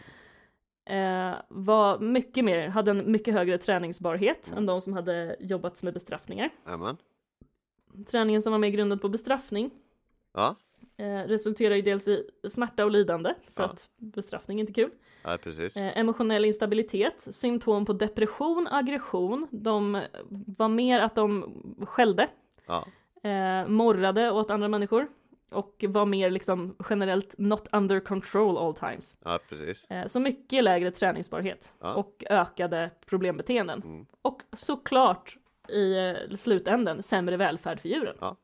[1.33, 4.57] eh, var mycket mer, hade en mycket högre träningsbarhet Mm.
[4.57, 6.49] än de som hade jobbat med bestraffningar.
[6.65, 6.97] Jajamän.
[8.07, 9.71] Träningen som var mer grundad på bestraffning
[10.33, 10.55] Ja.
[10.97, 13.69] eh, resulterar ju dels i smärta och lidande för Ja.
[13.69, 14.91] att bestraffning är inte kul.
[15.31, 15.77] Ja, precis.
[15.77, 19.47] Eh, emotionell instabilitet, symptom på depression, aggression.
[19.51, 21.53] De var mer att de
[21.87, 22.29] skällde,
[22.67, 22.85] Ja.
[23.29, 25.07] eh, morrade åt andra människor
[25.51, 29.17] och var mer liksom generellt not under control all times.
[29.25, 29.85] Ja, precis.
[29.89, 31.93] Eh, så mycket lägre träningsbarhet Ja.
[31.95, 33.81] och ökade problembeteenden.
[33.81, 34.05] Mm.
[34.21, 35.37] Och såklart
[35.69, 38.15] i eh, slutänden sämre välfärd för djuren.
[38.21, 38.35] Ja.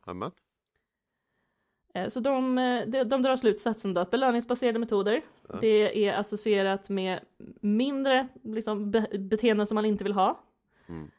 [1.94, 5.22] Eh, Så de, eh, de, de drar slutsatsen då att belöningsbaserade metoder.
[5.62, 7.20] Det är associerat med
[7.62, 10.44] mindre liksom, be, beteenden som man inte vill ha.
[10.90, 11.12] Mm.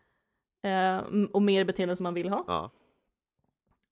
[0.62, 2.44] Eh, och mer beteenden som man vill ha.
[2.46, 2.70] Ja.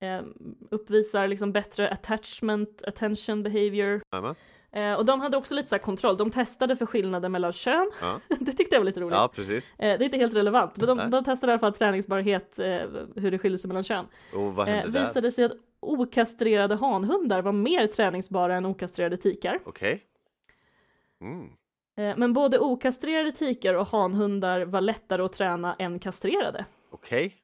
[0.06, 0.22] Eh,
[0.70, 4.02] uppvisar liksom bättre attachment, attention behavior.
[4.12, 4.34] Jajamän.
[4.72, 7.90] Eh, och de hade också lite så kontroll, de testade för skillnader mellan kön.
[8.00, 8.20] Ja.
[8.40, 9.14] det tyckte jag var lite roligt.
[9.14, 9.72] Ja, precis.
[9.78, 12.66] Eh, det är inte helt relevant, men de, de testade i alla fall träningsbarhet, eh,
[13.16, 14.06] hur det skiljer sig mellan kön.
[14.34, 15.00] Och vad hände där?
[15.00, 19.60] visade sig att okastrerade hanhundar var mer träningsbara än okastrerade tikar.
[19.64, 20.02] Okej.
[21.22, 21.50] Mm.
[21.96, 26.64] Eh, men både okastrerade tikar och hanhundar var lättare att träna än kastrerade.
[26.90, 27.36] Okej.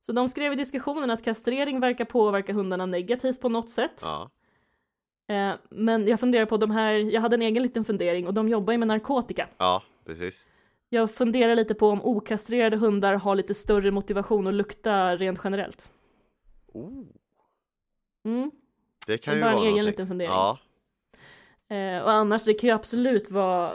[0.00, 4.00] Så de skrev i diskussionen att kastrering verkar påverka hundarna negativt på något sätt.
[4.02, 4.30] Ja.
[5.28, 8.48] Eh, men jag funderar på de här, jag hade en egen liten fundering och de
[8.48, 9.48] jobbar ju med narkotika.
[9.58, 10.46] Ja, precis.
[10.88, 15.90] Jag funderar lite på om okastrerade hundar har lite större motivation att lukta rent generellt.
[16.66, 17.04] Oh.
[18.24, 18.50] Mm.
[19.06, 19.90] Det kan Det ju bara en vara egen någonting.
[19.90, 20.30] liten fundering.
[20.32, 20.58] Ja.
[21.70, 23.74] Eh, och annars, det kan ju absolut vara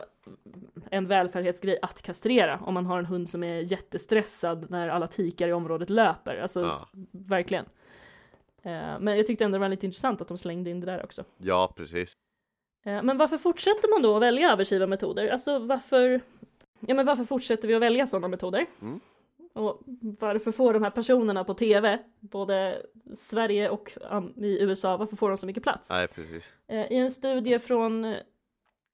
[0.92, 5.48] en välfärdsgrej att kastrera om man har en hund som är jättestressad när alla tikar
[5.48, 6.38] i området löper.
[6.38, 6.72] Alltså Ja.
[7.12, 7.66] verkligen.
[8.64, 11.04] Eh, men jag tyckte ändå det var lite intressant att de slängde in det där
[11.04, 11.24] också.
[11.38, 12.14] Ja, precis.
[12.86, 15.28] Eh, men varför fortsätter man då att välja aversiva metoder?
[15.30, 16.22] Alltså varför,
[16.80, 18.66] ja men varför fortsätter vi att välja sådana metoder?
[18.82, 19.00] Mm.
[19.56, 19.82] Och
[20.20, 22.82] varför får de här personerna på TV, både
[23.18, 23.98] Sverige och
[24.38, 25.90] i USA, varför får de så mycket plats?
[25.90, 26.54] Nej, precis.
[26.68, 28.16] Eh, I en studie från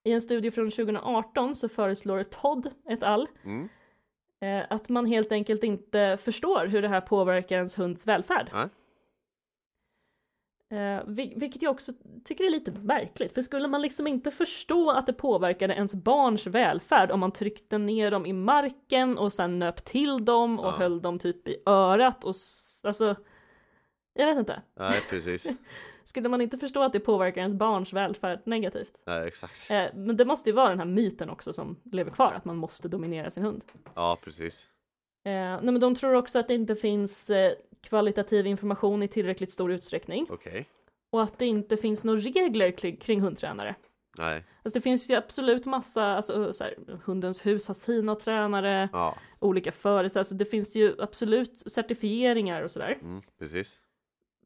[0.03, 3.27] i en studie från 2018 så föreslår Todd et al.
[3.43, 3.69] Mm.
[4.39, 8.49] eh, att man helt enkelt inte förstår hur det här påverkar ens hunds välfärd.
[8.53, 8.69] Nej.
[10.71, 11.91] Eh, vil- vilket jag också
[12.23, 16.47] tycker är lite märkligt, för skulle man liksom inte förstå att det påverkade ens barns
[16.47, 20.71] välfärd om man tryckte ner dem i marken och sen nöp till dem och Ja.
[20.71, 22.33] höll dem typ i örat och
[22.83, 23.15] alltså
[24.13, 24.61] jag vet inte.
[24.79, 25.47] Nej, precis.
[26.03, 29.01] Skulle man inte förstå att det påverkar ens barns välfärd negativt?
[29.05, 29.71] Nej, exakt.
[29.71, 32.57] Eh, men det måste ju vara den här myten också som lever kvar, att man
[32.57, 33.63] måste dominera sin hund.
[33.95, 34.67] Ja, precis.
[35.25, 39.51] Eh, nej, men de tror också att det inte finns eh, kvalitativ information i tillräckligt
[39.51, 40.65] stor utsträckning Okej.
[41.09, 43.75] och att det inte finns några regler kring, kring hundtränare.
[44.17, 44.45] Nej.
[44.63, 46.75] Alltså det finns ju absolut massa, alltså så här,
[47.05, 49.15] Hundens hus har sina tränare, Ja.
[49.39, 52.97] olika företag, alltså det finns ju absolut certifieringar och sådär.
[53.01, 53.79] Mm, precis.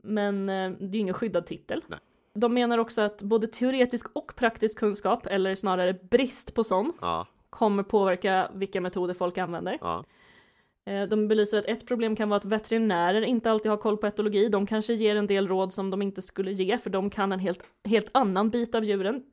[0.02, 1.84] Men eh, det är ju ingen skyddad titel.
[1.88, 1.99] Nej.
[2.34, 7.28] De menar också att både teoretisk och praktisk kunskap, eller snarare brist på sån, Ja.
[7.49, 9.78] kommer påverka vilka metoder folk använder.
[9.82, 10.03] Ja.
[10.86, 14.07] Eh, De belyser att ett problem kan vara att veterinärer inte alltid har koll på
[14.07, 14.49] etologi.
[14.49, 17.40] De kanske ger en del råd som de inte skulle ge, för de kan en
[17.40, 19.24] helt, helt annan bit av djuren.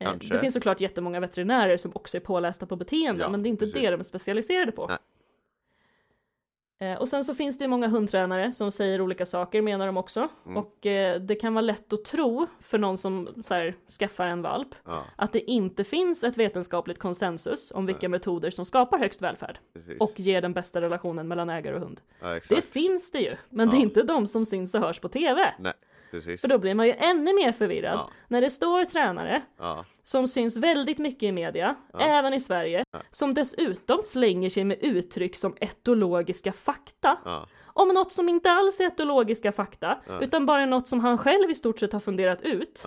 [0.00, 0.34] Eh, Kanske.
[0.34, 3.50] Det finns såklart jättemånga veterinärer som också är pålästa på beteende, Ja, men det är
[3.50, 3.82] inte precis.
[3.82, 4.86] det de är specialiserade på.
[4.86, 4.96] Nej.
[6.82, 9.96] Eh, Och sen så finns det ju många hundtränare som säger olika saker menar de
[9.96, 10.28] också.
[10.46, 10.56] Mm.
[10.56, 14.42] Och eh, det kan vara lätt att tro för någon som så här, skaffar en
[14.42, 19.22] valp Ja, att det inte finns ett vetenskapligt konsensus om vilka metoder som skapar högst
[19.22, 20.00] välfärd precis.
[20.00, 22.00] och ger den bästa relationen mellan ägare och hund.
[22.20, 23.82] ja, Det finns det ju, men det är Ja.
[23.82, 25.54] inte de som syns och hörs på TV.
[25.58, 25.72] Nej,
[26.10, 26.40] precis.
[26.40, 28.10] För då blir man ju ännu mer förvirrad Ja.
[28.28, 29.84] när det står tränare Ja.
[30.02, 32.00] Som syns väldigt mycket i media, Ja.
[32.00, 33.02] även i Sverige, Ja.
[33.10, 37.48] som dessutom slänger sig med uttryck som etologiska fakta Ja.
[37.64, 41.54] om något som inte alls är etologiska fakta, utan bara något som han själv i
[41.54, 42.82] stort sett har funderat ut,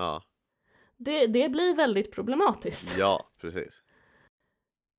[0.97, 2.97] det, det blir väldigt problematiskt.
[2.97, 3.81] ja precis.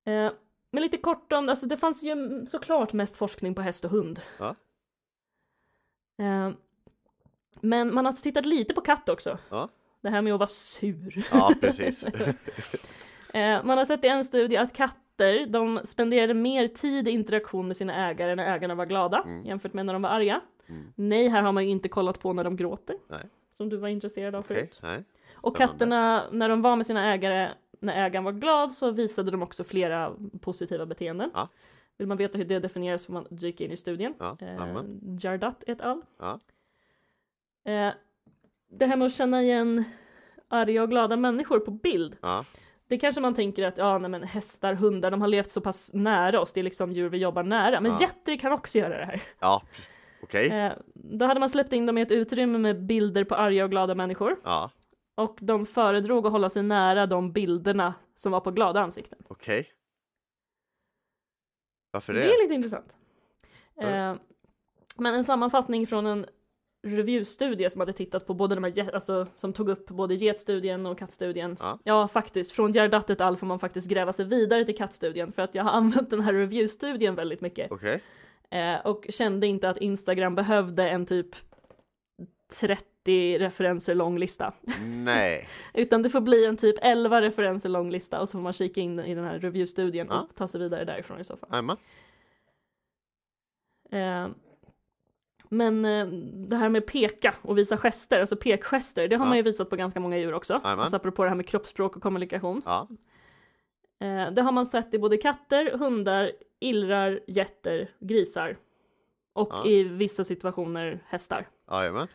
[0.06, 0.32] Eh,
[0.72, 4.20] men lite kort om, alltså det fanns ju såklart mest forskning på häst och hund.
[6.18, 6.50] Eh,
[7.60, 9.38] men man har tittat lite på katt också.
[10.00, 11.24] Det här med att vara sur.
[11.32, 12.06] Ja, precis.
[13.34, 17.66] Eh, man har sett i en studie att katter, de spenderade mer tid i interaktion
[17.66, 19.44] med sina ägare när ägarna var glada Mm.
[19.46, 20.40] jämfört med när de var arga.
[20.66, 20.92] Mm.
[20.94, 22.96] Nej, här har man ju inte kollat på när de gråter.
[23.08, 23.20] Nej.
[23.56, 24.78] Som du var intresserad av Okej, förut.
[24.82, 25.04] nej.
[25.34, 27.50] Och katterna, när de var med sina ägare,
[27.80, 31.30] när ägaren var glad så visade de också flera positiva beteenden.
[31.34, 31.48] Ja.
[31.98, 34.14] Vill man veta hur det definieras får man dyka in i studien.
[34.18, 34.82] Ja, Eh.
[35.20, 36.02] Jardat et al.
[36.18, 36.38] Ja.
[37.72, 37.92] Eh,
[38.68, 39.84] det här med att känna igen
[40.48, 42.16] arga och glada människor på bild.
[42.22, 42.44] Ja,
[42.88, 45.90] Det kanske man tänker att ja, nej, men hästar, hundar, de har levt så pass
[45.94, 46.52] nära oss.
[46.52, 47.80] Det är liksom djur vi jobbar nära.
[47.80, 47.92] Men
[48.26, 48.36] Ja.
[48.36, 49.22] kan också göra det här.
[49.40, 49.62] ja.
[50.22, 50.48] Okej.
[50.50, 53.70] Eh, då hade man släppt in dem i ett utrymme med bilder på arga och
[53.70, 54.36] glada människor.
[54.44, 54.70] Ja,
[55.14, 59.18] Och de föredrog att hålla sig nära de bilderna som var på glada ansikten.
[59.28, 59.68] okej.
[61.90, 62.34] Varför Det det?
[62.34, 62.96] är lite intressant.
[63.80, 64.14] Eh,
[64.96, 66.26] men en sammanfattning från en
[66.82, 70.98] reviewstudie som hade tittat på både de här, alltså som tog upp både getstudien och
[70.98, 71.56] kattstudien.
[71.84, 72.08] Ja.
[72.08, 75.54] faktiskt, från Jardat et al får man faktiskt gräva sig vidare till kattstudien för att
[75.54, 77.72] jag har använt den här reviewstudien väldigt mycket.
[77.72, 78.02] Okej.
[78.50, 81.36] Eh, och kände inte att Instagram behövde en typ
[82.60, 84.52] 30 referenser lång lista.
[84.84, 85.48] Nej.
[85.74, 88.80] Utan det får bli en typ 11 referenser lång lista och så får man kika
[88.80, 90.20] in i den här reviewstudien Ja.
[90.22, 91.48] och ta sig vidare därifrån i så fall.
[91.52, 91.76] Jajamän.
[93.90, 94.28] Eh,
[95.48, 96.06] men eh,
[96.48, 99.28] det här med peka och visa gester, alltså pekgester, det har Ja.
[99.28, 100.54] man ju visat på ganska många djur också.
[100.64, 102.62] Alltså apropå det här med kroppsspråk och kommunikation.
[102.64, 102.88] Ja.
[104.00, 108.56] Eh, det har man sett i både katter, hundar, illrar, getter, grisar.
[109.32, 109.66] Och Ja.
[109.66, 111.48] i vissa situationer hästar.
[111.70, 112.08] Jajamän.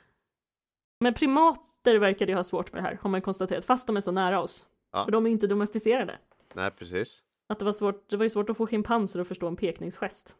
[0.99, 4.01] Men primater verkar ju ha svårt med det här, har man konstaterat, fast de är
[4.01, 4.65] så nära oss.
[4.91, 5.03] Ja.
[5.05, 6.17] För de är inte domesticerade.
[6.53, 7.23] Nej, precis.
[7.49, 10.35] Att det var svårt, det var ju svårt att få schimpanser att förstå en pekningsgest.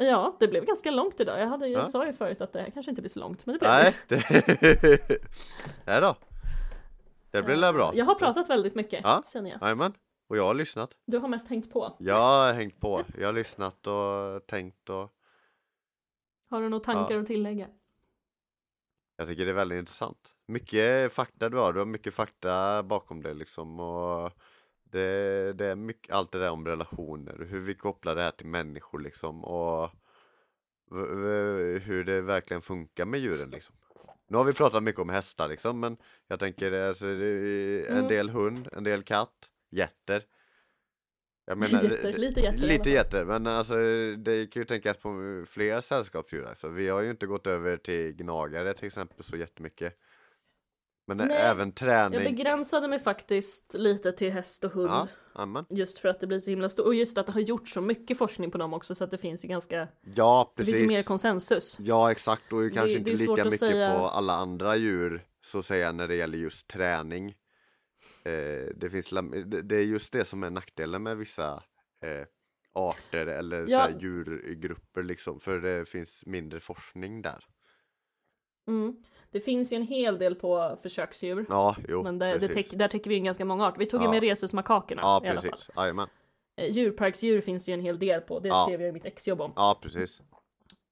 [0.00, 1.40] Ja, det blev ganska långt idag.
[1.40, 1.86] Jag, hade, jag Ja.
[1.86, 3.96] sa ju förut att det här kanske inte blir så långt, men det blev Nej,
[4.08, 4.16] det.
[4.18, 5.08] det...
[5.86, 6.16] Nej då.
[7.30, 7.92] Det blir väl bra.
[7.94, 9.22] Jag har pratat väldigt mycket, Ja.
[9.32, 9.58] känner jag.
[9.62, 9.92] Jajamän.
[10.28, 10.90] Och jag har lyssnat.
[11.06, 11.96] Du har mest hängt på.
[11.98, 13.02] Jag har hängt på.
[13.18, 15.12] Jag har lyssnat och tänkt och
[16.50, 17.20] Har du några tankar Ja.
[17.20, 17.66] att tillägga?
[19.16, 20.34] jag tycker det är väldigt intressant.
[20.46, 21.72] Mycket fakta du har.
[21.72, 24.30] Du har mycket fakta bakom det liksom och
[24.92, 28.46] det, det är mycket, allt det där om relationer, hur vi kopplar det här till
[28.46, 29.90] människor liksom och
[31.80, 33.76] hur det verkligen funkar med djuren liksom.
[34.28, 35.96] Nu har vi pratat mycket om hästar liksom men
[36.26, 38.08] jag tänker alltså, en Mm.
[38.08, 40.22] del hund, en del katt, getter.
[41.44, 43.74] Jag menar, Jätter, lite alla Lite men alltså
[44.16, 46.68] det kan ju tänkas på fler sällskapsdjur alltså.
[46.68, 49.98] Vi har ju inte gått över till gnagare till exempel så jättemycket.
[51.16, 52.36] Men Nej, även Jag träning.
[52.36, 54.88] begränsade mig faktiskt lite till häst och hund.
[54.90, 55.64] Ja, amen.
[55.70, 56.86] Just för att det blir så himla stort.
[56.86, 59.18] Och just att det har gjorts så mycket forskning på dem också så att det
[59.18, 61.06] finns ju ganska, Ja, det finns mer precis.
[61.06, 61.76] konsensus.
[61.80, 62.52] Ja, exakt.
[62.52, 65.64] Och Det- kanske det inte svårt lika mycket säga- på alla andra djur så att
[65.64, 67.28] säga när det gäller just träning.
[68.24, 69.10] Eh, det finns,
[69.46, 71.62] det det är just det som är nackdelen med vissa
[72.02, 72.26] eh,
[72.74, 73.78] arter eller så Ja.
[73.78, 77.44] här djurgrupper liksom, för det finns mindre forskning där.
[78.68, 78.96] Mm.
[79.32, 81.46] Det finns ju en hel del på försöksdjur.
[81.48, 82.68] Ja, jo, men där, det precis.
[82.68, 83.78] täck, där täcker vi in ganska många arter.
[83.78, 84.10] Vi tog ju Ja.
[84.10, 85.50] med rhesusmakakerna Ja, i alla fall.
[85.50, 85.70] precis.
[85.76, 86.08] Jajamän.
[86.56, 88.38] Eh, Djurparksdjur finns ju en hel del på.
[88.40, 88.64] Det Ja.
[88.66, 89.52] skrev jag i mitt exjobb om.
[89.56, 90.20] Ja, precis.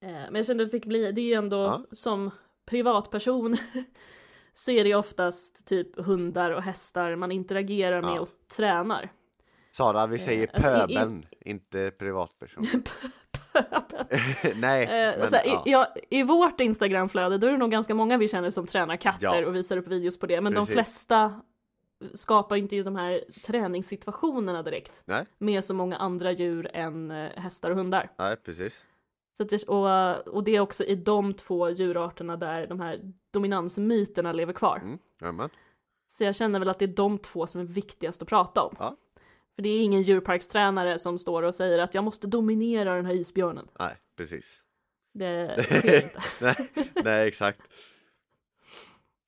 [0.02, 1.82] Eh, Men jag kände att det fick bli, det är ju ändå Ja.
[1.92, 2.30] som
[2.66, 3.56] privatperson
[4.52, 8.20] så är det oftast typ hundar och hästar man interagerar med Ja.
[8.20, 9.08] och tränar.
[9.70, 12.66] Sara, vi säger alltså, i- i- pöbeln, inte privatperson.
[14.56, 15.62] Nej, Eh, men här, ja.
[15.66, 18.96] i, ja, I vårt Instagramflöde då är det nog ganska många vi känner som tränar
[18.96, 19.46] katter Ja.
[19.46, 20.40] och visar upp videos på det.
[20.40, 20.68] Men Precis.
[20.68, 21.40] de flesta
[22.14, 27.30] skapar ju inte de här träningssituationerna direkt Nej, med så många andra djur än eh,
[27.36, 28.10] hästar och hundar.
[28.18, 28.80] nej, precis.
[29.38, 33.00] Så det, och, och det är också i de två djurarterna där de här
[33.32, 34.76] dominansmyterna lever kvar.
[35.22, 35.48] Mm.
[36.06, 38.76] Så jag känner väl att det är de två som är viktigast att prata om.
[38.78, 38.96] Ja.
[39.58, 43.14] För det är ingen djurparkstränare som står och säger att jag måste dominera den här
[43.14, 43.68] isbjörnen.
[43.78, 44.62] Nej, precis.
[45.14, 46.22] Det sker inte.
[46.40, 46.70] nej,
[47.04, 47.60] nej, exakt.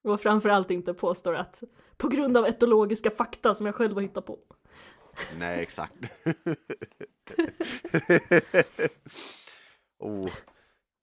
[0.04, 1.62] Och framförallt inte påstår att
[1.96, 4.38] på grund av etologiska fakta som jag själv har hittat på.
[5.38, 5.94] Nej, exakt.
[9.98, 10.30] oh,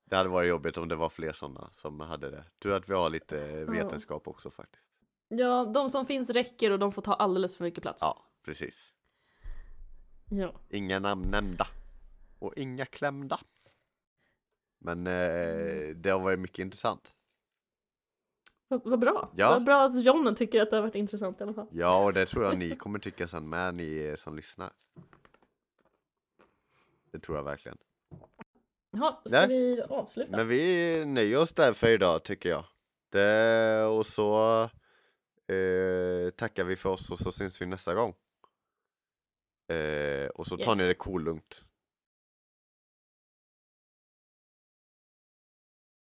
[0.09, 2.45] det hade varit jobbigt om det var fler sådana som hade det.
[2.59, 4.89] Tur att vi har lite vetenskap också faktiskt.
[5.27, 8.01] Ja, de som finns räcker och de får ta alldeles för mycket plats.
[8.01, 8.93] Ja, precis.
[10.29, 10.53] Ja.
[10.69, 11.67] Inga namn nämnda.
[12.39, 13.39] Och inga klämda.
[14.79, 17.13] Men eh, det har varit mycket intressant.
[18.67, 19.31] Vad, vad bra.
[19.35, 19.49] Ja.
[19.49, 21.67] Vad bra att John tycker att det har varit intressant i alla fall.
[21.71, 24.69] Ja, och det tror jag ni kommer tycka sen med, ni som lyssnar.
[27.11, 27.77] Det tror jag verkligen.
[28.91, 29.47] Jaha, ska Nej.
[29.47, 30.37] vi avsluta?
[30.37, 32.63] Men vi nöjer oss där för idag tycker jag.
[33.09, 34.61] Det, och så
[35.47, 38.13] eh, tackar vi för oss och så syns vi nästa gång.
[39.69, 40.77] Eh, och så tar Yes.
[40.77, 41.65] ni det cool lugnt.